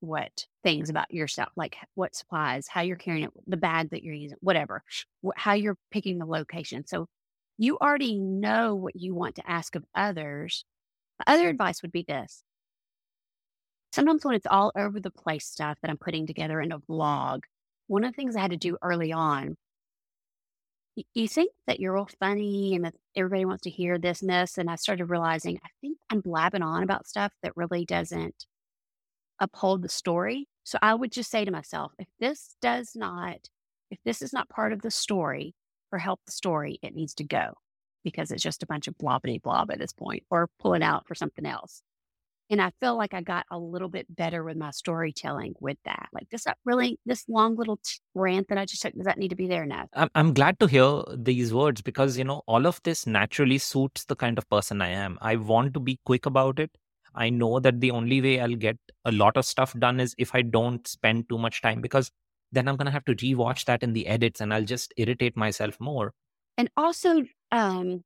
what 0.03 0.47
things 0.63 0.91
about 0.91 1.13
yourself, 1.13 1.51
like 1.57 1.77
what 1.95 2.15
supplies, 2.15 2.67
how 2.69 2.81
you're 2.81 2.97
carrying 2.97 3.25
it, 3.25 3.31
the 3.47 3.57
bag 3.57 3.91
that 3.91 4.03
you're 4.03 4.15
using, 4.15 4.37
whatever, 4.41 4.83
how 5.37 5.55
you're 5.55 5.79
picking 5.91 6.19
the 6.19 6.27
location. 6.27 6.87
So 6.87 7.09
you 7.59 7.79
already 7.79 8.19
know 8.19 8.75
what 8.75 8.97
you 8.97 9.15
want 9.15 9.37
to 9.37 9.49
ask 9.49 9.77
of 9.77 9.85
others. 9.95 10.65
The 11.21 11.31
other 11.31 11.49
advice 11.49 11.83
would 11.83 11.93
be 11.93 12.05
this. 12.07 12.43
Sometimes 13.93 14.25
when 14.25 14.35
it's 14.35 14.47
all 14.47 14.73
over 14.75 14.99
the 15.01 15.11
place 15.11 15.47
stuff 15.47 15.79
that 15.83 15.91
I'm 15.91 15.99
putting 15.99 16.27
together 16.27 16.61
in 16.61 16.73
a 16.73 16.81
vlog, 16.81 17.43
one 17.87 18.05
of 18.05 18.13
the 18.13 18.17
things 18.17 18.35
I 18.37 18.41
had 18.41 18.51
to 18.53 18.57
do 18.57 18.79
early 18.83 19.13
on, 19.13 19.57
you 21.15 21.29
think 21.29 21.53
that 21.67 21.81
you're 21.81 21.97
all 21.97 22.09
funny 22.19 22.75
and 22.75 22.85
that 22.85 22.95
everybody 23.17 23.45
wants 23.45 23.63
to 23.63 23.71
hear 23.71 23.99
this 23.99 24.21
and 24.23 24.31
this. 24.31 24.59
And 24.59 24.69
I 24.69 24.77
started 24.77 25.07
realizing 25.07 25.59
I 25.65 25.69
think 25.81 25.99
I'm 26.11 26.21
blabbing 26.21 26.63
on 26.63 26.83
about 26.83 27.07
stuff 27.07 27.33
that 27.43 27.57
really 27.57 27.85
doesn't 27.85 28.47
uphold 29.43 29.83
the 29.83 29.89
story. 29.91 30.49
So 30.65 30.79
I 30.81 30.95
would 30.95 31.13
just 31.13 31.31
say 31.31 31.45
to 31.45 31.51
myself, 31.51 31.93
if 31.99 32.07
this 32.21 32.57
does 32.63 32.93
not, 32.95 33.49
if 33.91 33.99
this 34.05 34.23
is 34.23 34.33
not 34.33 34.49
part 34.49 34.73
of 34.73 34.81
the 34.81 34.91
story 34.91 35.55
or 35.91 35.99
help 35.99 36.21
the 36.25 36.33
story, 36.33 36.79
it 36.83 36.95
needs 36.95 37.15
to 37.15 37.25
go 37.25 37.55
because 38.05 38.31
it's 38.31 38.43
just 38.43 38.63
a 38.63 38.67
bunch 38.67 38.89
of 38.89 38.97
blobbity 38.97 39.43
blob 39.43 39.71
at 39.71 39.79
this 39.79 39.93
point 39.93 40.23
or 40.31 40.49
pull 40.59 40.75
it 40.75 40.83
out 40.83 41.07
for 41.07 41.15
something 41.15 41.45
else. 41.45 41.83
And 42.51 42.61
I 42.61 42.71
feel 42.81 42.97
like 42.97 43.15
I 43.15 43.23
got 43.23 43.47
a 43.51 43.59
little 43.59 43.89
bit 43.89 44.15
better 44.15 44.45
with 44.45 44.57
my 44.57 44.73
storytelling 44.73 45.55
with 45.61 45.79
that. 45.87 46.09
Like 46.13 46.29
this, 46.31 46.45
really, 46.65 46.99
this 47.07 47.25
long 47.27 47.57
little 47.57 47.81
rant 48.15 48.49
that 48.49 48.59
I 48.59 48.67
just 48.67 48.83
took, 48.83 48.95
does 48.95 49.07
that 49.07 49.17
need 49.17 49.29
to 49.29 49.37
be 49.37 49.47
there 49.47 49.65
now? 49.65 49.87
I'm 50.15 50.35
glad 50.35 50.59
to 50.61 50.67
hear 50.67 51.03
these 51.17 51.55
words 51.55 51.81
because, 51.81 52.19
you 52.19 52.25
know, 52.25 52.43
all 52.47 52.67
of 52.67 52.81
this 52.83 53.07
naturally 53.07 53.59
suits 53.59 54.05
the 54.05 54.17
kind 54.17 54.37
of 54.37 54.49
person 54.51 54.83
I 54.83 54.89
am. 54.89 55.19
I 55.23 55.37
want 55.37 55.73
to 55.75 55.81
be 55.81 55.99
quick 56.05 56.27
about 56.27 56.59
it. 56.59 56.71
I 57.15 57.31
know 57.31 57.61
that 57.61 57.81
the 57.81 57.91
only 57.91 58.21
way 58.21 58.41
I'll 58.41 58.55
get 58.55 58.79
a 59.05 59.13
lot 59.13 59.37
of 59.37 59.45
stuff 59.45 59.79
done 59.79 60.01
is 60.01 60.15
if 60.19 60.35
I 60.35 60.43
don't 60.43 60.87
spend 60.87 61.29
too 61.29 61.39
much 61.39 61.63
time 61.63 61.81
because 61.81 62.11
then 62.53 62.69
I'm 62.69 62.77
going 62.77 62.87
to 62.87 62.93
have 62.93 63.05
to 63.07 63.15
rewatch 63.15 63.65
that 63.67 63.83
in 63.83 63.93
the 63.93 64.07
edits 64.07 64.41
and 64.41 64.53
I'll 64.53 64.65
just 64.65 64.93
irritate 64.97 65.37
myself 65.37 65.79
more. 65.81 66.13
And 66.59 66.71
also, 66.77 67.23
um, 67.51 68.03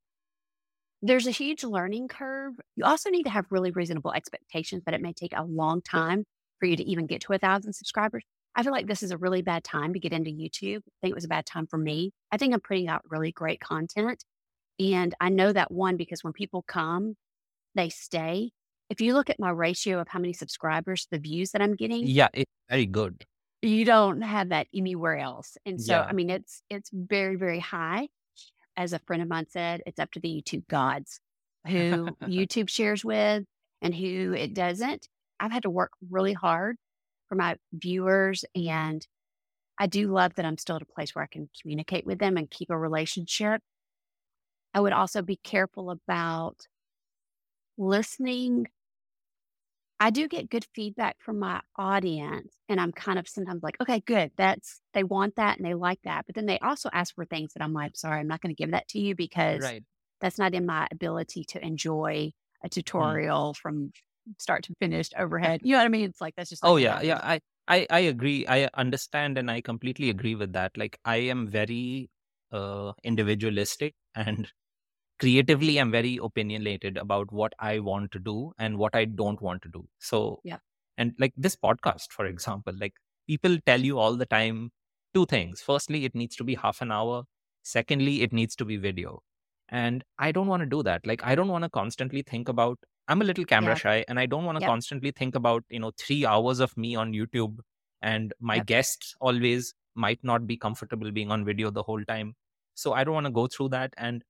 there's 1.02 1.26
a 1.26 1.32
huge 1.32 1.64
learning 1.64 2.08
curve. 2.08 2.54
You 2.76 2.84
also 2.84 3.10
need 3.10 3.24
to 3.24 3.30
have 3.30 3.46
really 3.50 3.70
reasonable 3.70 4.12
expectations 4.12 4.82
that 4.84 4.94
it 4.94 5.02
may 5.02 5.12
take 5.12 5.32
a 5.36 5.44
long 5.44 5.82
time 5.82 6.24
for 6.58 6.66
you 6.66 6.76
to 6.76 6.84
even 6.84 7.06
get 7.06 7.20
to 7.22 7.32
a 7.32 7.38
thousand 7.38 7.72
subscribers. 7.74 8.24
I 8.54 8.62
feel 8.62 8.72
like 8.72 8.86
this 8.86 9.02
is 9.02 9.10
a 9.10 9.18
really 9.18 9.42
bad 9.42 9.64
time 9.64 9.92
to 9.92 9.98
get 9.98 10.12
into 10.12 10.30
YouTube. 10.30 10.78
I 10.78 10.98
think 11.02 11.12
it 11.12 11.14
was 11.14 11.26
a 11.26 11.28
bad 11.28 11.44
time 11.44 11.66
for 11.66 11.76
me. 11.76 12.12
I 12.32 12.38
think 12.38 12.54
I'm 12.54 12.60
putting 12.60 12.88
out 12.88 13.02
really 13.10 13.30
great 13.30 13.60
content. 13.60 14.24
And 14.78 15.14
I 15.20 15.28
know 15.28 15.52
that 15.52 15.70
one 15.70 15.96
because 15.96 16.24
when 16.24 16.32
people 16.32 16.64
come, 16.66 17.16
they 17.74 17.90
stay. 17.90 18.52
If 18.90 19.00
you 19.00 19.14
look 19.14 19.30
at 19.30 19.40
my 19.40 19.50
ratio 19.50 20.00
of 20.00 20.08
how 20.08 20.18
many 20.20 20.32
subscribers, 20.32 21.06
the 21.10 21.18
views 21.18 21.50
that 21.52 21.62
I'm 21.62 21.74
getting, 21.74 22.06
Yeah, 22.06 22.28
it's 22.32 22.50
very 22.70 22.86
good. 22.86 23.24
you 23.62 23.84
don't 23.84 24.20
have 24.22 24.50
that 24.50 24.68
anywhere 24.74 25.18
else. 25.18 25.56
And 25.66 25.80
so, 25.80 25.94
Yeah. 25.94 26.02
I 26.08 26.12
mean, 26.12 26.30
it's 26.30 26.62
it's 26.70 26.90
very, 26.92 27.36
very 27.36 27.58
high. 27.60 28.08
As 28.76 28.92
a 28.92 28.98
friend 29.00 29.22
of 29.22 29.28
mine 29.28 29.46
said, 29.48 29.82
it's 29.86 29.98
up 29.98 30.10
to 30.12 30.20
the 30.20 30.28
YouTube 30.42 30.66
gods 30.68 31.20
who 31.66 32.08
YouTube 32.22 32.68
shares 32.68 33.04
with 33.04 33.44
and 33.82 33.94
who 33.94 34.34
it 34.34 34.54
doesn't. 34.54 35.08
I've 35.40 35.52
had 35.52 35.62
to 35.64 35.70
work 35.70 35.92
really 36.10 36.32
hard 36.34 36.76
for 37.28 37.34
my 37.34 37.56
viewers 37.72 38.44
and 38.54 39.06
I 39.78 39.86
do 39.86 40.08
love 40.08 40.34
that 40.36 40.46
I'm 40.46 40.56
still 40.58 40.76
at 40.76 40.82
a 40.82 40.86
place 40.86 41.14
where 41.14 41.22
I 41.24 41.26
can 41.26 41.50
communicate 41.60 42.06
with 42.06 42.18
them 42.18 42.36
and 42.38 42.50
keep 42.50 42.70
a 42.70 42.78
relationship. 42.78 43.60
I 44.72 44.80
would 44.80 44.92
also 44.94 45.20
be 45.22 45.36
careful 45.36 45.90
about 45.90 46.66
listening. 47.78 48.66
I 49.98 50.10
do 50.10 50.28
get 50.28 50.50
good 50.50 50.66
feedback 50.74 51.16
from 51.20 51.38
my 51.38 51.62
audience, 51.76 52.54
and 52.68 52.80
I'm 52.80 52.92
kind 52.92 53.18
of 53.18 53.26
sometimes 53.28 53.62
like, 53.62 53.80
okay, 53.80 54.00
good. 54.00 54.30
That's 54.36 54.80
they 54.92 55.04
want 55.04 55.36
that 55.36 55.56
and 55.56 55.66
they 55.66 55.74
like 55.74 56.00
that. 56.04 56.26
But 56.26 56.34
then 56.34 56.46
they 56.46 56.58
also 56.58 56.90
ask 56.92 57.14
for 57.14 57.24
things 57.24 57.54
that 57.54 57.62
I'm 57.62 57.72
like, 57.72 57.96
sorry, 57.96 58.20
I'm 58.20 58.26
not 58.28 58.42
going 58.42 58.54
to 58.54 58.62
give 58.62 58.72
that 58.72 58.88
to 58.88 58.98
you 59.00 59.14
because 59.14 59.62
Right. 59.62 59.84
that's 60.20 60.38
not 60.38 60.54
in 60.54 60.66
my 60.66 60.86
ability 60.90 61.44
to 61.50 61.64
enjoy 61.64 62.32
a 62.62 62.68
tutorial 62.68 63.54
from 63.54 63.92
start 64.38 64.64
to 64.64 64.74
finish 64.80 65.08
overhead. 65.16 65.60
You 65.62 65.72
know 65.72 65.78
what 65.78 65.86
I 65.86 65.88
mean? 65.88 66.08
It's 66.10 66.20
like 66.20 66.34
that's 66.36 66.50
just 66.50 66.62
not 66.62 66.72
Oh 66.72 66.76
yeah, 66.76 67.00
yeah. 67.02 67.20
I, 67.22 67.40
I 67.68 67.86
I 67.90 67.98
agree. 68.00 68.46
I 68.46 68.68
understand 68.74 69.38
and 69.38 69.50
I 69.50 69.60
completely 69.60 70.10
agree 70.10 70.34
with 70.34 70.52
that. 70.54 70.76
Like 70.76 70.98
I 71.04 71.16
am 71.16 71.46
very 71.46 72.10
uh 72.50 72.92
individualistic 73.02 73.94
and 74.14 74.52
creatively 75.18 75.78
I'm 75.78 75.90
very 75.90 76.18
opinionated 76.22 76.96
about 76.96 77.32
what 77.32 77.52
I 77.58 77.78
want 77.80 78.12
to 78.12 78.18
do 78.18 78.52
and 78.58 78.78
what 78.78 78.94
I 78.94 79.04
don't 79.06 79.40
want 79.40 79.62
to 79.62 79.68
do. 79.68 79.88
So 79.98 80.40
Yeah. 80.44 80.58
and 80.98 81.14
like 81.18 81.32
this 81.36 81.56
podcast, 81.56 82.12
for 82.12 82.26
example, 82.26 82.74
like 82.78 82.94
people 83.26 83.58
tell 83.66 83.80
you 83.80 83.98
all 83.98 84.16
the 84.16 84.26
time 84.26 84.70
two 85.14 85.26
things. 85.26 85.60
Firstly, 85.62 86.04
it 86.04 86.14
needs 86.14 86.36
to 86.36 86.44
be 86.44 86.54
half 86.54 86.80
an 86.82 86.92
hour. 86.92 87.24
Secondly, 87.62 88.22
it 88.22 88.32
needs 88.32 88.54
to 88.56 88.64
be 88.64 88.76
video. 88.76 89.22
And 89.68 90.04
I 90.18 90.32
don't 90.32 90.46
want 90.46 90.60
to 90.60 90.66
do 90.66 90.82
that. 90.84 91.06
Like 91.06 91.24
I 91.24 91.34
don't 91.34 91.48
want 91.48 91.64
to 91.64 91.70
constantly 91.70 92.22
think 92.22 92.48
about 92.48 92.78
I'm 93.08 93.22
a 93.22 93.24
little 93.24 93.44
camera 93.44 93.74
Yeah. 93.74 93.76
shy 93.76 94.04
and 94.08 94.18
I 94.18 94.26
don't 94.26 94.44
want 94.44 94.56
to 94.56 94.62
Yep. 94.62 94.68
constantly 94.70 95.12
think 95.12 95.34
about, 95.36 95.64
you 95.70 95.78
know, 95.78 95.92
three 95.98 96.26
hours 96.26 96.60
of 96.60 96.76
me 96.76 96.94
on 96.96 97.12
YouTube 97.12 97.58
and 98.02 98.32
my 98.40 98.58
Yep. 98.58 98.60
guests 98.60 99.14
always 99.20 99.74
might 99.94 100.22
not 100.22 100.46
be 100.46 100.56
comfortable 100.56 101.10
being 101.12 101.30
on 101.30 101.44
video 101.44 101.70
the 101.70 101.82
whole 101.82 102.04
time. 102.04 102.34
So 102.74 102.92
I 102.92 103.04
don't 103.04 103.14
want 103.14 103.26
to 103.26 103.32
go 103.32 103.46
through 103.46 103.70
that. 103.70 103.94
And 103.96 104.24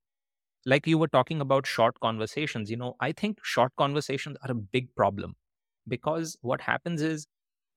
like 0.65 0.87
you 0.87 0.97
were 0.97 1.07
talking 1.07 1.41
about 1.41 1.65
short 1.65 1.99
conversations, 1.99 2.69
you 2.69 2.77
know, 2.77 2.95
I 2.99 3.11
think 3.11 3.39
short 3.43 3.71
conversations 3.77 4.37
are 4.43 4.51
a 4.51 4.55
big 4.55 4.93
problem 4.95 5.35
because 5.87 6.37
what 6.41 6.61
happens 6.61 7.01
is, 7.01 7.27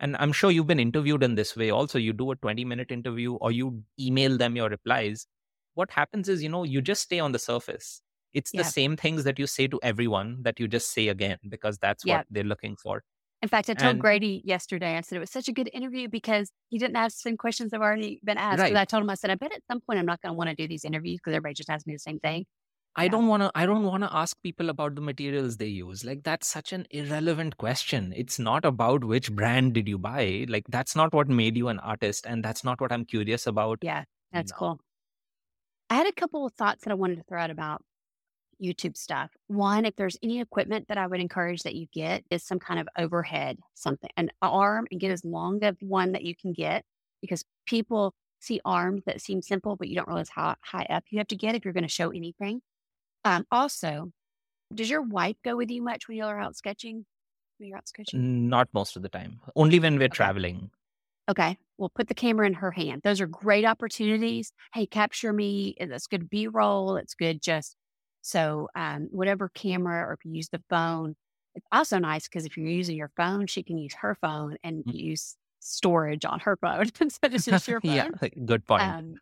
and 0.01 0.17
I'm 0.19 0.33
sure 0.33 0.51
you've 0.51 0.67
been 0.67 0.81
interviewed 0.81 1.23
in 1.23 1.35
this 1.35 1.57
way 1.57 1.71
also, 1.71 1.99
you 1.99 2.13
do 2.13 2.31
a 2.31 2.37
20 2.37 2.65
minute 2.65 2.91
interview 2.91 3.35
or 3.35 3.53
you 3.53 3.83
email 3.99 4.37
them 4.37 4.57
your 4.57 4.69
replies. 4.69 5.27
What 5.75 5.91
happens 5.91 6.29
is, 6.29 6.43
you 6.43 6.49
know, 6.49 6.65
you 6.65 6.81
just 6.81 7.03
stay 7.03 7.21
on 7.21 7.33
the 7.33 7.39
surface. 7.39 8.03
It's 8.33 8.53
the 8.53 8.65
same 8.65 8.97
things 8.97 9.25
that 9.25 9.39
you 9.39 9.47
say 9.47 9.67
to 9.69 9.79
everyone 9.83 10.39
that 10.43 10.61
you 10.61 10.69
just 10.69 10.93
say 10.93 11.09
again 11.09 11.39
because 11.49 11.79
that's 11.79 12.05
what 12.07 12.27
they're 12.31 12.45
looking 12.45 12.77
for. 12.77 13.03
In 13.43 13.49
fact, 13.49 13.71
I 13.71 13.75
told 13.75 13.93
And- 13.93 14.01
Grady 14.01 14.43
yesterday, 14.45 14.97
I 14.99 15.01
said 15.01 15.17
it 15.17 15.21
was 15.21 15.31
such 15.31 15.49
a 15.49 15.53
good 15.53 15.71
interview 15.73 16.09
because 16.09 16.51
he 16.69 16.79
didn't 16.79 16.97
ask 16.97 17.17
the 17.17 17.31
same 17.31 17.37
questions 17.39 17.71
that 17.71 17.77
have 17.77 17.83
already 17.83 18.21
been 18.23 18.37
asked. 18.37 18.61
Right. 18.61 18.77
I 18.77 18.85
told 18.85 19.03
him, 19.03 19.11
I 19.11 19.15
said, 19.15 19.31
I 19.31 19.35
bet 19.35 19.53
at 19.53 19.63
some 19.67 19.81
point 19.81 19.99
I'm 19.99 20.07
not 20.07 20.21
going 20.21 20.35
to 20.35 20.37
want 20.37 20.51
to 20.51 20.57
do 20.57 20.69
these 20.69 20.85
interviews 20.85 21.19
because 21.19 21.35
everybody 21.35 21.55
just 21.55 21.71
asks 21.71 21.87
me 21.87 21.95
the 21.95 21.99
same 21.99 22.21
thing. 22.21 22.45
I 22.97 23.07
Yeah. 23.07 23.09
don't 23.09 23.27
want 23.29 23.43
to 23.43 23.51
I 23.55 23.67
don't 23.67 23.85
want 23.85 24.03
to 24.05 24.15
ask 24.15 24.41
people 24.43 24.69
about 24.71 24.95
the 24.95 25.01
materials 25.01 25.57
they 25.57 25.67
use. 25.67 26.05
Like 26.05 26.23
that's 26.25 26.47
such 26.47 26.73
an 26.73 26.87
irrelevant 26.91 27.57
question. 27.57 28.13
It's 28.17 28.39
not 28.39 28.65
about 28.65 29.05
which 29.05 29.33
brand 29.33 29.75
did 29.75 29.89
you 29.89 29.99
buy. 29.99 30.47
Like 30.49 30.65
that's 30.69 30.95
not 30.97 31.13
what 31.15 31.29
made 31.29 31.57
you 31.57 31.69
an 31.69 31.79
artist 31.81 32.27
and 32.27 32.45
that's 32.45 32.65
not 32.65 32.81
what 32.81 32.93
I'm 32.93 33.05
curious 33.05 33.47
about. 33.47 33.83
Yeah, 33.83 34.05
that's 34.33 34.53
cool. 34.53 34.81
I 35.89 35.95
had 35.95 36.07
a 36.07 36.13
couple 36.13 36.47
of 36.47 36.53
thoughts 36.55 36.85
that 36.85 36.91
I 36.91 36.95
wanted 36.95 37.17
to 37.17 37.25
throw 37.25 37.41
out 37.41 37.51
about 37.51 37.83
YouTube 38.63 38.97
stuff. 38.97 39.33
One, 39.49 39.85
if 39.87 39.97
there's 39.97 40.19
any 40.23 40.41
equipment 40.41 40.89
that 40.89 40.99
I 40.99 41.07
would 41.07 41.21
encourage 41.21 41.63
that 41.65 41.77
you 41.77 41.89
get 41.93 42.25
is 42.31 42.45
some 42.45 42.59
kind 42.61 42.81
of 42.81 42.89
overhead, 42.99 43.59
something, 43.75 44.11
an 44.17 44.31
arm, 44.43 44.87
and 44.91 45.01
get 45.01 45.13
as 45.13 45.25
long 45.25 45.65
of 45.65 45.79
one 45.83 46.13
that 46.13 46.25
you 46.25 46.37
can 46.37 46.53
get 46.53 46.85
because 47.23 47.45
people 47.67 48.15
see 48.41 48.61
arms 48.65 49.05
that 49.07 49.21
seem 49.23 49.43
simple, 49.43 49.77
but 49.77 49.89
you 49.89 49.97
don't 49.97 50.09
realize 50.09 50.31
how 50.31 50.57
high 50.63 50.87
up 50.91 51.05
you 51.11 51.19
have 51.19 51.29
to 51.29 51.37
get 51.37 51.55
if 51.55 51.65
you're 51.65 51.75
going 51.75 51.85
to 51.85 51.89
show 51.89 52.11
anything. 52.11 52.63
Um, 53.25 53.47
also, 53.51 54.13
does 54.75 54.91
your 54.91 55.03
wife 55.03 55.37
go 55.45 55.57
with 55.57 55.71
you 55.71 55.83
much 55.83 56.09
when 56.09 56.19
you're 56.19 56.41
out 56.41 56.57
sketching? 56.57 57.07
When 57.59 57.69
you're 57.71 57.79
out 57.79 57.89
sketching? 57.89 58.29
Not 58.51 58.73
most 58.73 58.95
of 58.95 59.03
the 59.03 59.09
time. 59.09 59.41
Only 59.57 59.81
when 59.81 59.99
we're 59.99 60.09
Okay. 60.13 60.21
traveling. 60.21 60.71
Okay. 61.31 61.59
Well, 61.79 61.91
put 61.91 62.09
the 62.09 62.15
camera 62.15 62.47
in 62.47 62.55
her 62.55 62.71
hand. 62.73 63.03
Those 63.05 63.21
are 63.21 63.27
great 63.27 63.65
opportunities. 63.65 64.53
Hey, 64.75 64.87
capture 64.87 65.33
me. 65.33 65.77
That's 65.81 66.07
good 66.07 66.29
B 66.29 66.47
roll. 66.47 66.97
It's 66.97 67.15
good 67.15 67.41
just 67.43 67.77
so 68.23 68.69
um, 68.75 69.09
whatever 69.11 69.49
camera 69.49 70.07
or 70.09 70.13
if 70.15 70.25
you 70.25 70.33
use 70.35 70.49
the 70.51 70.63
phone. 70.69 71.17
It's 71.55 71.67
also 71.73 71.99
nice 71.99 72.29
because 72.29 72.45
if 72.47 72.57
you're 72.57 72.67
using 72.69 72.97
your 72.97 73.13
phone, 73.17 73.47
she 73.47 73.63
can 73.63 73.79
use 73.79 73.95
her 73.95 74.15
phone 74.21 74.57
and 74.63 74.85
Mm. 74.87 74.93
use 74.93 75.37
storage 75.61 76.25
on 76.25 76.41
her 76.41 76.57
phone 76.57 76.87
instead 77.01 77.35
of 77.35 77.43
just 77.43 77.69
your 77.69 77.81
phone. 77.83 77.99
yeah, 77.99 78.29
good 78.45 78.67
point. 78.67 78.97
Um, 78.97 79.17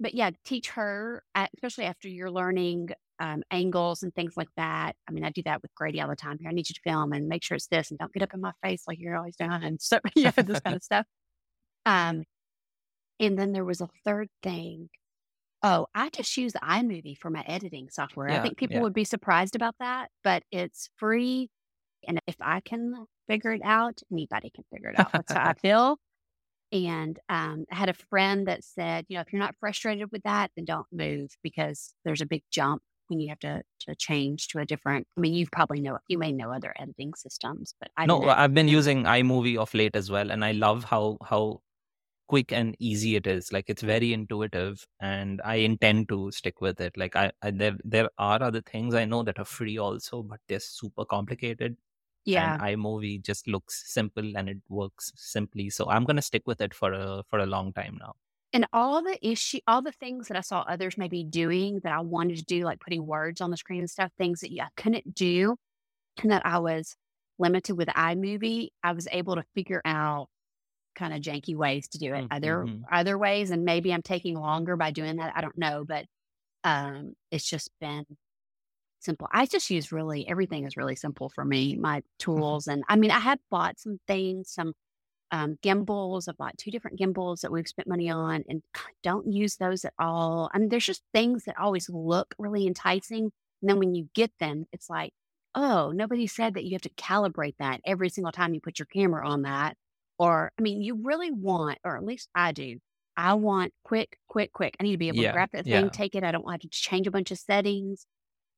but 0.00 0.14
yeah, 0.14 0.30
teach 0.44 0.70
her, 0.70 1.24
especially 1.36 1.84
after 1.84 2.08
you're 2.08 2.30
learning 2.30 2.90
um, 3.18 3.42
angles 3.50 4.02
and 4.02 4.14
things 4.14 4.36
like 4.36 4.48
that. 4.56 4.94
I 5.08 5.12
mean, 5.12 5.24
I 5.24 5.30
do 5.30 5.42
that 5.44 5.62
with 5.62 5.74
Grady 5.74 6.00
all 6.00 6.08
the 6.08 6.16
time. 6.16 6.38
Here, 6.40 6.48
I 6.48 6.52
need 6.52 6.68
you 6.68 6.74
to 6.74 6.80
film 6.82 7.12
and 7.12 7.28
make 7.28 7.42
sure 7.42 7.56
it's 7.56 7.68
this, 7.68 7.90
and 7.90 7.98
don't 7.98 8.12
get 8.12 8.22
up 8.22 8.34
in 8.34 8.40
my 8.40 8.52
face 8.62 8.84
like 8.86 8.98
you're 9.00 9.16
always 9.16 9.36
doing, 9.36 9.50
and 9.50 9.80
so 9.80 9.98
yeah, 10.14 10.30
this 10.30 10.60
kind 10.60 10.76
of 10.76 10.82
stuff. 10.82 11.06
Um, 11.84 12.24
and 13.20 13.38
then 13.38 13.52
there 13.52 13.64
was 13.64 13.80
a 13.80 13.88
third 14.04 14.28
thing. 14.42 14.88
Oh, 15.62 15.86
I 15.94 16.10
just 16.10 16.36
use 16.36 16.52
iMovie 16.52 17.16
for 17.16 17.30
my 17.30 17.42
editing 17.46 17.88
software. 17.90 18.28
I 18.28 18.40
think 18.40 18.58
people 18.58 18.76
yeah. 18.76 18.82
would 18.82 18.92
be 18.92 19.04
surprised 19.04 19.56
about 19.56 19.74
that, 19.80 20.10
but 20.22 20.42
it's 20.52 20.90
free. 20.96 21.48
And 22.06 22.20
if 22.26 22.36
I 22.40 22.60
can 22.60 23.06
figure 23.26 23.52
it 23.52 23.62
out, 23.64 24.00
anybody 24.12 24.50
can 24.54 24.64
figure 24.72 24.90
it 24.90 25.00
out. 25.00 25.12
That's 25.12 25.32
how 25.32 25.48
I 25.48 25.54
feel. 25.60 25.98
And 26.72 27.18
um, 27.28 27.64
I 27.72 27.76
had 27.76 27.88
a 27.88 27.94
friend 27.94 28.48
that 28.48 28.64
said, 28.64 29.06
you 29.08 29.16
know, 29.16 29.22
if 29.22 29.32
you're 29.32 29.40
not 29.40 29.54
frustrated 29.58 30.10
with 30.12 30.22
that, 30.24 30.50
then 30.56 30.64
don't 30.64 30.86
move 30.92 31.30
because 31.42 31.94
there's 32.04 32.20
a 32.20 32.26
big 32.26 32.42
jump 32.50 32.82
when 33.08 33.20
you 33.20 33.28
have 33.30 33.38
to, 33.40 33.62
to 33.80 33.94
change 33.96 34.48
to 34.48 34.58
a 34.60 34.66
different. 34.66 35.06
I 35.16 35.20
mean, 35.20 35.34
you 35.34 35.46
probably 35.50 35.80
know, 35.80 35.98
you 36.08 36.18
may 36.18 36.32
know 36.32 36.52
other 36.52 36.74
editing 36.78 37.14
systems, 37.14 37.74
but 37.80 37.90
I 37.96 38.06
no, 38.06 38.20
didn't. 38.20 38.30
Uh, 38.30 38.34
I've 38.36 38.54
been 38.54 38.68
using 38.68 39.04
iMovie 39.04 39.56
of 39.56 39.74
late 39.74 39.96
as 39.96 40.10
well, 40.10 40.30
and 40.30 40.44
I 40.44 40.52
love 40.52 40.84
how 40.84 41.18
how 41.24 41.62
quick 42.28 42.52
and 42.52 42.76
easy 42.80 43.16
it 43.16 43.26
is. 43.26 43.52
Like 43.52 43.66
it's 43.70 43.82
very 43.82 44.12
intuitive, 44.12 44.86
and 45.00 45.40
I 45.44 45.56
intend 45.56 46.08
to 46.10 46.30
stick 46.32 46.60
with 46.60 46.80
it. 46.80 46.96
Like 46.96 47.16
I, 47.16 47.32
I 47.42 47.50
there 47.52 47.76
there 47.84 48.10
are 48.18 48.42
other 48.42 48.62
things 48.62 48.94
I 48.94 49.04
know 49.06 49.22
that 49.24 49.38
are 49.38 49.44
free 49.46 49.78
also, 49.78 50.22
but 50.22 50.40
they're 50.48 50.60
super 50.60 51.04
complicated. 51.04 51.76
yeah. 52.24 52.54
And 52.54 52.60
iMovie 52.60 53.22
just 53.24 53.48
looks 53.48 53.84
simple 53.92 54.36
and 54.36 54.48
it 54.50 54.58
works 54.68 55.12
simply. 55.16 55.70
So 55.70 55.88
I'm 55.90 56.04
gonna 56.04 56.22
stick 56.22 56.44
with 56.46 56.60
it 56.62 56.74
for 56.74 56.92
a 56.92 57.24
for 57.28 57.40
a 57.40 57.46
long 57.46 57.72
time 57.74 57.98
now. 58.00 58.14
And 58.52 58.66
all 58.72 59.02
the 59.02 59.18
issue, 59.26 59.58
all 59.66 59.82
the 59.82 59.92
things 59.92 60.28
that 60.28 60.36
I 60.36 60.40
saw 60.40 60.60
others 60.62 60.96
maybe 60.96 61.24
doing 61.24 61.80
that 61.80 61.92
I 61.92 62.00
wanted 62.00 62.38
to 62.38 62.44
do, 62.44 62.64
like 62.64 62.80
putting 62.80 63.06
words 63.06 63.40
on 63.40 63.50
the 63.50 63.56
screen 63.56 63.80
and 63.80 63.90
stuff, 63.90 64.12
things 64.16 64.40
that 64.40 64.50
I 64.60 64.68
couldn't 64.76 65.14
do, 65.14 65.56
and 66.22 66.30
that 66.32 66.46
I 66.46 66.58
was 66.60 66.96
limited 67.38 67.76
with 67.76 67.88
iMovie, 67.88 68.70
I 68.82 68.92
was 68.92 69.08
able 69.12 69.36
to 69.36 69.44
figure 69.54 69.82
out 69.84 70.28
kind 70.96 71.14
of 71.14 71.20
janky 71.22 71.56
ways 71.56 71.88
to 71.88 71.98
do 71.98 72.14
it, 72.14 72.24
Mm, 72.24 72.30
other 72.30 72.68
mhm. 72.68 72.86
other 72.92 73.18
ways, 73.18 73.50
and 73.50 73.64
maybe 73.64 73.92
I'm 73.94 74.02
taking 74.02 74.36
longer 74.36 74.76
by 74.76 74.90
doing 74.92 75.16
that. 75.18 75.36
I 75.36 75.40
don't 75.42 75.58
know, 75.58 75.84
but 75.86 76.06
um, 76.64 77.14
it's 77.32 77.48
just 77.48 77.70
been 77.80 78.06
simple. 79.00 79.28
I 79.32 79.46
just 79.46 79.70
use 79.70 79.92
really 79.92 80.28
everything 80.28 80.66
is 80.66 80.76
really 80.76 80.96
simple 80.96 81.28
for 81.30 81.44
me. 81.44 81.76
My 81.76 82.02
tools, 82.18 82.66
and 82.66 82.84
I 82.88 82.96
mean, 82.96 83.10
I 83.10 83.20
had 83.20 83.40
bought 83.50 83.78
some 83.78 83.98
things, 84.06 84.50
some 84.52 84.74
um, 85.30 85.58
gimbals. 85.62 86.28
I've 86.28 86.36
bought 86.36 86.58
two 86.58 86.70
different 86.70 86.98
gimbals 86.98 87.40
that 87.40 87.52
we've 87.52 87.68
spent 87.68 87.88
money 87.88 88.08
on 88.10 88.44
and 88.48 88.62
don't 89.02 89.30
use 89.32 89.56
those 89.56 89.84
at 89.84 89.94
all. 89.98 90.50
I 90.54 90.58
mean, 90.58 90.68
there's 90.68 90.86
just 90.86 91.02
things 91.12 91.44
that 91.44 91.58
always 91.58 91.88
look 91.88 92.34
really 92.38 92.66
enticing. 92.66 93.24
And 93.62 93.70
then 93.70 93.78
when 93.78 93.94
you 93.94 94.08
get 94.14 94.32
them, 94.38 94.66
it's 94.72 94.88
like, 94.90 95.12
oh, 95.54 95.90
nobody 95.92 96.26
said 96.26 96.54
that 96.54 96.64
you 96.64 96.72
have 96.72 96.82
to 96.82 96.90
calibrate 96.90 97.56
that 97.58 97.80
every 97.84 98.08
single 98.10 98.32
time 98.32 98.54
you 98.54 98.60
put 98.60 98.78
your 98.78 98.86
camera 98.86 99.26
on 99.26 99.42
that. 99.42 99.76
Or, 100.18 100.52
I 100.58 100.62
mean, 100.62 100.80
you 100.82 101.00
really 101.02 101.30
want, 101.30 101.78
or 101.84 101.96
at 101.96 102.04
least 102.04 102.28
I 102.34 102.52
do, 102.52 102.78
I 103.16 103.34
want 103.34 103.72
quick, 103.84 104.18
quick, 104.28 104.52
quick. 104.52 104.76
I 104.78 104.82
need 104.82 104.92
to 104.92 104.98
be 104.98 105.08
able 105.08 105.22
to 105.22 105.28
Yeah, 105.28 105.30
grab 105.30 105.50
that 105.52 105.68
thing, 105.68 105.88
yeah. 105.88 105.90
take 105.90 106.14
it. 106.14 106.24
I 106.24 106.32
don't 106.32 106.44
want 106.44 106.62
to 106.62 106.68
change 106.70 107.06
a 107.06 107.10
bunch 107.10 107.30
of 107.30 107.38
settings. 107.38 108.06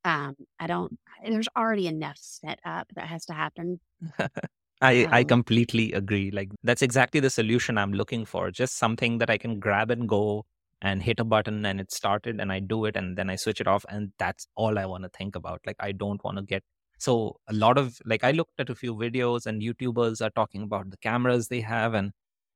Um, 0.04 0.36
I 0.60 0.66
don't, 0.68 0.98
there's 1.24 1.48
already 1.56 1.86
enough 1.88 2.18
set 2.18 2.60
up 2.64 2.88
that 2.96 3.08
has 3.08 3.26
to 3.26 3.34
happen. 3.34 3.80
I, 4.80 5.06
I 5.10 5.20
Um, 5.20 5.26
completely 5.26 5.92
agree. 5.92 6.30
Like 6.30 6.50
that's 6.62 6.82
exactly 6.82 7.20
the 7.20 7.30
solution 7.30 7.78
I'm 7.78 7.92
looking 7.92 8.24
for. 8.24 8.50
Just 8.50 8.76
something 8.78 9.18
that 9.18 9.30
I 9.30 9.38
can 9.38 9.58
grab 9.58 9.90
and 9.90 10.08
go 10.08 10.46
and 10.80 11.02
hit 11.02 11.18
a 11.18 11.24
button 11.24 11.64
and 11.66 11.80
it 11.80 11.90
started 11.90 12.40
and 12.40 12.52
I 12.52 12.60
do 12.60 12.84
it 12.84 12.94
and 12.96 13.18
then 13.18 13.28
I 13.30 13.34
switch 13.36 13.60
it 13.60 13.66
off 13.66 13.84
and 13.88 14.12
that's 14.18 14.46
all 14.54 14.78
I 14.78 14.86
want 14.86 15.02
to 15.02 15.10
think 15.10 15.34
about. 15.34 15.60
Like 15.66 15.76
I 15.80 15.90
don't 15.92 16.22
want 16.22 16.36
to 16.38 16.44
get 16.44 16.62
so 16.98 17.36
a 17.48 17.52
lot 17.52 17.78
of 17.78 17.98
like 18.04 18.22
I 18.24 18.30
looked 18.30 18.58
at 18.60 18.70
a 18.70 18.74
few 18.76 18.94
videos 18.94 19.46
and 19.46 19.60
YouTubers 19.62 20.20
are 20.24 20.30
talking 20.30 20.62
about 20.62 20.90
the 20.90 20.96
cameras 20.98 21.48
they 21.48 21.60
have 21.62 21.94
and 21.94 22.12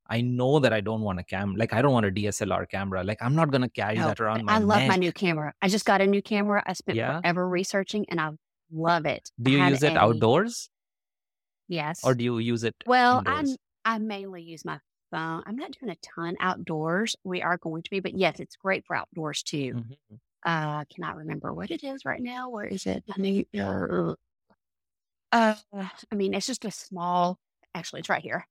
I 0.07 0.21
know 0.21 0.59
that 0.59 0.73
I 0.73 0.79
don't 0.81 1.01
want 1.01 1.19
a 1.19 1.23
cam 1.23 1.55
like 1.55 1.73
I 1.73 1.81
don't 1.81 1.91
want 1.93 2.05
a 2.05 2.11
DSLR 2.11 2.69
camera. 2.69 3.03
Like 3.03 3.17
I'm 3.21 3.35
not 3.35 3.51
gonna 3.51 3.69
carry 3.69 3.95
no, 3.95 4.07
that 4.07 4.19
around 4.21 4.45
my 4.45 4.53
I 4.55 4.57
love 4.59 4.87
my 4.87 4.95
new 4.95 5.11
camera. 5.11 5.53
I 5.61 5.67
just 5.67 5.85
got 5.85 5.99
a 5.99 6.07
new 6.07 6.21
camera. 6.21 6.63
I 6.65 6.73
spent 6.73 6.97
Yeah. 6.97 7.19
forever 7.19 7.47
researching 7.47 8.05
and 8.09 8.21
I 8.21 8.29
love 8.71 9.05
it. 9.05 9.29
Do 9.41 9.51
you 9.51 9.63
use 9.65 9.83
it 9.83 9.93
a- 9.93 9.99
outdoors 9.99 10.69
Yes. 11.67 12.01
or 12.03 12.13
do 12.15 12.23
you 12.23 12.37
use 12.39 12.63
it 12.63 12.75
Well, 12.85 13.23
I 13.25 13.39
indoors? 13.39 13.57
I 13.85 13.97
mainly 13.99 14.43
use 14.43 14.65
my 14.65 14.79
phone. 15.11 15.43
I'm 15.45 15.55
not 15.55 15.71
doing 15.79 15.91
a 15.91 15.95
ton 15.97 16.35
outdoors. 16.39 17.15
We 17.23 17.41
are 17.41 17.57
going 17.57 17.83
to 17.83 17.89
be, 17.89 17.99
but 17.99 18.17
yes, 18.17 18.39
it's 18.39 18.55
great 18.55 18.85
for 18.85 18.95
outdoors 18.95 19.43
too. 19.43 19.73
Mhm. 19.75 20.19
Uh, 20.45 20.83
cannot 20.85 21.15
remember 21.17 21.53
what 21.53 21.71
it 21.71 21.83
is 21.83 22.03
right 22.05 22.21
now. 22.21 22.49
Where 22.49 22.65
is 22.65 22.85
it? 22.85 23.03
I 23.09 23.21
need, 23.21 23.47
uh, 23.57 24.15
uh, 25.31 25.55
I 26.11 26.15
mean, 26.15 26.33
it's 26.33 26.45
just 26.47 26.65
a 26.65 26.71
small. 26.71 27.39
Actually, 27.73 28.01
it's 28.01 28.09
right 28.09 28.21
here. 28.21 28.45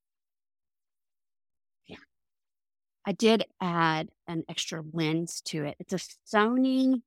Yeah, 1.87 1.97
I 3.07 3.13
did 3.13 3.45
add 3.61 4.09
an 4.27 4.45
extra 4.49 4.83
lens 4.93 5.41
to 5.47 5.65
it. 5.65 5.77
It's 5.79 5.93
a 5.93 5.99
Sony. 6.37 7.03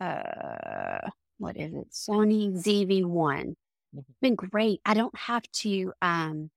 Uh, 0.00 1.10
what 1.38 1.56
is 1.56 1.72
it? 1.74 1.90
Sony 1.90 2.52
ZV-1 2.52 3.54
Mhm. 3.94 4.14
been 4.22 4.34
great. 4.36 4.80
I 4.84 4.94
don't 4.94 5.16
have 5.16 5.44
to 5.62 5.92
um 6.02 6.50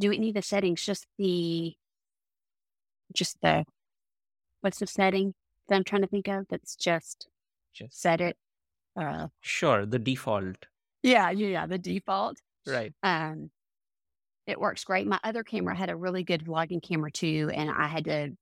do 0.00 0.12
any 0.12 0.30
of 0.30 0.36
the 0.36 0.42
settings, 0.42 0.82
just 0.84 1.06
the 1.18 1.76
just 3.14 3.40
the 3.42 3.64
what's 4.60 4.78
the 4.80 4.86
setting 4.86 5.34
that 5.68 5.76
I'm 5.76 5.84
trying 5.84 6.02
to 6.02 6.08
think 6.08 6.28
of 6.28 6.46
that's 6.48 6.76
just 6.76 7.28
Just 7.72 7.96
set 8.00 8.20
it. 8.20 8.38
Uh 8.96 9.28
sure, 9.42 9.84
the 9.84 9.98
default. 9.98 10.68
yeah, 11.02 11.30
yeah, 11.30 11.66
the 11.66 11.78
default. 11.78 12.38
Right. 12.66 12.94
Um 13.02 13.50
it 14.46 14.60
works 14.60 14.84
great. 14.84 15.06
My 15.06 15.20
other 15.24 15.44
camera 15.44 15.76
had 15.76 15.90
a 15.90 15.96
really 15.96 16.24
good 16.24 16.44
vlogging 16.44 16.82
camera 16.82 17.10
too, 17.12 17.50
and 17.54 17.70
I 17.70 17.88
had 17.88 18.04
to 18.06 18.36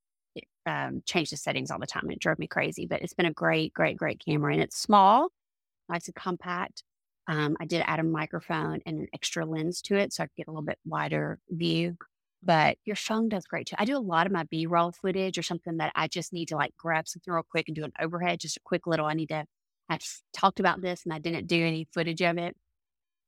um 0.67 1.03
change 1.07 1.31
the 1.31 1.37
settings 1.39 1.71
all 1.73 1.79
the 1.81 1.87
time. 1.87 2.11
It 2.11 2.21
drove 2.21 2.39
me 2.41 2.49
crazy, 2.49 2.87
but 2.87 3.03
it's 3.03 3.15
been 3.15 3.27
a 3.27 3.33
great, 3.35 3.75
great, 3.75 3.97
great 3.99 4.23
camera 4.25 4.55
and 4.55 4.63
it's 4.63 4.79
small, 4.79 5.31
nice 5.89 6.09
and 6.09 6.15
compact. 6.17 6.85
Um, 7.29 7.57
I 7.61 7.65
did 7.67 7.83
add 7.87 8.01
a 8.01 8.05
microphone 8.05 8.81
and 8.87 9.01
an 9.01 9.09
extra 9.15 9.47
lens 9.47 9.83
to 9.83 9.97
it 9.97 10.13
so 10.13 10.25
I 10.25 10.27
could 10.27 10.37
get 10.37 10.49
a 10.49 10.51
little 10.51 10.65
bit 10.65 10.79
wider 10.85 11.39
view. 11.49 11.97
But 12.43 12.79
your 12.85 12.97
phone 12.97 13.29
does 13.29 13.45
great 13.47 13.67
too. 13.69 13.77
I 13.79 13.85
do 13.85 13.97
a 13.97 14.01
lot 14.01 14.27
of 14.27 14.33
my 14.33 14.45
B 14.45 14.67
roll 14.67 14.93
footage 14.93 15.37
or 15.39 15.43
something 15.43 15.77
that 15.77 15.93
I 15.95 16.09
just 16.09 16.33
need 16.33 16.49
to 16.49 16.57
like 16.57 16.75
grab 16.79 17.07
something 17.07 17.33
real 17.33 17.43
quick 17.49 17.69
and 17.69 17.75
do 17.77 17.85
an 17.85 17.93
overhead, 18.01 18.41
just 18.41 18.57
a 18.57 18.61
quick 18.65 18.87
little. 18.87 19.07
I 19.07 19.15
need 19.15 19.29
to. 19.29 19.45
I've 19.91 20.01
talked 20.33 20.61
about 20.61 20.81
this 20.81 21.05
and 21.05 21.13
I 21.13 21.19
didn't 21.19 21.47
do 21.47 21.63
any 21.65 21.87
footage 21.93 22.23
of 22.23 22.39
it. 22.39 22.57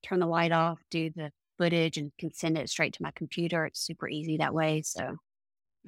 Turn 0.03 0.21
the 0.21 0.27
light 0.27 0.53
off, 0.53 0.81
do 0.91 1.11
the 1.11 1.33
footage, 1.59 1.97
and 1.99 2.13
can 2.19 2.33
send 2.33 2.59
it 2.59 2.71
straight 2.71 2.95
to 2.95 3.03
my 3.03 3.13
computer. 3.13 3.67
It's 3.67 3.81
super 3.81 4.09
easy 4.09 4.39
that 4.39 4.55
way. 4.55 4.83
So, 4.83 5.17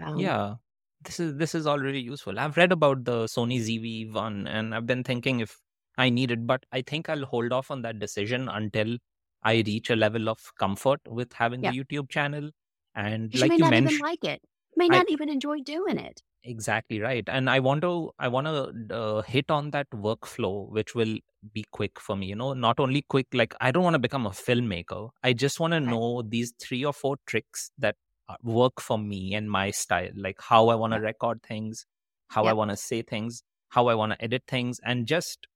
um, 0.03 0.31
Yeah. 0.31 0.57
This 1.05 1.21
is 1.21 1.37
this 1.37 1.55
is 1.55 1.67
all 1.67 1.79
really 1.79 2.01
useful. 2.01 2.39
I've 2.39 2.57
read 2.57 2.73
about 2.73 3.05
the 3.05 3.25
Sony 3.27 3.61
ZV-1 3.61 4.47
and 4.49 4.75
I've 4.75 4.87
been 4.87 5.05
thinking 5.05 5.41
if 5.41 5.61
I 5.97 6.11
need 6.11 6.31
it, 6.31 6.47
but 6.47 6.65
I 6.73 6.83
think 6.83 7.09
I'll 7.09 7.25
hold 7.27 7.53
off 7.53 7.71
on 7.71 7.83
that 7.83 7.99
decision 7.99 8.49
until 8.49 8.99
I 9.43 9.63
reach 9.67 9.91
a 9.91 9.97
level 9.97 10.29
of 10.29 10.53
comfort 10.59 11.01
with 11.07 11.33
having 11.35 11.63
Yeah. 11.63 11.73
the 11.73 11.79
YouTube 11.85 12.11
channel. 12.11 12.51
And 12.95 13.33
'cause 13.33 13.43
like 13.43 13.53
you 13.53 13.59
you 13.59 13.65
may 13.65 13.69
not 13.69 13.77
even 13.77 13.99
mentioned, 13.99 13.99
like 13.99 14.25
it. 14.25 14.41
You 14.73 14.79
may 14.79 14.89
I- 14.89 15.03
not 15.03 15.11
even 15.11 15.29
enjoy 15.29 15.61
doing 15.61 15.99
it. 15.99 16.23
exactly 16.43 17.01
right. 17.01 17.25
And 17.29 17.49
I 17.49 17.61
want 17.61 17.83
to 17.83 18.13
I 18.19 18.29
want 18.29 18.47
to 18.47 18.95
uh, 18.97 19.23
hit 19.23 19.51
on 19.51 19.71
that 19.71 19.89
workflow, 19.91 20.69
which 20.71 20.95
will 20.95 21.19
be 21.53 21.65
quick 21.73 21.99
for 22.01 22.17
me. 22.17 22.27
You 22.27 22.37
know, 22.37 22.53
not 22.55 22.81
only 22.81 23.03
quick, 23.03 23.29
like 23.33 23.55
I 23.61 23.71
don't 23.71 23.83
want 23.85 23.95
to 23.95 23.99
become 23.99 24.27
a 24.27 24.31
filmmaker. 24.31 25.11
I 25.23 25.33
just 25.33 25.61
want 25.61 25.73
to 25.73 25.81
know 25.81 26.23
these 26.23 26.53
three 26.61 26.85
or 26.85 26.93
four 26.93 27.17
tricks 27.27 27.71
that 27.79 27.97
uh, 28.29 28.37
work 28.43 28.81
for 28.81 28.99
me 28.99 29.35
and 29.35 29.51
my 29.51 29.71
style, 29.71 30.11
like 30.17 30.37
how 30.41 30.69
I 30.69 30.75
want 30.75 30.93
to 30.95 31.01
Yep. 31.01 31.01
record 31.01 31.43
things, 31.43 31.87
how 32.29 32.47
I 32.47 32.53
want 32.53 32.71
to 32.71 32.77
say 32.77 33.03
things, 33.03 33.43
how 33.71 33.87
I 33.89 33.95
want 33.95 34.13
to 34.13 34.23
edit 34.23 34.45
things, 34.49 34.81
and 34.85 35.07
just 35.07 35.47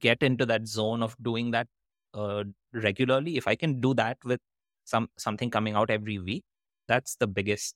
get 0.00 0.22
into 0.22 0.46
that 0.46 0.66
zone 0.66 1.02
of 1.02 1.16
doing 1.22 1.50
that 1.52 1.68
uh, 2.14 2.44
regularly. 2.72 3.36
If 3.36 3.46
I 3.46 3.54
can 3.54 3.80
do 3.80 3.94
that 3.94 4.18
with 4.24 4.40
some 4.84 5.08
something 5.16 5.50
coming 5.50 5.74
out 5.74 5.90
every 5.90 6.18
week, 6.18 6.44
that's 6.86 7.16
the 7.16 7.26
biggest 7.26 7.74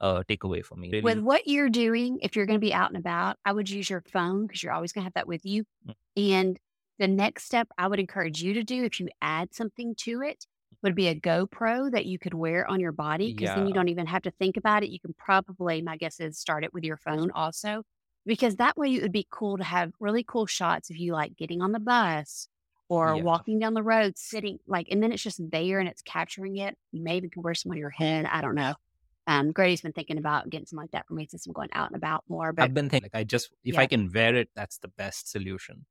uh, 0.00 0.22
takeaway 0.28 0.64
for 0.64 0.76
me. 0.76 0.90
Really, 0.90 1.02
With 1.02 1.20
what 1.20 1.46
you're 1.46 1.70
doing, 1.70 2.18
if 2.22 2.36
you're 2.36 2.46
going 2.46 2.60
to 2.60 2.64
be 2.64 2.74
out 2.74 2.90
and 2.90 2.98
about, 2.98 3.36
I 3.44 3.52
would 3.52 3.70
use 3.70 3.88
your 3.88 4.02
phone 4.12 4.46
because 4.46 4.62
you're 4.62 4.72
always 4.72 4.92
going 4.92 5.02
to 5.02 5.06
have 5.06 5.14
that 5.14 5.28
with 5.28 5.44
you. 5.46 5.64
Mm. 5.86 5.94
And 6.16 6.60
the 6.98 7.08
next 7.08 7.44
step 7.44 7.68
I 7.78 7.88
would 7.88 8.00
encourage 8.00 8.42
you 8.42 8.54
to 8.54 8.62
do, 8.62 8.84
if 8.84 9.00
you 9.00 9.08
add 9.22 9.54
something 9.54 9.94
to 10.00 10.22
it, 10.22 10.46
would 10.82 10.94
be 10.94 11.08
a 11.08 11.14
GoPro 11.14 11.90
that 11.92 12.06
you 12.06 12.18
could 12.18 12.34
wear 12.34 12.68
on 12.68 12.80
your 12.80 12.92
body 12.92 13.32
because 13.32 13.54
then 13.54 13.66
you 13.68 13.74
don't 13.74 13.88
even 13.88 14.06
have 14.06 14.22
to 14.22 14.32
think 14.32 14.56
about 14.56 14.82
it. 14.82 14.90
You 14.90 14.98
can 14.98 15.14
probably, 15.16 15.80
my 15.80 15.96
guess 15.96 16.18
is, 16.18 16.38
start 16.38 16.64
it 16.64 16.74
with 16.74 16.82
your 16.82 16.96
phone 16.96 17.30
also, 17.30 17.84
because 18.26 18.56
that 18.56 18.76
way 18.76 18.94
it 18.94 19.02
would 19.02 19.12
be 19.12 19.26
cool 19.30 19.58
to 19.58 19.64
have 19.64 19.92
really 20.00 20.24
cool 20.26 20.46
shots 20.46 20.90
of 20.90 20.96
you 20.96 21.12
like 21.12 21.36
getting 21.36 21.60
on 21.62 21.72
the 21.72 21.80
bus 21.80 22.48
or 22.88 23.16
Yeah. 23.16 23.22
walking 23.22 23.58
down 23.58 23.74
the 23.74 23.82
road, 23.82 24.18
sitting 24.18 24.58
like, 24.66 24.88
and 24.90 25.02
then 25.02 25.12
it's 25.12 25.22
just 25.22 25.40
there 25.50 25.80
and 25.80 25.88
it's 25.88 26.02
capturing 26.02 26.56
it. 26.58 26.76
You 26.92 27.02
may 27.02 27.16
even 27.16 27.30
can 27.30 27.42
wear 27.42 27.54
some 27.54 27.72
on 27.72 27.78
your 27.78 27.90
head. 27.90 28.26
I 28.26 28.40
don't 28.42 28.54
know. 28.54 28.74
Um, 29.26 29.52
Grady's 29.52 29.80
been 29.80 29.92
thinking 29.92 30.18
about 30.18 30.50
getting 30.50 30.66
something 30.66 30.82
like 30.82 30.90
that 30.92 31.06
for 31.06 31.14
me 31.14 31.26
since 31.30 31.46
I'm 31.46 31.52
going 31.52 31.70
out 31.72 31.88
and 31.88 31.96
about 31.96 32.24
more. 32.28 32.52
But 32.52 32.64
I've 32.64 32.74
been 32.74 32.90
thinking, 32.90 33.06
like, 33.12 33.20
I 33.20 33.24
just 33.24 33.50
if 33.64 33.74
Yeah. 33.74 33.80
I 33.80 33.86
can 33.86 34.10
wear 34.12 34.34
it, 34.34 34.50
that's 34.54 34.78
the 34.78 34.88
best 34.88 35.30
solution. 35.30 35.86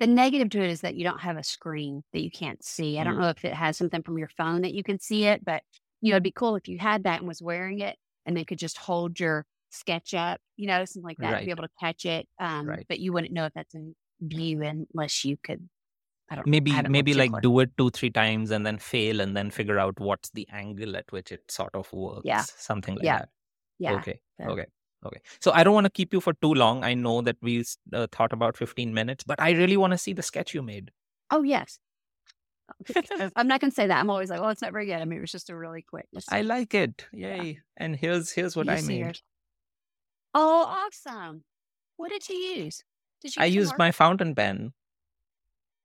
the 0.00 0.06
negative 0.08 0.50
to 0.50 0.60
it 0.62 0.70
is 0.70 0.80
that 0.80 0.96
you 0.96 1.04
don't 1.04 1.20
have 1.20 1.36
a 1.36 1.44
screen 1.44 2.02
that 2.12 2.20
you 2.22 2.30
can't 2.30 2.64
see. 2.64 2.98
I 2.98 3.04
don't 3.04 3.14
Mm. 3.14 3.20
know 3.20 3.28
if 3.28 3.44
it 3.44 3.52
has 3.54 3.76
something 3.76 4.02
from 4.02 4.18
your 4.18 4.28
phone 4.28 4.62
that 4.62 4.74
you 4.74 4.82
can 4.82 4.98
see 4.98 5.24
it, 5.24 5.44
but 5.44 5.62
you 6.00 6.10
know, 6.10 6.16
it'd 6.16 6.24
be 6.24 6.32
cool 6.32 6.56
if 6.56 6.66
you 6.68 6.78
had 6.78 7.04
that 7.04 7.20
and 7.20 7.28
was 7.28 7.40
wearing 7.40 7.78
it 7.80 7.96
and 8.26 8.36
then 8.36 8.44
could 8.44 8.58
just 8.58 8.76
hold 8.76 9.20
your 9.20 9.46
sketch 9.74 10.14
up, 10.14 10.40
you 10.56 10.66
know, 10.66 10.84
something 10.84 11.02
like 11.02 11.18
that 11.18 11.40
to 11.40 11.44
be 11.44 11.50
able 11.50 11.64
to 11.64 11.70
catch 11.80 12.04
it. 12.06 12.26
Um, 12.38 12.66
Right. 12.66 12.86
but 12.88 13.00
you 13.00 13.12
wouldn't 13.12 13.32
know 13.32 13.46
if 13.46 13.52
that's 13.54 13.74
in 13.74 13.94
view 14.20 14.62
unless 14.62 15.24
you 15.24 15.36
could. 15.42 15.68
I 16.30 16.36
don't. 16.36 16.48
I 16.48 16.50
Maybe 16.50 16.70
haven't 16.70 16.92
maybe 16.92 17.12
like 17.14 17.32
do 17.42 17.60
it 17.60 17.70
two 17.76 17.90
three 17.90 18.10
times 18.10 18.50
and 18.50 18.64
then 18.66 18.78
fail 18.78 19.20
and 19.20 19.36
then 19.36 19.50
figure 19.50 19.78
out 19.78 20.00
what's 20.00 20.30
the 20.30 20.48
angle 20.50 20.96
at 20.96 21.04
which 21.12 21.30
it 21.32 21.50
sort 21.50 21.74
of 21.74 21.92
works. 21.92 22.22
Yeah, 22.24 22.42
Something 22.42 22.94
like 22.94 23.04
Yeah. 23.04 23.18
that. 23.18 23.28
Yeah. 23.78 23.92
Okay. 23.96 24.20
so- 24.40 24.48
Okay. 24.50 24.66
Okay. 25.04 25.20
So 25.40 25.52
I 25.52 25.62
don't 25.64 25.74
want 25.74 25.84
to 25.84 25.90
keep 25.90 26.14
you 26.14 26.20
for 26.20 26.32
too 26.32 26.54
long. 26.54 26.82
I 26.82 26.94
know 26.94 27.20
that 27.20 27.36
we 27.42 27.62
uh, 27.92 28.06
thought 28.10 28.32
about 28.32 28.56
15 28.56 28.94
minutes, 28.94 29.22
but 29.22 29.38
I 29.38 29.50
really 29.50 29.76
want 29.76 29.90
to 29.92 29.98
see 29.98 30.14
the 30.14 30.22
sketch 30.22 30.54
you 30.54 30.62
made. 30.62 30.92
Oh 31.30 31.42
yes. 31.42 31.78
I'm 33.36 33.46
not 33.46 33.60
going 33.60 33.70
to 33.70 33.74
say 33.74 33.86
that. 33.86 33.98
I'm 34.00 34.08
always 34.08 34.30
like, 34.30 34.40
well, 34.40 34.48
it's 34.48 34.62
not 34.62 34.72
very 34.72 34.86
good. 34.86 34.94
I 34.94 35.04
mean, 35.04 35.18
it 35.18 35.20
was 35.20 35.30
just 35.32 35.50
a 35.50 35.56
really 35.56 35.82
quick. 35.82 36.06
I 36.30 36.40
like 36.40 36.72
it. 36.74 37.06
Yay. 37.12 37.60
And 37.76 37.94
here's 37.94 38.30
here's 38.32 38.56
what 38.56 38.64
You 38.66 38.72
I 38.72 38.80
made. 38.80 38.98
yours. 39.00 39.22
Oh, 40.34 40.64
awesome! 40.64 41.44
What 41.96 42.10
did 42.10 42.28
you 42.28 42.36
use? 42.36 42.82
Did 43.22 43.36
you? 43.36 43.42
I 43.42 43.46
used 43.46 43.78
my 43.78 43.92
fountain 43.92 44.34
pen. 44.34 44.72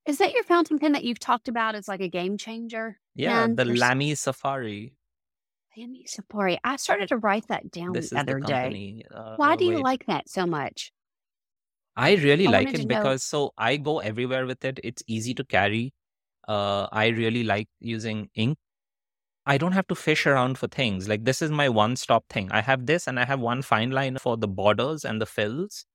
Is 0.05 0.17
that 0.17 0.33
your 0.33 0.43
fountain 0.43 0.79
pen 0.79 0.93
that 0.93 1.03
you've 1.03 1.19
talked 1.19 1.47
about 1.47 1.75
as 1.75 1.87
like 1.87 2.01
a 2.01 2.07
game 2.07 2.37
changer? 2.37 2.97
Yeah, 3.15 3.47
the 3.53 3.65
Lamy 3.65 4.15
Safari. 4.15 4.93
Lamy 5.77 6.05
Safari. 6.07 6.59
I 6.63 6.77
started 6.77 7.09
to 7.09 7.17
write 7.17 7.47
that 7.47 7.69
down 7.69 7.93
This 7.93 8.09
the 8.09 8.19
other 8.19 8.39
the 8.39 8.47
day. 8.47 9.03
Uh, 9.13 9.35
Why 9.35 9.55
do 9.55 9.65
you 9.65 9.81
like 9.83 10.05
that 10.07 10.27
so 10.29 10.45
much? 10.45 10.91
I 11.95 12.15
really 12.15 12.47
I 12.47 12.51
like 12.51 12.73
it 12.73 12.87
because 12.87 13.23
so 13.23 13.51
I 13.57 13.77
go 13.77 13.99
everywhere 13.99 14.45
with 14.45 14.63
it. 14.65 14.79
It's 14.83 15.03
easy 15.05 15.33
to 15.35 15.43
carry. 15.43 15.93
Uh, 16.47 16.87
I 16.91 17.07
really 17.09 17.43
like 17.43 17.67
using 17.79 18.29
ink. 18.33 18.57
I 19.49 19.57
don't 19.57 19.71
have 19.71 19.87
to 19.87 19.95
fish 19.95 20.27
around 20.27 20.59
for 20.59 20.67
things. 20.67 21.09
Like 21.09 21.25
this 21.25 21.41
is 21.41 21.49
my 21.49 21.69
one-stop 21.69 22.23
thing. 22.29 22.49
I 22.51 22.61
have 22.61 22.85
this 22.85 23.07
and 23.07 23.19
I 23.19 23.25
have 23.25 23.39
one 23.39 23.63
fine 23.63 23.89
line 23.89 24.17
for 24.19 24.37
the 24.37 24.47
borders 24.47 25.03
and 25.03 25.19
the 25.19 25.25
fills. 25.25 25.85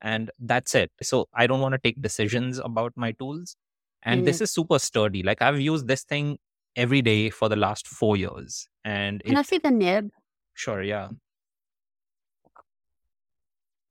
And 0.00 0.32
that's 0.40 0.74
it. 0.74 0.90
So 1.00 1.28
I 1.32 1.46
don't 1.46 1.60
want 1.60 1.74
to 1.74 1.78
take 1.78 2.02
decisions 2.02 2.58
about 2.58 2.94
my 2.96 3.12
tools. 3.12 3.54
And 4.02 4.26
this 4.26 4.36
mm-hmm. 4.36 4.44
is 4.44 4.50
super 4.50 4.80
sturdy. 4.80 5.22
Like 5.22 5.40
I've 5.40 5.60
used 5.60 5.86
this 5.86 6.02
thing 6.02 6.38
every 6.74 7.00
day 7.00 7.30
for 7.30 7.48
the 7.48 7.54
last 7.54 7.86
four 7.86 8.16
years. 8.16 8.68
And 8.84 9.22
Can 9.22 9.36
it 9.36 9.38
I 9.38 9.42
see 9.42 9.58
the 9.58 9.70
nib? 9.70 10.10
sure, 10.54 10.82
yeah. 10.82 11.10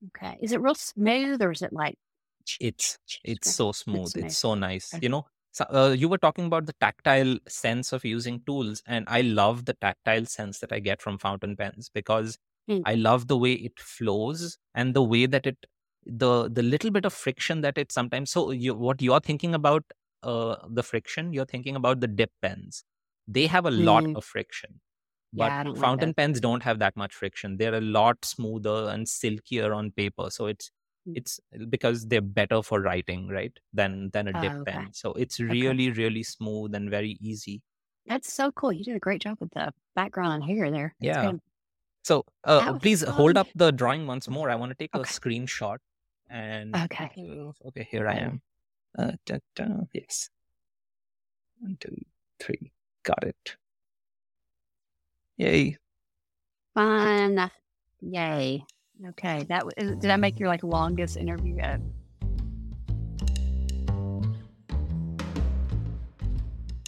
Okay. 0.08 0.38
Is 0.42 0.52
it 0.52 0.60
real 0.60 0.76
smooth 0.76 1.42
or 1.42 1.52
is 1.52 1.62
it 1.62 1.72
like 1.72 1.98
it's 2.60 2.98
it's 3.24 3.54
so 3.54 3.72
smooth. 3.72 4.12
amazing. 4.14 4.26
It's 4.26 4.38
so 4.38 4.56
nice. 4.56 4.94
Okay. 4.94 5.06
You 5.06 5.10
know, 5.10 5.26
so, 5.58 5.66
uh, 5.74 5.96
you 5.98 6.10
were 6.10 6.18
talking 6.18 6.46
about 6.46 6.66
the 6.66 6.74
tactile 6.82 7.38
sense 7.48 7.94
of 7.94 8.06
using 8.06 8.42
tools, 8.46 8.82
and 8.86 9.06
I 9.10 9.22
love 9.22 9.66
the 9.66 9.74
tactile 9.74 10.26
sense 10.26 10.60
that 10.60 10.72
I 10.74 10.80
get 10.80 11.02
from 11.02 11.18
fountain 11.18 11.56
pens 11.56 11.90
because 11.94 12.38
Mm. 12.70 12.84
I 12.84 12.96
love 12.96 13.28
the 13.28 13.38
way 13.38 13.54
it 13.54 13.80
flows 13.80 14.58
and 14.76 14.94
the 14.96 15.04
way 15.04 15.26
that 15.26 15.46
it 15.48 15.58
the 16.06 16.50
the 16.50 16.64
little 16.64 16.92
bit 16.92 17.06
of 17.06 17.14
friction 17.14 17.62
that 17.62 17.78
it 17.78 17.92
sometimes. 17.92 18.32
So 18.32 18.52
you 18.52 18.76
what 18.76 19.02
you're 19.02 19.20
thinking 19.20 19.54
about 19.56 19.84
uh, 20.24 20.58
the 20.70 20.84
friction, 20.84 21.34
you're 21.34 21.46
thinking 21.46 21.76
about 21.76 22.00
the 22.02 22.08
dip 22.08 22.32
pens. 22.42 22.84
They 23.28 23.48
have 23.48 23.66
a 23.66 23.72
lot 23.72 24.06
Mm. 24.06 24.16
of 24.16 24.24
friction. 24.24 24.82
But 25.34 25.54
I 25.54 25.64
don't 25.64 25.80
like 25.80 25.96
fountain 25.98 26.14
pens 26.14 26.42
don't 26.42 26.64
have 26.64 26.80
that 26.80 26.96
much 26.98 27.14
friction. 27.14 27.58
They're 27.58 27.76
a 27.76 27.82
lot 27.82 28.26
smoother 28.26 28.90
and 28.90 29.08
silkier 29.08 29.74
on 29.74 29.92
paper. 29.92 30.30
So 30.30 30.48
it's 30.48 30.72
Mm. 30.72 30.77
It's 31.16 31.40
because 31.70 32.06
they're 32.08 32.22
better 32.22 32.62
for 32.62 32.82
writing, 32.82 33.28
right? 33.28 33.54
Than 33.74 34.10
than 34.12 34.28
a 34.28 34.34
dip 34.34 34.52
Oh, 34.52 34.62
okay. 34.62 34.72
pen. 34.72 34.94
So 34.94 35.14
it's 35.14 35.40
Okay. 35.40 35.52
really, 35.52 35.92
really 35.92 36.24
smooth 36.24 36.76
and 36.76 36.90
very 36.90 37.18
easy. 37.22 37.62
That's 38.06 38.32
so 38.32 38.52
cool. 38.52 38.72
You 38.72 38.84
did 38.84 38.96
a 38.96 39.00
great 39.00 39.22
job 39.22 39.38
with 39.40 39.52
the 39.52 39.74
background 39.96 40.34
and 40.34 40.44
hair 40.44 40.72
there. 40.72 40.96
That's 41.00 41.18
Yeah. 41.18 41.32
good. 41.32 41.42
So 42.04 42.26
uh, 42.46 42.74
please 42.80 43.04
hold 43.04 43.38
up 43.38 43.48
the 43.56 43.72
drawing 43.72 44.08
once 44.08 44.30
more. 44.30 44.50
I 44.50 44.56
want 44.56 44.72
to 44.72 44.76
take 44.76 44.92
a 44.94 45.00
screenshot. 45.00 45.78
And 46.30 46.76
Okay. 46.76 47.12
uh, 47.18 47.68
okay, 47.68 47.88
here 47.90 48.08
I 48.08 48.16
am. 48.16 48.42
Uh, 48.98 49.12
da, 49.26 49.40
da, 49.56 49.66
yes. 49.94 50.30
One, 51.60 51.78
two, 51.80 51.96
three. 52.40 52.72
Got 53.04 53.24
it. 53.24 53.58
Yay. 55.38 55.78
Fun. 56.74 57.52
Yay. 58.02 58.64
Okay. 59.06 59.44
That 59.44 59.66
did 59.78 60.02
that 60.02 60.20
make 60.20 60.40
your 60.40 60.50
like 60.50 60.64
longest 60.64 61.18
interview? 61.18 61.56
Yet? 61.56 61.82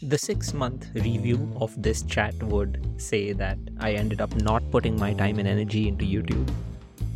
The 0.02 0.18
six 0.18 0.54
month 0.54 0.88
review 0.96 1.52
of 1.60 1.80
this 1.82 2.04
chat 2.04 2.34
would 2.44 2.94
say 2.98 3.34
that 3.34 3.58
I 3.80 3.94
ended 3.94 4.22
up 4.22 4.34
not 4.38 4.64
putting 4.72 4.98
my 4.98 5.14
time 5.14 5.40
and 5.40 5.48
energy 5.48 5.88
into 5.88 6.06
YouTube, 6.06 6.50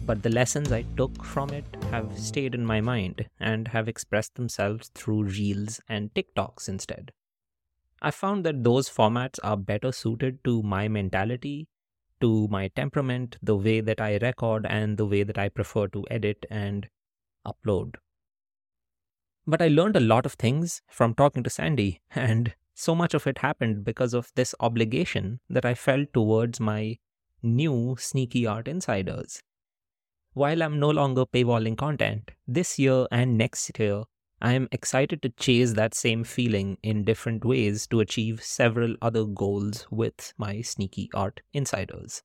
but 0.06 0.22
the 0.22 0.30
lessons 0.30 0.72
I 0.72 0.84
took 0.98 1.24
from 1.24 1.50
it 1.52 1.66
have 1.92 2.20
stayed 2.20 2.54
in 2.54 2.66
my 2.66 2.82
mind 2.82 3.26
and 3.40 3.70
have 3.70 3.88
expressed 3.88 4.36
themselves 4.36 4.92
through 4.94 5.24
Reels 5.24 5.80
and 5.88 6.14
TikToks 6.14 6.68
instead. 6.68 7.14
I 8.02 8.12
found 8.12 8.46
that 8.46 8.66
those 8.66 8.90
formats 8.90 9.40
are 9.44 9.56
better 9.56 9.94
suited 9.94 10.44
to 10.44 10.62
my 10.62 10.90
mentality, 10.90 11.70
to 12.24 12.48
my 12.48 12.70
temperament, 12.70 13.38
the 13.44 13.56
way 13.58 13.82
that 13.82 14.00
I 14.00 14.16
record, 14.18 14.66
and 14.66 14.98
the 14.98 15.06
way 15.06 15.24
that 15.24 15.38
I 15.38 15.50
prefer 15.50 15.88
to 15.90 16.06
edit 16.10 16.46
and 16.50 16.88
upload. 17.46 17.96
But 19.46 19.62
I 19.62 19.68
learned 19.68 19.98
a 19.98 20.08
lot 20.14 20.26
of 20.26 20.34
things 20.34 20.82
from 20.88 21.16
talking 21.16 21.44
to 21.44 21.50
Sandi, 21.50 22.00
and 22.16 22.54
so 22.74 22.96
much 22.96 23.14
of 23.14 23.28
it 23.28 23.40
happened 23.40 23.84
because 23.84 24.14
of 24.14 24.32
this 24.36 24.56
obligation 24.62 25.42
that 25.50 25.66
I 25.66 25.74
felt 25.74 26.14
towards 26.14 26.62
my 26.62 26.98
new 27.42 27.98
SneakyArt 28.00 28.70
Insiders. 28.70 29.42
While 30.32 30.64
I'm 30.64 30.80
no 30.80 30.90
longer 30.92 31.26
paywalling 31.26 31.78
content, 31.78 32.32
this 32.48 32.80
year 32.80 33.06
and 33.12 33.38
next 33.38 33.78
year, 33.78 34.04
I 34.44 34.52
am 34.56 34.68
excited 34.74 35.22
to 35.22 35.30
chase 35.30 35.72
that 35.74 35.96
same 35.96 36.26
feeling 36.26 36.78
in 36.84 37.06
different 37.06 37.46
ways 37.46 37.88
to 37.88 38.02
achieve 38.02 38.44
several 38.44 38.98
other 39.02 39.24
goals 39.24 39.88
with 39.90 40.34
my 40.38 40.56
SneakyArt 40.56 41.38
Insiders. 41.54 42.24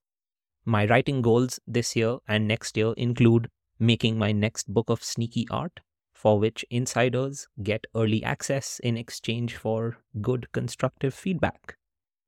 My 0.64 0.84
writing 0.84 1.22
goals 1.22 1.60
this 1.64 1.94
year 1.94 2.18
and 2.26 2.48
next 2.48 2.76
year 2.76 2.92
include 2.96 3.48
making 3.78 4.18
my 4.18 4.32
next 4.32 4.66
book 4.74 4.90
of 4.90 5.04
sneaky 5.04 5.46
art, 5.48 5.78
for 6.12 6.40
which 6.40 6.64
insiders 6.70 7.46
get 7.62 7.86
early 7.94 8.24
access 8.24 8.80
in 8.80 8.96
exchange 8.96 9.54
for 9.54 9.98
good 10.20 10.50
constructive 10.50 11.14
feedback. 11.14 11.76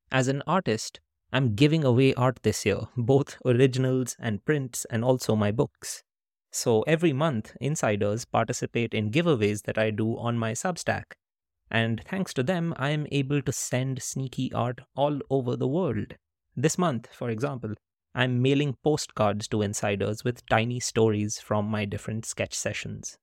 As 0.09 0.29
an 0.29 0.41
artist, 0.47 1.01
I'm 1.33 1.53
giving 1.53 1.83
away 1.83 2.13
art 2.13 2.39
this 2.43 2.65
year, 2.65 2.87
both 2.95 3.37
originals 3.45 4.15
and 4.17 4.45
prints, 4.45 4.85
and 4.89 5.03
also 5.03 5.35
my 5.35 5.51
books. 5.51 6.03
So 6.51 6.81
every 6.83 7.13
month, 7.13 7.55
insiders 7.61 8.25
participate 8.25 8.93
in 8.93 9.09
giveaways 9.09 9.63
that 9.63 9.77
I 9.77 9.89
do 9.89 10.17
on 10.17 10.37
my 10.37 10.51
Substack. 10.51 11.13
And 11.69 12.03
thanks 12.05 12.33
to 12.33 12.43
them, 12.43 12.73
I 12.77 12.89
am 12.89 13.07
able 13.11 13.41
to 13.41 13.51
send 13.53 14.01
sneaky 14.01 14.51
art 14.51 14.81
all 14.95 15.19
over 15.29 15.55
the 15.55 15.67
world. 15.67 16.15
This 16.55 16.77
month, 16.77 17.07
for 17.13 17.29
example, 17.29 17.73
I'm 18.13 18.41
mailing 18.41 18.75
postcards 18.83 19.47
to 19.47 19.61
insiders 19.61 20.25
with 20.25 20.45
tiny 20.47 20.81
stories 20.81 21.39
from 21.39 21.65
my 21.65 21.85
different 21.85 22.25
sketch 22.25 22.53
sessions. 22.53 23.17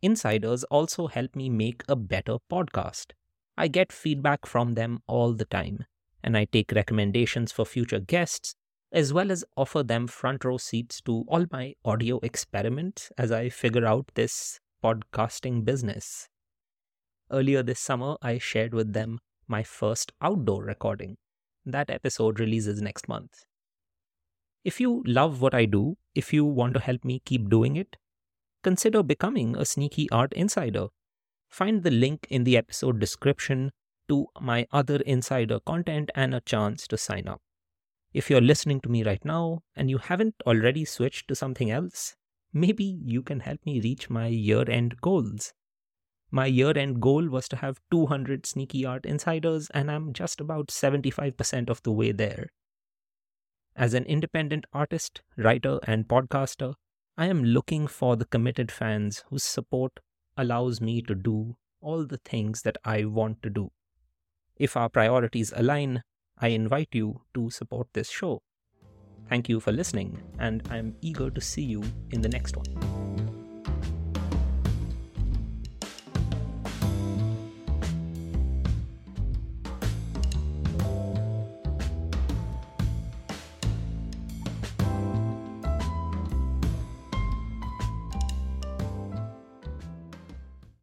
Insiders 0.00 0.64
also 0.64 1.08
help 1.08 1.36
me 1.36 1.50
make 1.50 1.82
a 1.86 1.96
better 1.96 2.38
podcast. 2.50 3.12
I 3.58 3.68
get 3.68 3.92
feedback 3.92 4.46
from 4.46 4.74
them 4.74 5.00
all 5.06 5.34
the 5.34 5.44
time, 5.44 5.84
and 6.22 6.38
I 6.38 6.46
take 6.46 6.72
recommendations 6.72 7.52
for 7.52 7.66
future 7.66 8.00
guests, 8.00 8.54
as 8.92 9.12
well 9.12 9.30
as 9.30 9.44
offer 9.56 9.82
them 9.82 10.06
front 10.06 10.44
row 10.44 10.56
seats 10.56 11.00
to 11.02 11.24
all 11.28 11.46
my 11.50 11.74
audio 11.84 12.18
experiments 12.22 13.10
as 13.18 13.32
I 13.32 13.48
figure 13.48 13.86
out 13.86 14.10
this 14.14 14.60
podcasting 14.82 15.64
business. 15.64 16.28
Earlier 17.30 17.62
this 17.62 17.80
summer, 17.80 18.16
I 18.22 18.38
shared 18.38 18.72
with 18.72 18.92
them 18.92 19.18
my 19.48 19.62
first 19.62 20.12
outdoor 20.22 20.64
recording. 20.64 21.16
That 21.64 21.90
episode 21.90 22.38
releases 22.38 22.80
next 22.80 23.08
month. 23.08 23.44
If 24.64 24.80
you 24.80 25.02
love 25.06 25.40
what 25.40 25.54
I 25.54 25.64
do, 25.64 25.96
if 26.14 26.32
you 26.32 26.44
want 26.44 26.74
to 26.74 26.80
help 26.80 27.04
me 27.04 27.20
keep 27.24 27.48
doing 27.48 27.76
it, 27.76 27.96
consider 28.62 29.02
becoming 29.02 29.56
a 29.56 29.60
SneakyArt 29.60 30.32
Insider. 30.32 30.88
Find 31.48 31.82
the 31.82 31.90
link 31.90 32.26
in 32.30 32.44
the 32.44 32.56
episode 32.56 32.98
description 32.98 33.70
to 34.08 34.26
my 34.40 34.66
other 34.72 34.96
insider 34.96 35.60
content 35.60 36.10
and 36.14 36.34
a 36.34 36.40
chance 36.40 36.86
to 36.88 36.96
sign 36.96 37.28
up. 37.28 37.40
If 38.16 38.30
you're 38.30 38.40
listening 38.40 38.80
to 38.80 38.88
me 38.88 39.04
right 39.04 39.22
now 39.26 39.60
and 39.76 39.90
you 39.90 39.98
haven't 39.98 40.36
already 40.46 40.86
switched 40.86 41.28
to 41.28 41.34
something 41.34 41.70
else, 41.70 42.16
maybe 42.50 42.98
you 43.04 43.22
can 43.22 43.40
help 43.40 43.60
me 43.66 43.78
reach 43.78 44.08
my 44.08 44.28
year 44.28 44.64
end 44.70 45.02
goals. 45.02 45.52
My 46.30 46.46
year 46.46 46.72
end 46.78 47.02
goal 47.02 47.28
was 47.28 47.46
to 47.48 47.56
have 47.56 47.78
200 47.90 48.44
SneakyArt 48.44 49.04
Insiders, 49.04 49.68
and 49.74 49.90
I'm 49.90 50.14
just 50.14 50.40
about 50.40 50.68
75% 50.68 51.68
of 51.68 51.82
the 51.82 51.92
way 51.92 52.10
there. 52.10 52.46
As 53.76 53.92
an 53.92 54.04
independent 54.04 54.64
artist, 54.72 55.20
writer, 55.36 55.78
and 55.86 56.08
podcaster, 56.08 56.72
I 57.18 57.26
am 57.26 57.44
looking 57.44 57.86
for 57.86 58.16
the 58.16 58.24
committed 58.24 58.72
fans 58.72 59.24
whose 59.28 59.44
support 59.44 60.00
allows 60.38 60.80
me 60.80 61.02
to 61.02 61.14
do 61.14 61.58
all 61.82 62.06
the 62.06 62.20
things 62.24 62.62
that 62.62 62.78
I 62.82 63.04
want 63.04 63.42
to 63.42 63.50
do. 63.50 63.72
If 64.56 64.74
our 64.74 64.88
priorities 64.88 65.52
align, 65.54 66.02
I 66.38 66.48
invite 66.48 66.88
you 66.92 67.22
to 67.34 67.50
support 67.50 67.88
this 67.92 68.10
show. 68.10 68.42
Thank 69.28 69.48
you 69.48 69.58
for 69.58 69.72
listening, 69.72 70.22
and 70.38 70.62
I'm 70.70 70.94
eager 71.00 71.30
to 71.30 71.40
see 71.40 71.62
you 71.62 71.82
in 72.10 72.20
the 72.20 72.28
next 72.28 72.56
one. 72.56 73.05